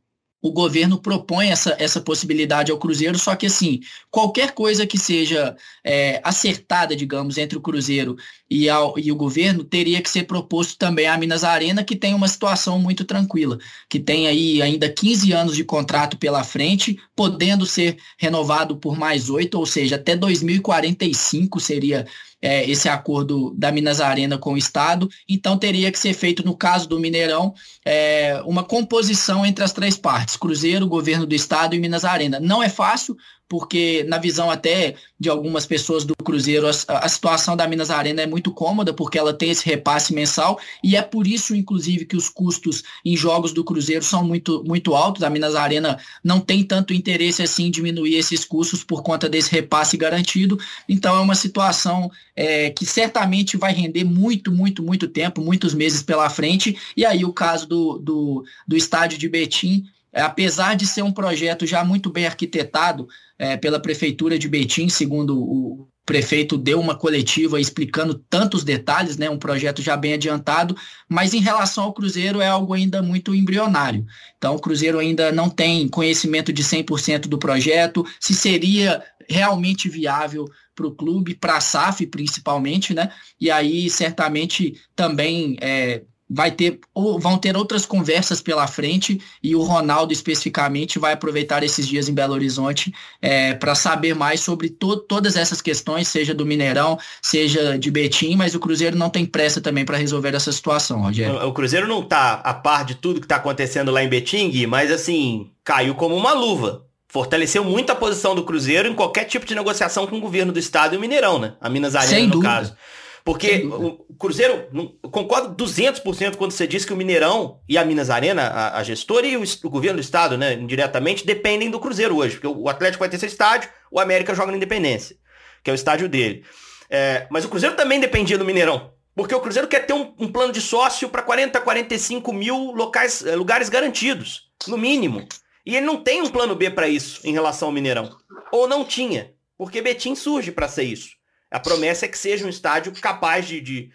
o 0.44 0.52
governo 0.52 0.98
propõe 0.98 1.48
essa, 1.48 1.74
essa 1.78 2.02
possibilidade 2.02 2.70
ao 2.70 2.76
Cruzeiro, 2.76 3.18
só 3.18 3.35
que 3.35 3.46
assim, 3.46 3.80
qualquer 4.11 4.50
coisa 4.50 4.87
que 4.87 4.98
seja 4.98 5.57
é, 5.83 6.20
acertada, 6.22 6.94
digamos, 6.94 7.38
entre 7.38 7.57
o 7.57 7.62
Cruzeiro 7.62 8.14
e, 8.50 8.68
ao, 8.68 8.98
e 8.98 9.11
o 9.11 9.16
governo, 9.16 9.64
teria 9.64 10.02
que 10.02 10.11
ser 10.11 10.24
proposto 10.24 10.76
também 10.76 11.07
à 11.07 11.16
Minas 11.16 11.44
Arena, 11.44 11.83
que 11.83 11.96
tem 11.96 12.12
uma 12.12 12.28
situação 12.28 12.78
muito 12.78 13.07
tranquila, 13.07 13.59
que 13.88 13.98
tem 13.98 14.26
aí 14.26 14.61
ainda 14.61 14.87
15 14.87 15.33
anos 15.33 15.57
de 15.57 15.64
contrato 15.64 16.18
pela 16.18 16.44
frente, 16.44 17.00
podendo 17.16 17.64
ser 17.64 17.96
renovado 18.18 18.76
por 18.76 18.98
mais 18.98 19.30
oito, 19.30 19.59
ou 19.59 19.64
seja, 19.64 19.96
até 19.96 20.14
2045 20.14 21.59
seria 21.59 22.07
é, 22.44 22.68
esse 22.68 22.90
acordo 22.90 23.54
da 23.57 23.72
Minas 23.72 24.02
Arena 24.02 24.37
com 24.37 24.52
o 24.52 24.59
Estado, 24.59 25.09
então 25.26 25.57
teria 25.57 25.90
que 25.90 25.98
ser 25.98 26.12
feito, 26.12 26.44
no 26.44 26.54
caso 26.54 26.87
do 26.87 27.00
Mineirão, 27.00 27.54
é, 27.83 28.38
uma 28.44 28.62
composição 28.62 29.46
entre 29.46 29.64
as 29.64 29.72
três 29.72 29.96
partes, 29.96 30.37
Cruzeiro, 30.37 30.87
Governo 30.87 31.24
do 31.24 31.35
Estado 31.35 31.74
e 31.74 31.80
Minas 31.80 32.04
Arena. 32.04 32.38
Não 32.38 32.62
é 32.62 32.68
fácil, 32.68 33.16
porque 33.48 34.04
na 34.09 34.18
visão 34.18 34.50
até 34.50 34.94
de 35.18 35.28
algumas 35.28 35.66
pessoas 35.66 36.04
do 36.04 36.14
Cruzeiro, 36.16 36.66
a, 36.66 36.98
a, 36.98 37.09
situação 37.09 37.57
da 37.57 37.68
Minas 37.68 37.90
Arena 37.90 38.22
é 38.22 38.26
muito 38.26 38.52
cômoda, 38.52 38.92
porque 38.92 39.18
ela 39.18 39.33
tem 39.33 39.50
esse 39.50 39.64
repasse 39.64 40.14
mensal, 40.14 40.59
e 40.83 40.96
é 40.96 41.02
por 41.02 41.26
isso, 41.26 41.54
inclusive, 41.54 42.04
que 42.04 42.16
os 42.16 42.28
custos 42.28 42.83
em 43.04 43.16
jogos 43.16 43.52
do 43.52 43.64
Cruzeiro 43.64 44.04
são 44.04 44.24
muito, 44.24 44.62
muito 44.64 44.94
altos. 44.94 45.22
A 45.22 45.30
Minas 45.30 45.54
Arena 45.54 45.98
não 46.22 46.40
tem 46.40 46.62
tanto 46.62 46.94
interesse 46.94 47.42
assim 47.42 47.66
em 47.66 47.70
diminuir 47.70 48.16
esses 48.16 48.44
custos 48.44 48.83
por 48.83 49.02
conta 49.02 49.28
desse 49.28 49.50
repasse 49.50 49.96
garantido. 49.96 50.59
Então 50.88 51.16
é 51.16 51.20
uma 51.20 51.35
situação 51.35 52.11
é, 52.35 52.70
que 52.70 52.85
certamente 52.85 53.57
vai 53.57 53.72
render 53.72 54.04
muito, 54.04 54.50
muito, 54.50 54.83
muito 54.83 55.09
tempo, 55.09 55.40
muitos 55.40 55.74
meses 55.74 56.02
pela 56.02 56.28
frente. 56.30 56.76
E 56.96 57.04
aí 57.04 57.24
o 57.24 57.33
caso 57.33 57.66
do, 57.66 57.98
do, 57.98 58.44
do 58.66 58.76
estádio 58.76 59.18
de 59.18 59.28
Betim 59.28 59.85
apesar 60.22 60.74
de 60.74 60.87
ser 60.87 61.03
um 61.03 61.12
projeto 61.12 61.66
já 61.66 61.85
muito 61.85 62.11
bem 62.11 62.27
arquitetado 62.27 63.09
é, 63.38 63.57
pela 63.57 63.81
Prefeitura 63.81 64.38
de 64.38 64.48
Betim, 64.48 64.88
segundo 64.88 65.38
o, 65.38 65.88
prefeito 66.05 66.59
deu 66.59 66.79
uma 66.81 66.94
coletiva 66.94 67.61
explicando 67.61 68.14
tantos 68.14 68.62
detalhes, 68.62 69.16
né, 69.16 69.31
um 69.31 69.38
projeto 69.38 69.81
já 69.81 69.96
bem 69.96 70.14
adiantado, 70.14 70.77
mas 71.09 71.33
em 71.33 71.40
relação 71.40 71.85
ao 71.85 71.92
Cruzeiro 71.92 72.40
é 72.40 72.46
algo 72.46 72.74
ainda 72.74 73.03
muito 73.03 73.35
embrionário. 73.35 74.05
Então, 74.37 74.55
o 74.55 74.61
Cruzeiro 74.61 74.98
ainda 74.98 75.33
não 75.33 75.48
tem 75.48 75.88
conhecimento 75.88 76.53
de 76.53 76.62
100% 76.62 77.22
do 77.22 77.38
projeto, 77.38 78.05
se 78.20 78.35
seria 78.35 79.03
realmente 79.29 79.88
viável 79.88 80.44
para 80.74 80.87
o 80.87 80.94
clube, 80.94 81.35
para 81.35 81.57
a 81.57 81.61
SAF 81.61 82.07
principalmente, 82.07 82.92
né? 82.92 83.11
E 83.40 83.50
aí 83.50 83.88
certamente 83.88 84.74
também 84.94 85.57
é, 85.61 86.03
vai 86.28 86.50
ter 86.50 86.80
ou 86.94 87.18
vão 87.18 87.37
ter 87.37 87.56
outras 87.56 87.84
conversas 87.84 88.40
pela 88.40 88.66
frente 88.66 89.20
e 89.42 89.54
o 89.54 89.62
Ronaldo 89.62 90.12
especificamente 90.12 90.98
vai 90.98 91.12
aproveitar 91.12 91.62
esses 91.62 91.87
dias 91.87 92.08
em 92.08 92.14
Belo 92.14 92.32
Horizonte 92.34 92.92
é, 93.20 93.54
para 93.54 93.74
saber 93.74 94.14
mais 94.14 94.40
sobre 94.40 94.70
to 94.70 94.96
todas 94.96 95.37
essas 95.37 95.60
questões, 95.60 96.08
seja 96.08 96.34
do 96.34 96.46
Mineirão, 96.46 96.98
seja 97.22 97.78
de 97.78 97.90
Betim, 97.90 98.37
mas 98.37 98.54
o 98.54 98.60
Cruzeiro 98.60 98.96
não 98.96 99.10
tem 99.10 99.26
pressa 99.26 99.60
também 99.60 99.84
para 99.84 99.98
resolver 99.98 100.34
essa 100.34 100.50
situação, 100.50 101.02
Rogério. 101.02 101.37
O, 101.37 101.48
o 101.48 101.52
Cruzeiro 101.52 101.87
não 101.87 102.00
está 102.00 102.34
a 102.34 102.54
par 102.54 102.84
de 102.84 102.94
tudo 102.94 103.20
que 103.20 103.26
está 103.26 103.37
acontecendo 103.37 103.90
lá 103.90 104.02
em 104.02 104.08
Betim, 104.08 104.66
mas 104.66 104.90
assim, 104.90 105.50
caiu 105.62 105.94
como 105.94 106.16
uma 106.16 106.32
luva. 106.32 106.84
Fortaleceu 107.08 107.62
muito 107.62 107.90
a 107.90 107.94
posição 107.94 108.34
do 108.34 108.42
Cruzeiro 108.42 108.88
em 108.88 108.94
qualquer 108.94 109.24
tipo 109.24 109.46
de 109.46 109.54
negociação 109.54 110.06
com 110.06 110.16
o 110.16 110.20
governo 110.20 110.52
do 110.52 110.58
estado 110.58 110.94
e 110.94 110.98
o 110.98 111.00
Mineirão, 111.00 111.38
né? 111.38 111.54
A 111.60 111.68
Minas 111.70 111.94
Arena, 111.94 112.12
Sem 112.12 112.26
no 112.26 112.32
dúvida. 112.32 112.52
caso. 112.52 112.76
Porque 113.24 113.64
o 113.64 114.14
Cruzeiro, 114.16 114.68
concordo 115.10 115.64
200% 115.64 116.37
quando 116.37 116.52
você 116.52 116.66
diz 116.66 116.84
que 116.84 116.92
o 116.92 116.96
Mineirão 116.96 117.58
e 117.66 117.78
a 117.78 117.84
Minas 117.84 118.10
Arena, 118.10 118.42
a, 118.42 118.78
a 118.78 118.82
gestora 118.82 119.26
e 119.26 119.34
o, 119.34 119.42
o, 119.42 119.70
governo 119.70 119.96
do 119.96 120.02
estado, 120.02 120.37
né, 120.37 120.52
indiretamente, 120.52 121.24
dependem 121.24 121.70
do 121.70 121.80
Cruzeiro 121.80 122.18
hoje. 122.18 122.34
Porque 122.34 122.46
o 122.46 122.68
Atlético 122.68 123.00
vai 123.00 123.08
ter 123.08 123.18
seu 123.18 123.26
estádio, 123.26 123.70
o 123.90 123.98
América 123.98 124.34
joga 124.34 124.50
na 124.50 124.58
Independência, 124.58 125.16
que 125.62 125.70
é 125.70 125.72
o 125.72 125.74
estádio 125.74 126.06
dele. 126.06 126.44
É, 126.90 127.26
mas 127.30 127.46
o 127.46 127.48
Cruzeiro 127.48 127.74
também 127.74 127.98
dependia 127.98 128.37
do 128.37 128.44
Mineirão. 128.44 128.92
Porque 129.14 129.34
o 129.34 129.40
Cruzeiro 129.40 129.68
quer 129.68 129.87
ter 129.87 129.94
um, 129.94 130.12
um 130.18 130.30
plano 130.30 130.52
de 130.52 130.60
sócio 130.60 131.08
para 131.08 131.22
40, 131.22 131.58
45 131.62 132.30
mil 132.30 132.72
locais, 132.72 133.24
é, 133.24 133.34
lugares 133.34 133.70
garantidos, 133.70 134.50
no 134.68 134.76
mínimo. 134.76 135.26
E 135.64 135.74
ele 135.76 135.87
não 135.87 135.96
tem 135.96 136.20
um 136.20 136.28
plano 136.28 136.54
B 136.54 136.68
para 136.68 136.88
isso 136.88 137.26
em 137.26 137.32
relação 137.32 137.68
ao 137.68 137.72
Mineirão. 137.72 138.14
Ou 138.52 138.68
não 138.68 138.84
tinha, 138.84 139.32
porque 139.56 139.80
Betim 139.80 140.14
surge 140.14 140.52
para 140.52 140.68
ser 140.68 140.82
isso. 140.82 141.13
A 141.54 141.60
promessa 141.60 142.04
é 142.04 142.08
que 142.08 142.18
seja 142.18 142.44
um 142.44 142.48
estádio 142.48 142.90
capaz 143.00 143.46
de, 143.46 143.60
de, 143.60 143.90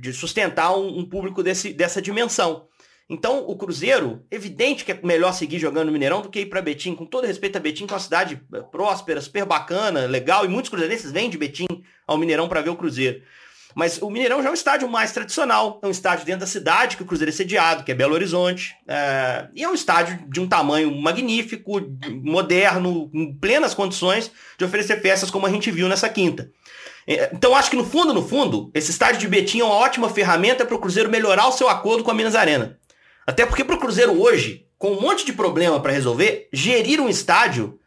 de 0.00 0.12
sustentar 0.12 0.76
um, 0.76 0.98
um, 0.98 1.08
público 1.08 1.44
desse, 1.44 1.72
dessa 1.72 2.02
dimensão. 2.02 2.66
Então, 3.08 3.44
o 3.46 3.56
Cruzeiro, 3.56 4.26
evidente 4.28 4.84
que 4.84 4.90
é 4.90 4.98
melhor 5.00 5.32
seguir 5.32 5.60
jogando 5.60 5.86
no 5.86 5.92
Mineirão 5.92 6.22
do 6.22 6.28
que 6.28 6.40
ir 6.40 6.46
para 6.46 6.60
Betim. 6.60 6.96
Com 6.96 7.06
todo 7.06 7.24
respeito 7.24 7.54
a 7.54 7.60
Betim, 7.60 7.86
que 7.86 7.92
é 7.92 7.94
uma 7.94 8.02
cidade 8.02 8.42
eh, 8.52 8.62
próspera, 8.62 9.20
super 9.20 9.44
bacana, 9.44 10.06
legal, 10.06 10.44
e 10.44 10.48
muitos 10.48 10.70
cruzeirenses 10.70 11.12
vêm 11.12 11.30
de 11.30 11.38
Betim 11.38 11.68
ao 12.04 12.18
Mineirão 12.18 12.48
para 12.48 12.62
ver 12.62 12.70
o 12.70 12.76
Cruzeiro. 12.76 13.22
Mas 13.76 14.02
o 14.02 14.10
Mineirão 14.10 14.42
já 14.42 14.48
é 14.48 14.50
um 14.50 14.54
estádio 14.54 14.88
mais 14.88 15.12
tradicional, 15.12 15.78
é 15.80 15.86
um 15.86 15.92
estádio 15.92 16.26
dentro 16.26 16.40
da 16.40 16.46
cidade 16.48 16.96
que 16.96 17.04
o 17.04 17.06
Cruzeiro 17.06 17.30
é 17.30 17.32
sediado, 17.32 17.84
que 17.84 17.92
é 17.92 17.94
Belo 17.94 18.14
Horizonte. 18.14 18.74
É... 18.88 19.46
E 19.54 19.62
é 19.62 19.68
um 19.68 19.74
estádio 19.74 20.18
de 20.28 20.40
um 20.40 20.48
tamanho 20.48 20.90
magnífico, 21.00 21.80
moderno, 22.24 23.08
em 23.14 23.32
plenas 23.32 23.74
condições 23.74 24.32
de 24.58 24.64
oferecer 24.64 25.00
festas 25.00 25.30
como 25.30 25.46
a 25.46 25.50
gente 25.50 25.70
viu 25.70 25.88
nessa 25.88 26.08
quinta. 26.08 26.50
É, 27.08 27.30
então 27.32 27.56
acho 27.56 27.70
que 27.70 27.76
no 27.76 27.86
fundo, 27.86 28.12
no 28.12 28.22
fundo, 28.22 28.70
esse 28.74 28.90
estádio 28.90 29.18
de 29.18 29.26
Betim 29.26 29.60
é 29.60 29.64
uma 29.64 29.74
ótima 29.74 30.10
ferramenta 30.10 30.66
para 30.66 30.76
o 30.76 30.78
Cruzeiro 30.78 31.08
melhorar 31.08 31.48
o 31.48 31.52
seu 31.52 31.66
acordo 31.66 32.04
com 32.04 32.10
a 32.10 32.14
Minas 32.14 32.34
Arena. 32.34 32.78
Até 33.26 33.46
porque 33.46 33.64
para 33.64 33.76
o 33.76 33.78
Cruzeiro 33.78 34.20
hoje, 34.20 34.66
com 34.76 34.92
um 34.92 35.00
monte 35.00 35.24
de 35.24 35.32
problema 35.32 35.80
para 35.80 35.90
resolver, 35.90 36.50
gerir 36.52 37.00
um 37.00 37.08
estádio 37.08 37.78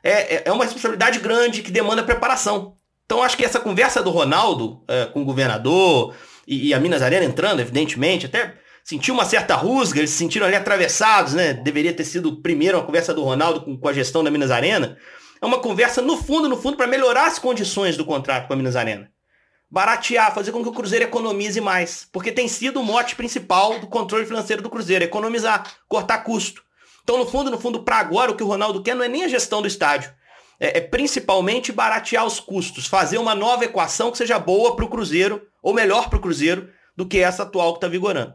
é, 0.00 0.36
é, 0.36 0.42
é 0.44 0.52
uma 0.52 0.62
responsabilidade 0.62 1.18
grande 1.18 1.60
que 1.60 1.72
demanda 1.72 2.04
preparação. 2.04 2.76
Então 3.04 3.20
acho 3.20 3.36
que 3.36 3.44
essa 3.44 3.58
conversa 3.58 4.00
do 4.00 4.10
Ronaldo 4.10 4.84
é, 4.86 5.06
com 5.06 5.22
o 5.22 5.24
governador 5.24 6.14
e, 6.46 6.68
e, 6.68 6.74
a 6.74 6.78
Minas 6.78 7.02
Arena 7.02 7.24
entrando, 7.24 7.58
evidentemente, 7.58 8.26
até 8.26 8.54
sentiu 8.84 9.12
uma 9.12 9.24
certa 9.24 9.56
rusga, 9.56 9.98
eles 9.98 10.10
se 10.10 10.16
sentiram 10.16 10.46
ali 10.46 10.54
atravessados, 10.54 11.34
né? 11.34 11.52
Deveria 11.52 11.92
ter 11.92 12.04
sido 12.04 12.40
primeiro 12.40 12.78
a 12.78 12.82
conversa 12.82 13.12
do 13.12 13.24
Ronaldo 13.24 13.62
com, 13.62 13.76
com 13.76 13.88
a 13.88 13.92
gestão 13.92 14.22
da 14.22 14.30
Minas 14.30 14.52
Arena 14.52 14.96
é 15.40 15.46
uma 15.46 15.58
conversa 15.58 16.02
no 16.02 16.16
fundo, 16.16 16.48
no 16.48 16.56
fundo, 16.56 16.76
para 16.76 16.86
melhorar 16.86 17.26
as 17.26 17.38
condições 17.38 17.96
do 17.96 18.04
contrato 18.04 18.46
com 18.46 18.52
a 18.52 18.56
Minas 18.56 18.76
Arena. 18.76 19.10
Baratear, 19.70 20.34
fazer 20.34 20.50
com 20.50 20.62
que 20.62 20.68
o 20.68 20.72
Cruzeiro 20.72 21.04
economize 21.04 21.60
mais. 21.60 22.08
Porque 22.10 22.32
tem 22.32 22.48
sido 22.48 22.80
o 22.80 22.84
mote 22.84 23.14
principal 23.14 23.78
do 23.78 23.86
controle 23.86 24.24
financeiro 24.24 24.62
do 24.62 24.70
Cruzeiro, 24.70 25.04
economizar, 25.04 25.70
cortar 25.86 26.18
custo. 26.18 26.62
Então, 27.02 27.18
no 27.18 27.26
fundo, 27.26 27.50
no 27.50 27.58
fundo, 27.58 27.82
para 27.82 27.96
agora, 27.96 28.30
o 28.30 28.34
que 28.34 28.42
o 28.42 28.46
Ronaldo 28.46 28.82
quer 28.82 28.94
não 28.94 29.04
é 29.04 29.08
nem 29.08 29.24
a 29.24 29.28
gestão 29.28 29.60
do 29.60 29.68
estádio. 29.68 30.12
É, 30.58 30.78
é 30.78 30.80
principalmente 30.80 31.70
baratear 31.70 32.26
os 32.26 32.40
custos, 32.40 32.86
fazer 32.86 33.18
uma 33.18 33.34
nova 33.34 33.64
equação 33.64 34.10
que 34.10 34.18
seja 34.18 34.38
boa 34.38 34.74
para 34.74 34.84
o 34.84 34.88
Cruzeiro, 34.88 35.42
ou 35.62 35.74
melhor 35.74 36.08
para 36.08 36.18
o 36.18 36.22
Cruzeiro, 36.22 36.68
do 36.96 37.06
que 37.06 37.18
essa 37.18 37.44
atual 37.44 37.74
que 37.74 37.78
está 37.78 37.88
vigorando. 37.88 38.34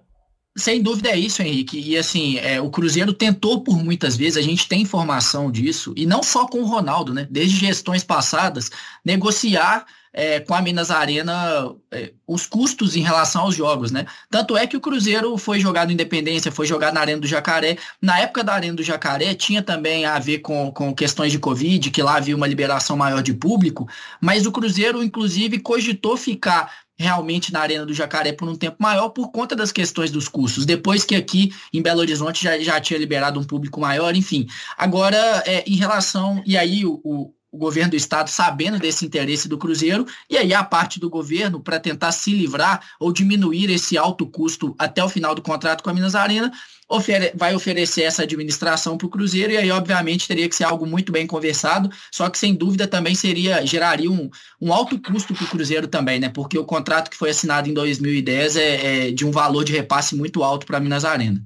Sem 0.56 0.84
dúvida 0.84 1.10
é 1.10 1.18
isso, 1.18 1.42
Henrique. 1.42 1.80
E 1.80 1.98
assim, 1.98 2.38
é, 2.38 2.62
o 2.62 2.70
Cruzeiro 2.70 3.12
tentou 3.12 3.62
por 3.62 3.76
muitas 3.84 4.16
vezes, 4.16 4.38
a 4.38 4.42
gente 4.42 4.68
tem 4.68 4.82
informação 4.82 5.52
disso, 5.52 5.94
e 5.98 6.06
não 6.06 6.22
só 6.22 6.46
com 6.46 6.60
o 6.60 6.66
Ronaldo, 6.66 7.12
né? 7.12 7.28
Desde 7.30 7.58
gestões 7.58 8.04
passadas, 8.04 8.70
negociar 9.04 9.86
é, 10.14 10.40
com 10.40 10.54
a 10.54 10.62
Minas 10.62 10.92
Arena 10.92 11.74
é, 11.92 12.14
os 12.28 12.46
custos 12.46 12.96
em 12.96 13.02
relação 13.02 13.42
aos 13.42 13.56
jogos, 13.56 13.92
né? 13.92 14.06
Tanto 14.30 14.56
é 14.56 14.68
que 14.68 14.78
o 14.78 14.82
Cruzeiro 14.82 15.36
foi 15.40 15.60
jogado 15.60 15.90
em 15.90 15.94
Independência, 15.96 16.52
foi 16.52 16.68
jogado 16.68 16.94
na 16.94 17.02
Arena 17.02 17.20
do 17.20 17.28
Jacaré. 17.28 17.78
Na 18.00 18.20
época 18.20 18.44
da 18.44 18.54
Arena 18.54 18.76
do 18.76 18.84
Jacaré 18.84 19.34
tinha 19.34 19.64
também 19.64 20.06
a 20.06 20.20
ver 20.20 20.40
com, 20.40 20.72
com 20.72 20.94
questões 20.94 21.32
de 21.32 21.40
Covid, 21.40 21.90
que 21.90 22.04
lá 22.04 22.18
havia 22.18 22.36
uma 22.36 22.48
liberação 22.48 22.96
maior 22.96 23.24
de 23.24 23.34
público, 23.34 23.90
mas 24.22 24.46
o 24.46 24.52
Cruzeiro, 24.52 25.04
inclusive, 25.04 25.58
cogitou 25.58 26.16
ficar 26.16 26.72
realmente 27.04 27.52
na 27.52 27.60
Arena 27.60 27.86
do 27.86 27.94
Jacaré 27.94 28.32
por 28.32 28.48
um 28.48 28.56
tempo 28.56 28.78
maior 28.80 29.10
por 29.10 29.32
conta 29.32 29.56
das 29.56 29.72
questões 29.72 30.10
dos 30.10 30.28
custos. 30.28 30.66
Depois 30.66 31.04
que 31.04 31.16
aqui 31.16 31.54
em 31.72 31.82
Belo 31.82 32.00
Horizonte 32.00 32.44
já, 32.44 32.58
já 32.60 32.80
tinha 32.80 32.98
liberado 32.98 33.40
um 33.40 33.44
público 33.44 33.80
maior, 33.80 34.16
enfim. 34.16 34.48
Agora, 34.78 35.44
é, 35.46 35.64
em 35.68 35.76
relação. 35.76 36.42
E 36.46 36.58
aí 36.58 36.86
o, 36.86 37.00
o 37.04 37.34
o 37.54 37.58
governo 37.58 37.92
do 37.92 37.96
estado 37.96 38.30
sabendo 38.30 38.80
desse 38.80 39.06
interesse 39.06 39.48
do 39.48 39.60
Cruzeiro, 39.60 40.08
e 40.28 40.36
aí 40.36 40.56
a 40.56 40.64
parte 40.64 41.00
do 41.00 41.08
governo 41.08 41.60
para 41.60 41.80
tentar 41.80 42.12
se 42.12 42.32
livrar 42.32 42.84
ou 43.00 43.14
diminuir 43.14 43.70
esse 43.70 43.96
alto 43.96 44.26
custo 44.26 44.74
até 44.80 45.04
o 45.04 45.08
final 45.08 45.36
do 45.36 45.42
contrato 45.44 45.84
com 45.84 45.90
a 45.92 45.94
Minas 45.94 46.16
Arena, 46.16 46.52
ofere 46.90 47.32
vai 47.36 47.54
oferecer 47.54 48.02
essa 48.02 48.24
administração 48.24 48.98
para 48.98 49.06
o 49.06 49.10
Cruzeiro, 49.10 49.54
e 49.54 49.58
aí, 49.58 49.70
obviamente, 49.70 50.28
teria 50.28 50.50
que 50.50 50.56
ser 50.56 50.64
algo 50.64 50.88
muito 50.88 51.12
bem 51.12 51.28
conversado, 51.28 51.92
só 52.12 52.28
que 52.28 52.40
sem 52.40 52.56
dúvida 52.56 52.88
também 52.88 53.14
seria, 53.14 53.64
geraria 53.64 54.10
um, 54.10 54.32
um 54.60 54.74
alto 54.74 55.00
custo 55.00 55.36
para 55.36 55.46
o 55.46 55.50
Cruzeiro 55.50 55.88
também, 55.88 56.20
né? 56.20 56.30
Porque 56.30 56.58
o 56.58 56.66
contrato 56.66 57.12
que 57.12 57.18
foi 57.18 57.30
assinado 57.30 57.70
em 57.70 57.74
2010 57.74 58.56
é, 58.56 59.10
é 59.10 59.12
de 59.12 59.28
um 59.28 59.32
valor 59.32 59.64
de 59.64 59.72
repasse 59.72 60.16
muito 60.16 60.44
alto 60.44 60.66
para 60.66 60.78
a 60.78 60.82
Minas 60.82 61.06
Arena. 61.06 61.40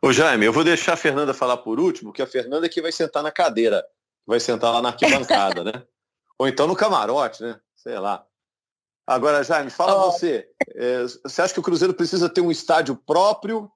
Ô 0.00 0.12
Jaime, 0.12 0.46
eu 0.46 0.52
vou 0.52 0.62
deixar 0.62 0.92
a 0.92 0.96
Fernanda 0.96 1.34
falar 1.34 1.56
por 1.56 1.80
último, 1.80 2.12
que 2.12 2.22
a 2.22 2.26
Fernanda 2.26 2.66
é 2.66 2.68
que 2.68 2.80
vai 2.80 2.92
sentar 2.92 3.24
na 3.24 3.32
cadeira 3.32 3.82
vai 4.26 4.40
sentar 4.40 4.72
lá 4.72 4.82
na 4.82 4.90
arquibancada, 4.90 5.64
né? 5.64 5.72
Ou 6.38 6.48
então 6.48 6.66
no 6.66 6.76
camarote, 6.76 7.42
né? 7.42 7.60
Sei 7.76 7.98
lá. 7.98 8.24
Agora, 9.06 9.42
Jaime, 9.42 9.70
fala 9.70 10.06
oh. 10.06 10.12
você. 10.12 10.48
É, 10.74 11.02
você 11.02 11.42
acha 11.42 11.54
que 11.54 11.60
o 11.60 11.62
Cruzeiro 11.62 11.94
precisa 11.94 12.28
ter 12.28 12.40
um 12.40 12.50
estádio 12.50 12.96
próprio? 12.96 13.70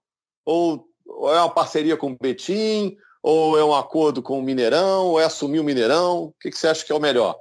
Ou, 0.44 0.88
ou, 1.04 1.34
é 1.34 1.40
uma 1.40 1.50
parceria 1.50 1.96
com 1.96 2.12
o 2.12 2.16
Betim? 2.20 2.96
Ou 3.22 3.58
é 3.58 3.64
um 3.64 3.74
acordo 3.74 4.22
com 4.22 4.38
o 4.38 4.42
Mineirão? 4.42 5.06
Ou 5.06 5.20
é 5.20 5.24
assumir 5.24 5.58
o 5.58 5.64
Mineirão? 5.64 6.24
O 6.24 6.34
que, 6.40 6.50
que 6.50 6.58
você 6.58 6.68
acha 6.68 6.84
que 6.84 6.92
é 6.92 6.94
o 6.94 7.00
melhor? 7.00 7.38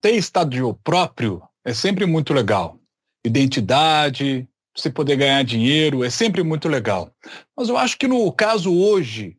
Ter 0.00 0.12
estádio 0.12 0.74
próprio 0.84 1.42
é 1.64 1.72
sempre 1.72 2.04
muito 2.06 2.34
legal. 2.34 2.78
Identidade, 3.24 4.48
você 4.76 4.90
poder 4.90 5.16
ganhar 5.16 5.42
dinheiro, 5.44 6.04
é 6.04 6.10
sempre 6.10 6.42
muito 6.42 6.68
legal. 6.68 7.10
Mas 7.56 7.68
eu 7.68 7.76
acho 7.76 7.96
que 7.98 8.08
no 8.08 8.30
caso 8.32 8.74
hoje, 8.74 9.36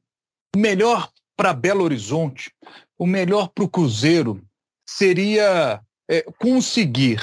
o 0.55 0.59
melhor 0.59 1.09
para 1.43 1.51
Belo 1.51 1.83
Horizonte, 1.83 2.53
o 2.97 3.05
melhor 3.05 3.49
para 3.49 3.65
o 3.65 3.69
Cruzeiro 3.69 4.41
seria 4.87 5.81
é, 6.09 6.21
conseguir 6.39 7.19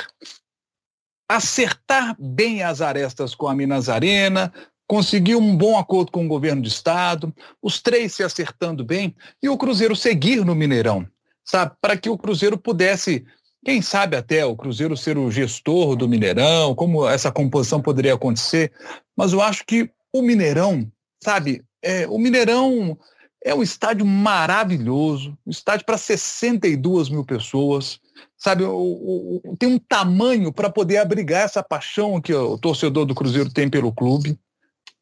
acertar 1.26 2.14
bem 2.20 2.62
as 2.62 2.83
arestas 2.83 3.35
com 3.35 3.48
a 3.48 3.54
Minas 3.54 3.88
Arena, 3.88 4.52
conseguir 4.87 5.37
um 5.37 5.56
bom 5.56 5.78
acordo 5.78 6.12
com 6.12 6.26
o 6.26 6.28
governo 6.28 6.61
do 6.61 6.68
estado, 6.68 7.35
os 7.62 7.80
três 7.80 8.12
se 8.12 8.22
acertando 8.22 8.85
bem 8.85 9.16
e 9.42 9.48
o 9.48 9.56
Cruzeiro 9.56 9.96
seguir 9.96 10.44
no 10.44 10.54
Mineirão, 10.54 11.09
sabe? 11.42 11.72
Para 11.80 11.96
que 11.96 12.11
o 12.11 12.18
Cruzeiro 12.18 12.59
pudesse, 12.59 13.24
quem 13.64 13.80
sabe 13.80 14.18
até 14.18 14.44
o 14.44 14.54
Cruzeiro 14.54 14.98
ser 14.98 15.16
o 15.16 15.30
gestor 15.30 15.96
do 15.96 16.06
Mineirão, 16.06 16.74
como 16.74 17.09
essa 17.09 17.33
composição 17.33 17.80
poderia 17.80 18.12
acontecer, 18.12 18.70
mas 19.16 19.33
eu 19.33 19.40
acho 19.40 19.64
que 19.64 19.90
o 20.12 20.20
Mineirão, 20.20 20.92
sabe? 21.24 21.64
É, 21.83 22.06
o 22.06 22.18
Mineirão 22.18 22.98
é 23.42 23.55
um 23.55 23.62
estádio 23.62 24.05
maravilhoso, 24.05 25.37
um 25.46 25.50
estádio 25.50 25.87
para 25.87 25.96
62 25.96 27.09
mil 27.09 27.24
pessoas, 27.24 27.98
sabe? 28.37 28.64
O, 28.64 29.40
o, 29.44 29.57
tem 29.59 29.68
um 29.68 29.79
tamanho 29.79 30.53
para 30.53 30.68
poder 30.68 30.98
abrigar 30.98 31.44
essa 31.44 31.62
paixão 31.62 32.20
que 32.20 32.35
o 32.35 32.59
torcedor 32.59 33.07
do 33.07 33.14
Cruzeiro 33.14 33.50
tem 33.50 33.68
pelo 33.68 33.92
clube. 33.92 34.38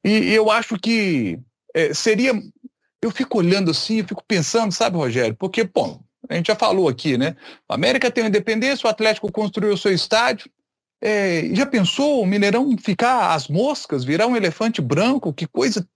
E 0.05 0.33
eu 0.33 0.51
acho 0.51 0.79
que 0.79 1.39
é, 1.75 1.93
seria. 1.93 2.33
Eu 3.03 3.11
fico 3.11 3.39
olhando 3.39 3.71
assim, 3.71 3.99
eu 3.99 4.09
fico 4.09 4.25
pensando, 4.27 4.73
sabe, 4.73 4.97
Rogério? 4.97 5.37
Porque, 5.37 5.65
bom, 5.65 6.01
A 6.29 6.35
gente 6.35 6.49
já 6.49 6.57
falou 6.57 6.89
aqui, 6.89 7.17
né? 7.17 7.37
O 7.69 7.75
América 7.75 8.11
tem 8.11 8.25
uma 8.25 8.29
independência, 8.29 8.87
o 8.87 8.91
Atlético 8.91 9.31
construiu 9.33 9.73
o 9.73 9.79
seu 9.79 9.93
estádio. 9.93 10.51
É, 11.01 11.49
já 11.55 11.65
pensou 11.65 12.23
o 12.23 12.27
Mineirão 12.27 12.77
ficar 12.77 13.35
às 13.35 13.49
moscas, 13.49 14.05
virar 14.05 14.27
um 14.27 14.37
elefante 14.37 14.83
branco? 14.83 15.33
Que 15.33 15.47
coisa, 15.47 15.87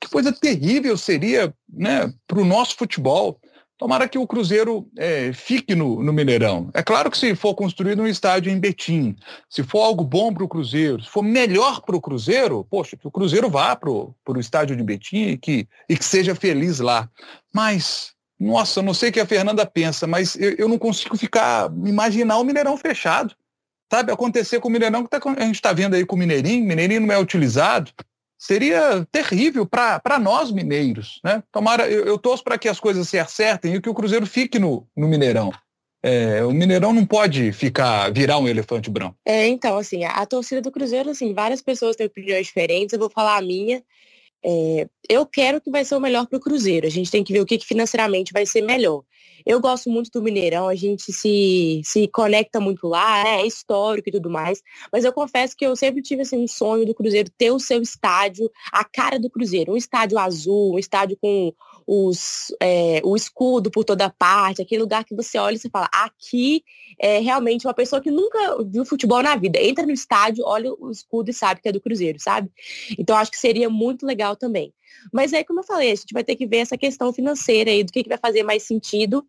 que 0.00 0.08
coisa 0.08 0.32
terrível 0.32 0.96
seria 0.96 1.52
né, 1.68 2.12
para 2.26 2.40
o 2.40 2.44
nosso 2.44 2.76
futebol. 2.76 3.38
Tomara 3.78 4.08
que 4.08 4.18
o 4.18 4.26
Cruzeiro 4.26 4.90
é, 4.98 5.32
fique 5.32 5.72
no, 5.72 6.02
no, 6.02 6.12
Mineirão. 6.12 6.68
É 6.74 6.82
claro 6.82 7.08
que 7.08 7.16
se 7.16 7.36
for 7.36 7.54
construído 7.54 8.02
um 8.02 8.08
estádio 8.08 8.50
em 8.50 8.58
Betim, 8.58 9.14
se 9.48 9.62
for 9.62 9.82
algo 9.82 10.02
bom 10.02 10.34
para 10.34 10.42
o 10.42 10.48
Cruzeiro, 10.48 11.00
se 11.00 11.08
for 11.08 11.22
melhor 11.22 11.82
para 11.82 11.94
o 11.94 12.00
Cruzeiro, 12.00 12.66
poxa, 12.68 12.96
que 12.96 13.06
o 13.06 13.10
Cruzeiro 13.10 13.48
vá 13.48 13.76
para 13.76 13.88
o 13.88 14.14
estádio 14.36 14.74
de 14.74 14.82
Betim 14.82 15.28
e 15.28 15.38
que, 15.38 15.68
e 15.88 15.96
que 15.96 16.04
seja 16.04 16.34
feliz 16.34 16.80
lá. 16.80 17.08
Mas, 17.54 18.14
nossa, 18.38 18.82
não 18.82 18.92
sei 18.92 19.10
o 19.10 19.12
que 19.12 19.20
a 19.20 19.26
Fernanda 19.26 19.64
pensa, 19.64 20.08
mas 20.08 20.34
eu, 20.34 20.56
eu 20.58 20.68
não 20.68 20.76
consigo 20.76 21.16
ficar, 21.16 21.70
imaginar 21.84 22.38
o 22.38 22.44
Mineirão 22.44 22.76
fechado. 22.76 23.32
Sabe, 23.90 24.12
acontecer 24.12 24.60
com 24.60 24.68
o 24.68 24.70
Mineirão 24.70 25.02
que 25.02 25.10
tá, 25.10 25.18
a 25.36 25.44
gente 25.44 25.54
está 25.54 25.72
vendo 25.72 25.94
aí 25.94 26.04
com 26.04 26.14
o 26.14 26.18
Mineirinho, 26.18 26.66
Mineirinho 26.66 27.00
não 27.00 27.14
é 27.14 27.18
utilizado 27.18 27.92
seria 28.38 29.06
terrível 29.10 29.66
para 29.66 30.18
nós 30.18 30.52
mineiros. 30.52 31.20
Né? 31.24 31.42
Tomara, 31.50 31.90
eu, 31.90 32.06
eu 32.06 32.16
torço 32.16 32.44
para 32.44 32.56
que 32.56 32.68
as 32.68 32.78
coisas 32.78 33.08
se 33.08 33.18
acertem 33.18 33.74
e 33.74 33.80
que 33.80 33.90
o 33.90 33.94
Cruzeiro 33.94 34.24
fique 34.24 34.58
no, 34.58 34.86
no 34.96 35.08
Mineirão. 35.08 35.52
É, 36.00 36.44
o 36.44 36.52
Mineirão 36.52 36.92
não 36.92 37.04
pode 37.04 37.52
ficar 37.52 38.12
virar 38.12 38.38
um 38.38 38.46
elefante 38.46 38.88
branco. 38.88 39.16
É, 39.26 39.48
então, 39.48 39.76
assim, 39.76 40.04
a, 40.04 40.12
a 40.12 40.26
torcida 40.26 40.62
do 40.62 40.70
Cruzeiro, 40.70 41.10
assim, 41.10 41.34
várias 41.34 41.60
pessoas 41.60 41.96
têm 41.96 42.06
opiniões 42.06 42.46
diferentes, 42.46 42.92
eu 42.92 43.00
vou 43.00 43.10
falar 43.10 43.36
a 43.36 43.42
minha. 43.42 43.82
É, 44.44 44.86
eu 45.08 45.26
quero 45.26 45.60
que 45.60 45.68
vai 45.68 45.84
ser 45.84 45.96
o 45.96 46.00
melhor 46.00 46.24
para 46.28 46.36
o 46.36 46.40
Cruzeiro. 46.40 46.86
A 46.86 46.90
gente 46.90 47.10
tem 47.10 47.24
que 47.24 47.32
ver 47.32 47.40
o 47.40 47.46
que, 47.46 47.58
que 47.58 47.66
financeiramente 47.66 48.32
vai 48.32 48.46
ser 48.46 48.62
melhor. 48.62 49.02
Eu 49.44 49.60
gosto 49.60 49.90
muito 49.90 50.10
do 50.10 50.22
Mineirão, 50.22 50.68
a 50.68 50.74
gente 50.74 51.12
se, 51.12 51.80
se 51.84 52.08
conecta 52.08 52.60
muito 52.60 52.86
lá, 52.86 53.24
né? 53.24 53.40
é 53.42 53.46
histórico 53.46 54.08
e 54.08 54.12
tudo 54.12 54.30
mais. 54.30 54.62
Mas 54.92 55.04
eu 55.04 55.12
confesso 55.12 55.56
que 55.56 55.66
eu 55.66 55.74
sempre 55.76 56.02
tive 56.02 56.22
assim, 56.22 56.36
um 56.36 56.48
sonho 56.48 56.84
do 56.84 56.94
Cruzeiro 56.94 57.30
ter 57.36 57.50
o 57.50 57.58
seu 57.58 57.80
estádio, 57.80 58.50
a 58.72 58.84
cara 58.84 59.18
do 59.18 59.30
Cruzeiro, 59.30 59.72
um 59.72 59.76
estádio 59.76 60.18
azul, 60.18 60.74
um 60.74 60.78
estádio 60.78 61.16
com 61.20 61.52
os, 61.90 62.54
é, 62.60 63.00
o 63.02 63.16
escudo 63.16 63.70
por 63.70 63.82
toda 63.82 64.10
parte, 64.10 64.60
aquele 64.60 64.82
lugar 64.82 65.06
que 65.06 65.14
você 65.14 65.38
olha 65.38 65.56
e 65.56 65.58
você 65.58 65.70
fala, 65.70 65.88
aqui 65.90 66.62
é 67.00 67.18
realmente 67.18 67.66
uma 67.66 67.72
pessoa 67.72 68.02
que 68.02 68.10
nunca 68.10 68.62
viu 68.62 68.84
futebol 68.84 69.22
na 69.22 69.34
vida. 69.36 69.58
Entra 69.58 69.86
no 69.86 69.92
estádio, 69.92 70.44
olha 70.44 70.70
o 70.70 70.90
escudo 70.90 71.30
e 71.30 71.32
sabe 71.32 71.62
que 71.62 71.68
é 71.68 71.72
do 71.72 71.80
Cruzeiro, 71.80 72.20
sabe? 72.20 72.50
Então 72.98 73.16
acho 73.16 73.30
que 73.30 73.38
seria 73.38 73.70
muito 73.70 74.04
legal 74.04 74.36
também. 74.36 74.74
Mas 75.10 75.32
aí, 75.32 75.42
como 75.42 75.60
eu 75.60 75.64
falei, 75.64 75.90
a 75.90 75.94
gente 75.94 76.12
vai 76.12 76.22
ter 76.22 76.36
que 76.36 76.46
ver 76.46 76.58
essa 76.58 76.76
questão 76.76 77.10
financeira 77.10 77.70
aí, 77.70 77.82
do 77.82 77.90
que, 77.90 78.02
que 78.02 78.08
vai 78.10 78.18
fazer 78.18 78.42
mais 78.42 78.64
sentido. 78.64 79.26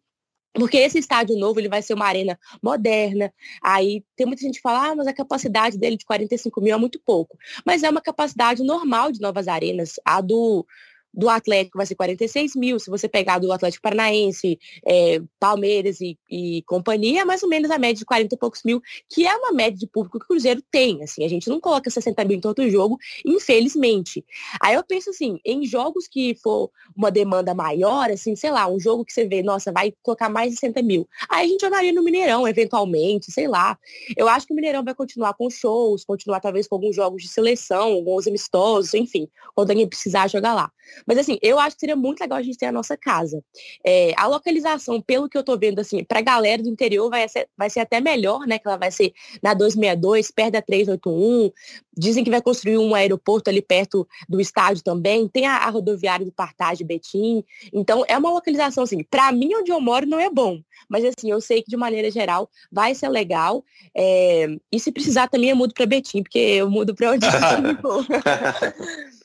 Porque 0.54 0.78
esse 0.78 0.98
estádio 0.98 1.38
novo 1.38 1.60
ele 1.60 1.70
vai 1.70 1.82
ser 1.82 1.94
uma 1.94 2.08
arena 2.08 2.38
moderna. 2.62 3.32
Aí 3.64 4.04
tem 4.18 4.26
muita 4.26 4.42
gente 4.42 4.56
que 4.56 4.62
fala, 4.62 4.90
ah, 4.90 4.96
mas 4.96 5.08
a 5.08 5.14
capacidade 5.14 5.78
dele 5.78 5.96
de 5.96 6.06
45 6.06 6.60
mil 6.60 6.74
é 6.74 6.78
muito 6.78 7.00
pouco. 7.00 7.38
Mas 7.66 7.84
é 7.84 7.90
uma 7.90 8.02
capacidade 8.02 8.64
normal 8.64 9.12
de 9.12 9.22
novas 9.22 9.48
arenas. 9.48 9.94
A 10.04 10.20
do, 10.20 10.66
do 11.14 11.30
Atlético 11.30 11.78
vai 11.78 11.86
ser 11.86 11.96
46 11.96 12.56
mil. 12.56 12.80
Se 12.80 12.90
você 12.90 13.08
pegar 13.08 13.40
do 13.40 13.52
Atlético 13.52 13.82
Paranaense, 13.82 14.60
é, 14.86 15.22
Palmeiras 15.40 16.00
e, 16.02 16.18
e, 16.30 16.64
companhia, 16.64 17.22
é 17.22 17.26
mais 17.26 17.44
ou 17.44 17.50
menos 17.50 17.72
a 17.72 17.78
média 17.78 18.00
de 18.00 18.06
40 18.06 18.34
e 18.34 18.38
poucos 18.38 18.62
mil, 18.64 18.82
que 19.10 19.26
é 19.26 19.36
uma 19.36 19.52
média 19.52 19.78
de 19.78 19.88
público 19.88 20.20
que 20.20 20.26
o 20.26 20.28
Cruzeiro 20.28 20.62
tem. 20.72 21.04
Assim, 21.04 21.26
a 21.26 21.28
gente 21.28 21.50
não 21.50 21.60
coloca 21.60 21.90
60 21.90 22.24
mil 22.26 22.38
em 22.38 22.42
todo 22.42 22.70
jogo, 22.70 22.98
infelizmente. 23.26 24.24
Aí 24.62 24.76
eu 24.76 24.84
penso 24.84 25.10
assim, 25.10 25.40
em 25.44 25.66
jogos 25.66 26.08
que 26.08 26.36
for 26.36 26.70
uma 26.96 27.12
demanda 27.12 27.54
maior, 27.54 28.10
assim, 28.10 28.36
sei 28.36 28.52
lá, 28.52 28.68
um 28.68 28.80
jogo 28.80 29.04
que 29.04 29.14
você 29.14 29.26
vê, 29.26 29.42
nossa, 29.42 29.72
vai 29.72 29.94
colocar 30.04 30.30
mais 30.30 30.52
de 30.52 30.60
60 30.60 30.82
mil. 30.82 31.08
Aí 31.30 31.46
a 31.46 31.50
gente 31.50 31.62
jogaria 31.62 31.94
no 31.94 32.04
Mineirão, 32.04 32.48
eventualmente, 32.48 33.32
sei 33.32 33.48
lá. 33.48 33.78
Eu 34.16 34.28
acho 34.28 34.46
que 34.46 34.54
o 34.54 34.56
Mineirão 34.56 34.84
vai 34.84 34.94
continuar 34.94 35.34
com 35.34 35.50
shows, 35.50 36.06
continuar 36.06 36.40
talvez 36.40 36.68
com 36.68 36.76
alguns 36.76 36.96
jogos 36.96 37.24
de 37.24 37.30
seleção, 37.30 37.94
alguns 37.94 38.28
amistosos, 38.28 38.94
enfim, 38.94 39.28
quando 39.56 39.72
alguém 39.72 39.88
precisar 39.88 40.28
jogar 40.28 40.54
lá. 40.54 40.72
Mas 41.06 41.18
assim, 41.18 41.38
eu 41.42 41.60
acho 41.60 41.76
que 41.76 41.82
seria 41.82 41.96
muito 41.96 42.20
legal 42.22 42.38
a 42.38 42.42
gente 42.42 42.58
ter 42.58 42.68
a 42.68 42.72
nossa 42.72 42.98
casa. 42.98 43.44
É, 43.86 44.14
a 44.18 44.28
localização, 44.28 45.02
pelo 45.02 45.30
que 45.30 45.38
eu 45.38 45.44
tô 45.44 45.58
vendo, 45.58 45.80
assim, 45.80 46.04
pra 46.04 46.22
galera 46.22 46.62
do 46.62 46.70
interior 46.70 47.10
vai 47.10 47.28
ser, 47.28 47.48
vai 47.58 47.70
ser 47.70 47.82
até 47.82 48.00
melhor, 48.00 48.46
né? 48.48 48.60
Que 48.60 48.68
ela 48.68 48.78
vai 48.78 48.92
ser 48.92 49.14
na 49.42 49.54
262, 49.54 50.32
perto 50.32 50.52
da 50.54 50.62
381. 50.62 51.52
Dizem 51.98 52.24
que 52.24 52.30
vai 52.30 52.42
construir 52.42 52.78
um 52.78 52.96
aeroporto 52.96 53.50
ali 53.50 53.62
perto 53.62 54.08
do 54.28 54.40
estádio 54.40 54.84
também. 54.84 55.28
Tem 55.28 55.46
a, 55.46 55.58
a 55.58 55.70
rodoviária 55.70 56.26
do 56.26 56.32
Partage 56.32 56.84
Betim. 56.84 57.44
Então, 57.74 58.04
é 58.08 58.18
uma 58.18 58.32
localização, 58.32 58.84
assim, 58.84 59.04
pra 59.04 59.32
mim, 59.32 59.54
onde 59.56 59.72
eu 59.72 59.82
moro, 59.82 60.06
não 60.06 60.20
é 60.20 60.30
bom. 60.30 60.62
Mas 60.88 61.04
assim, 61.06 61.30
eu 61.30 61.42
sei 61.42 61.62
que 61.62 61.70
de 61.70 61.78
maneira 61.78 62.10
geral 62.10 62.50
vai 62.72 62.96
ser 62.96 63.10
legal. 63.10 63.64
É, 63.96 64.48
e 64.72 64.80
se 64.80 64.92
precisar 64.92 65.28
também 65.28 65.50
eu 65.50 65.56
mudo 65.56 65.74
para 65.74 65.86
Betim, 65.86 66.24
porque 66.24 66.40
eu 66.40 66.70
mudo 66.70 66.96
para 66.96 67.12
onde 67.12 67.26
eu 67.26 67.32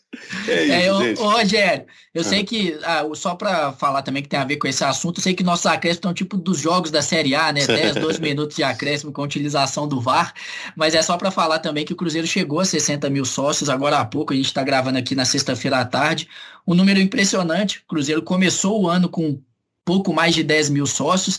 É 0.49 0.65
isso, 0.65 0.73
é, 0.73 0.89
eu, 0.89 1.23
ô, 1.23 1.31
Rogério, 1.31 1.85
eu 2.15 2.23
ah. 2.23 2.25
sei 2.25 2.45
que, 2.45 2.79
ah, 2.83 3.05
só 3.15 3.35
para 3.35 3.73
falar 3.73 4.03
também 4.03 4.23
que 4.23 4.29
tem 4.29 4.39
a 4.39 4.45
ver 4.45 4.57
com 4.57 4.67
esse 4.67 4.85
assunto, 4.85 5.19
eu 5.19 5.23
sei 5.23 5.35
que 5.35 5.43
nossos 5.43 5.67
acréscimos 5.67 5.99
estão 5.99 6.15
tipo 6.15 6.37
dos 6.37 6.59
jogos 6.59 6.91
da 6.91 7.03
Série 7.03 7.35
A, 7.35 7.53
né? 7.53 7.67
10, 7.67 7.97
12 7.97 8.21
minutos 8.23 8.57
de 8.57 8.63
acréscimo 8.63 9.13
com 9.13 9.23
utilização 9.23 9.87
do 9.89 10.01
VAR, 10.01 10.33
mas 10.77 10.95
é 10.95 11.03
só 11.03 11.17
para 11.17 11.31
falar 11.31 11.59
também 11.59 11.85
que 11.85 11.93
o 11.93 11.97
Cruzeiro 11.97 12.27
chegou 12.27 12.61
a 12.61 12.65
60 12.65 13.09
mil 13.11 13.25
sócios, 13.25 13.69
agora 13.69 13.99
há 13.99 14.05
pouco, 14.05 14.33
a 14.33 14.37
gente 14.37 14.47
está 14.47 14.63
gravando 14.63 14.99
aqui 14.99 15.15
na 15.15 15.25
sexta-feira 15.25 15.79
à 15.79 15.85
tarde, 15.85 16.29
um 16.67 16.75
número 16.75 17.01
impressionante, 17.01 17.79
o 17.79 17.89
Cruzeiro 17.89 18.23
começou 18.23 18.83
o 18.83 18.89
ano 18.89 19.09
com 19.09 19.41
pouco 19.85 20.13
mais 20.13 20.35
de 20.35 20.43
10 20.43 20.71
mil 20.71 20.87
sócios, 20.87 21.39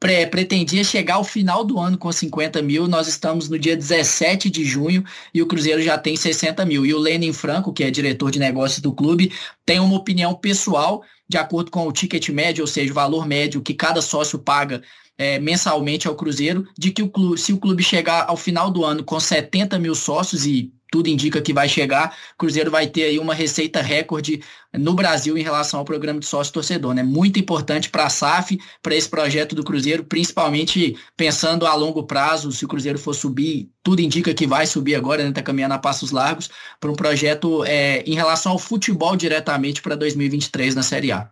pre 0.00 0.26
pretendia 0.26 0.82
chegar 0.82 1.16
ao 1.16 1.24
final 1.24 1.62
do 1.62 1.78
ano 1.78 1.98
com 1.98 2.10
50 2.10 2.62
mil. 2.62 2.88
Nós 2.88 3.06
estamos 3.06 3.50
no 3.50 3.58
dia 3.58 3.76
17 3.76 4.48
de 4.48 4.64
junho 4.64 5.04
e 5.32 5.42
o 5.42 5.46
Cruzeiro 5.46 5.82
já 5.82 5.98
tem 5.98 6.16
60 6.16 6.64
mil. 6.64 6.86
E 6.86 6.94
o 6.94 6.98
Lenin 6.98 7.34
Franco, 7.34 7.72
que 7.72 7.84
é 7.84 7.90
diretor 7.90 8.30
de 8.30 8.38
negócios 8.38 8.80
do 8.80 8.92
clube, 8.92 9.30
tem 9.66 9.78
uma 9.78 9.96
opinião 9.96 10.34
pessoal, 10.34 11.04
de 11.28 11.36
acordo 11.36 11.70
com 11.70 11.86
o 11.86 11.92
ticket 11.92 12.30
médio, 12.30 12.62
ou 12.62 12.66
seja, 12.66 12.90
o 12.90 12.94
valor 12.94 13.26
médio 13.26 13.60
que 13.60 13.74
cada 13.74 14.00
sócio 14.00 14.38
paga 14.38 14.82
é, 15.18 15.38
mensalmente 15.38 16.08
ao 16.08 16.16
Cruzeiro, 16.16 16.66
de 16.78 16.90
que 16.90 17.02
o 17.02 17.10
clube, 17.10 17.38
se 17.38 17.52
o 17.52 17.58
clube 17.58 17.82
chegar 17.82 18.24
ao 18.26 18.38
final 18.38 18.70
do 18.70 18.82
ano 18.82 19.04
com 19.04 19.20
70 19.20 19.78
mil 19.78 19.94
sócios 19.94 20.46
e 20.46 20.72
tudo 20.90 21.08
indica 21.08 21.40
que 21.40 21.52
vai 21.52 21.68
chegar, 21.68 22.16
o 22.34 22.38
Cruzeiro 22.38 22.70
vai 22.70 22.86
ter 22.86 23.04
aí 23.04 23.18
uma 23.18 23.34
receita 23.34 23.80
recorde 23.80 24.42
no 24.72 24.94
Brasil 24.94 25.36
em 25.36 25.42
relação 25.42 25.80
ao 25.80 25.84
programa 25.84 26.20
de 26.20 26.26
sócio 26.26 26.52
torcedor, 26.52 26.94
né? 26.94 27.02
Muito 27.02 27.38
importante 27.38 27.90
para 27.90 28.06
a 28.06 28.10
SAF, 28.10 28.58
para 28.82 28.94
esse 28.94 29.08
projeto 29.08 29.54
do 29.54 29.64
Cruzeiro, 29.64 30.04
principalmente 30.04 30.96
pensando 31.16 31.66
a 31.66 31.74
longo 31.74 32.04
prazo, 32.04 32.52
se 32.52 32.64
o 32.64 32.68
Cruzeiro 32.68 32.98
for 32.98 33.14
subir, 33.14 33.70
tudo 33.82 34.00
indica 34.00 34.34
que 34.34 34.46
vai 34.46 34.66
subir 34.66 34.94
agora, 34.94 35.24
né? 35.24 35.32
Tá 35.32 35.42
caminhando 35.42 35.74
a 35.74 35.78
passos 35.78 36.10
largos, 36.10 36.50
para 36.78 36.90
um 36.90 36.96
projeto 36.96 37.64
é, 37.64 38.02
em 38.02 38.14
relação 38.14 38.52
ao 38.52 38.58
futebol 38.58 39.16
diretamente 39.16 39.82
para 39.82 39.94
2023 39.94 40.74
na 40.74 40.82
Série 40.82 41.12
A. 41.12 41.30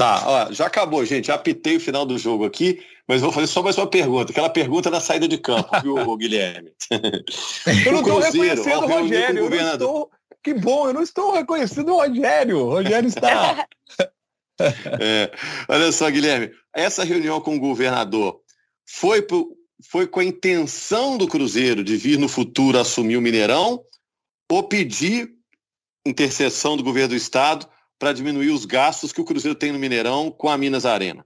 Tá, 0.00 0.22
ó, 0.24 0.50
já 0.50 0.64
acabou, 0.64 1.04
gente. 1.04 1.26
Já 1.26 1.34
apitei 1.34 1.76
o 1.76 1.80
final 1.80 2.06
do 2.06 2.16
jogo 2.16 2.46
aqui, 2.46 2.82
mas 3.06 3.20
vou 3.20 3.30
fazer 3.30 3.48
só 3.48 3.62
mais 3.62 3.76
uma 3.76 3.86
pergunta. 3.86 4.32
Aquela 4.32 4.48
pergunta 4.48 4.88
na 4.88 4.98
saída 4.98 5.28
de 5.28 5.36
campo, 5.36 5.68
viu, 5.82 6.16
Guilherme? 6.16 6.72
eu 7.84 7.92
não 7.92 8.00
estou 8.00 8.18
reconhecendo 8.18 8.84
o 8.84 8.88
Rogério. 8.88 9.44
Eu 9.44 9.50
não 9.50 9.72
estou... 9.74 10.10
Que 10.42 10.54
bom, 10.54 10.86
eu 10.86 10.94
não 10.94 11.02
estou 11.02 11.34
reconhecendo 11.34 11.92
o 11.92 11.98
Rogério. 11.98 12.60
O 12.60 12.70
Rogério 12.70 13.08
está. 13.08 13.68
é, 14.98 15.30
olha 15.68 15.92
só, 15.92 16.10
Guilherme, 16.10 16.50
essa 16.72 17.04
reunião 17.04 17.38
com 17.38 17.56
o 17.56 17.60
governador 17.60 18.40
foi, 18.86 19.20
pro, 19.20 19.54
foi 19.90 20.06
com 20.06 20.20
a 20.20 20.24
intenção 20.24 21.18
do 21.18 21.28
Cruzeiro 21.28 21.84
de 21.84 21.98
vir 21.98 22.18
no 22.18 22.26
futuro 22.26 22.78
assumir 22.78 23.18
o 23.18 23.20
Mineirão 23.20 23.84
ou 24.50 24.62
pedir 24.62 25.30
intercessão 26.06 26.74
do 26.74 26.82
governo 26.82 27.10
do 27.10 27.16
Estado 27.16 27.68
para 28.00 28.14
diminuir 28.14 28.50
os 28.50 28.64
gastos 28.64 29.12
que 29.12 29.20
o 29.20 29.24
Cruzeiro 29.24 29.54
tem 29.54 29.70
no 29.70 29.78
Mineirão 29.78 30.30
com 30.30 30.48
a 30.48 30.56
Minas 30.56 30.86
Arena? 30.86 31.22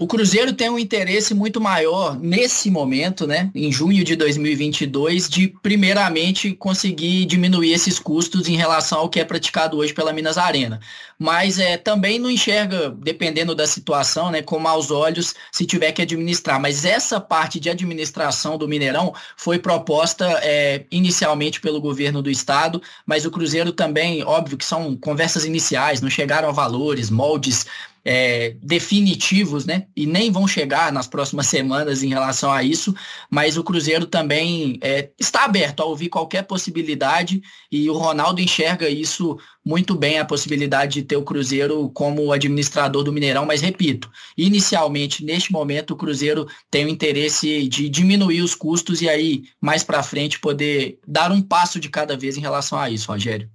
O 0.00 0.06
Cruzeiro 0.06 0.52
tem 0.52 0.70
um 0.70 0.78
interesse 0.78 1.34
muito 1.34 1.60
maior 1.60 2.16
nesse 2.16 2.70
momento, 2.70 3.26
né, 3.26 3.50
em 3.52 3.72
junho 3.72 4.04
de 4.04 4.14
2022, 4.14 5.28
de 5.28 5.48
primeiramente 5.60 6.52
conseguir 6.52 7.24
diminuir 7.24 7.72
esses 7.72 7.98
custos 7.98 8.46
em 8.46 8.54
relação 8.54 9.00
ao 9.00 9.08
que 9.08 9.18
é 9.18 9.24
praticado 9.24 9.76
hoje 9.76 9.92
pela 9.92 10.12
Minas 10.12 10.38
Arena. 10.38 10.78
Mas 11.18 11.58
é, 11.58 11.76
também 11.76 12.16
não 12.16 12.30
enxerga, 12.30 12.90
dependendo 12.90 13.56
da 13.56 13.66
situação, 13.66 14.30
né, 14.30 14.40
com 14.40 14.60
maus 14.60 14.92
olhos 14.92 15.34
se 15.50 15.66
tiver 15.66 15.90
que 15.90 16.02
administrar. 16.02 16.60
Mas 16.60 16.84
essa 16.84 17.20
parte 17.20 17.58
de 17.58 17.68
administração 17.68 18.56
do 18.56 18.68
Mineirão 18.68 19.12
foi 19.36 19.58
proposta 19.58 20.24
é, 20.44 20.84
inicialmente 20.92 21.60
pelo 21.60 21.80
governo 21.80 22.22
do 22.22 22.30
estado, 22.30 22.80
mas 23.04 23.26
o 23.26 23.32
Cruzeiro 23.32 23.72
também, 23.72 24.22
óbvio 24.22 24.56
que 24.56 24.64
são 24.64 24.96
conversas 24.96 25.44
iniciais, 25.44 26.00
não 26.00 26.08
chegaram 26.08 26.48
a 26.48 26.52
valores, 26.52 27.10
moldes 27.10 27.66
é, 28.10 28.56
definitivos, 28.62 29.66
né? 29.66 29.84
E 29.94 30.06
nem 30.06 30.32
vão 30.32 30.48
chegar 30.48 30.90
nas 30.90 31.06
próximas 31.06 31.46
semanas 31.46 32.02
em 32.02 32.08
relação 32.08 32.50
a 32.50 32.62
isso, 32.62 32.94
mas 33.30 33.58
o 33.58 33.62
Cruzeiro 33.62 34.06
também 34.06 34.78
é, 34.80 35.10
está 35.18 35.44
aberto 35.44 35.80
a 35.80 35.84
ouvir 35.84 36.08
qualquer 36.08 36.44
possibilidade 36.44 37.42
e 37.70 37.90
o 37.90 37.98
Ronaldo 37.98 38.40
enxerga 38.40 38.88
isso 38.88 39.38
muito 39.62 39.94
bem, 39.94 40.18
a 40.18 40.24
possibilidade 40.24 40.94
de 40.94 41.02
ter 41.02 41.16
o 41.16 41.22
Cruzeiro 41.22 41.90
como 41.90 42.32
administrador 42.32 43.04
do 43.04 43.12
Mineirão, 43.12 43.44
mas 43.44 43.60
repito, 43.60 44.10
inicialmente, 44.38 45.22
neste 45.22 45.52
momento, 45.52 45.90
o 45.90 45.96
Cruzeiro 45.96 46.46
tem 46.70 46.86
o 46.86 46.88
interesse 46.88 47.68
de 47.68 47.90
diminuir 47.90 48.40
os 48.40 48.54
custos 48.54 49.02
e 49.02 49.08
aí, 49.10 49.42
mais 49.60 49.84
para 49.84 50.02
frente, 50.02 50.40
poder 50.40 50.98
dar 51.06 51.30
um 51.30 51.42
passo 51.42 51.78
de 51.78 51.90
cada 51.90 52.16
vez 52.16 52.38
em 52.38 52.40
relação 52.40 52.78
a 52.78 52.88
isso, 52.88 53.12
Rogério. 53.12 53.50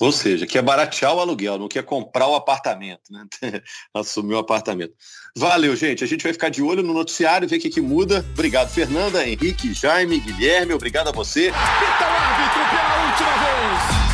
Ou 0.00 0.10
seja, 0.10 0.46
quer 0.46 0.62
baratear 0.62 1.14
o 1.14 1.20
aluguel, 1.20 1.58
não 1.58 1.68
quer 1.68 1.84
comprar 1.84 2.26
o 2.26 2.34
apartamento, 2.34 3.02
né? 3.10 3.24
Assumir 3.94 4.34
o 4.34 4.38
apartamento. 4.38 4.94
Valeu, 5.36 5.76
gente. 5.76 6.02
A 6.02 6.06
gente 6.06 6.22
vai 6.22 6.32
ficar 6.32 6.48
de 6.48 6.62
olho 6.62 6.82
no 6.82 6.94
noticiário, 6.94 7.46
ver 7.46 7.56
o 7.56 7.60
que, 7.60 7.68
que 7.68 7.82
muda. 7.82 8.24
Obrigado, 8.32 8.70
Fernanda, 8.70 9.28
Henrique, 9.28 9.74
Jaime, 9.74 10.18
Guilherme. 10.18 10.72
Obrigado 10.72 11.08
a 11.08 11.12
você. 11.12 11.50
Árbitro 11.50 12.62
pela 12.70 13.10
última 13.10 13.28
vez. 13.28 14.09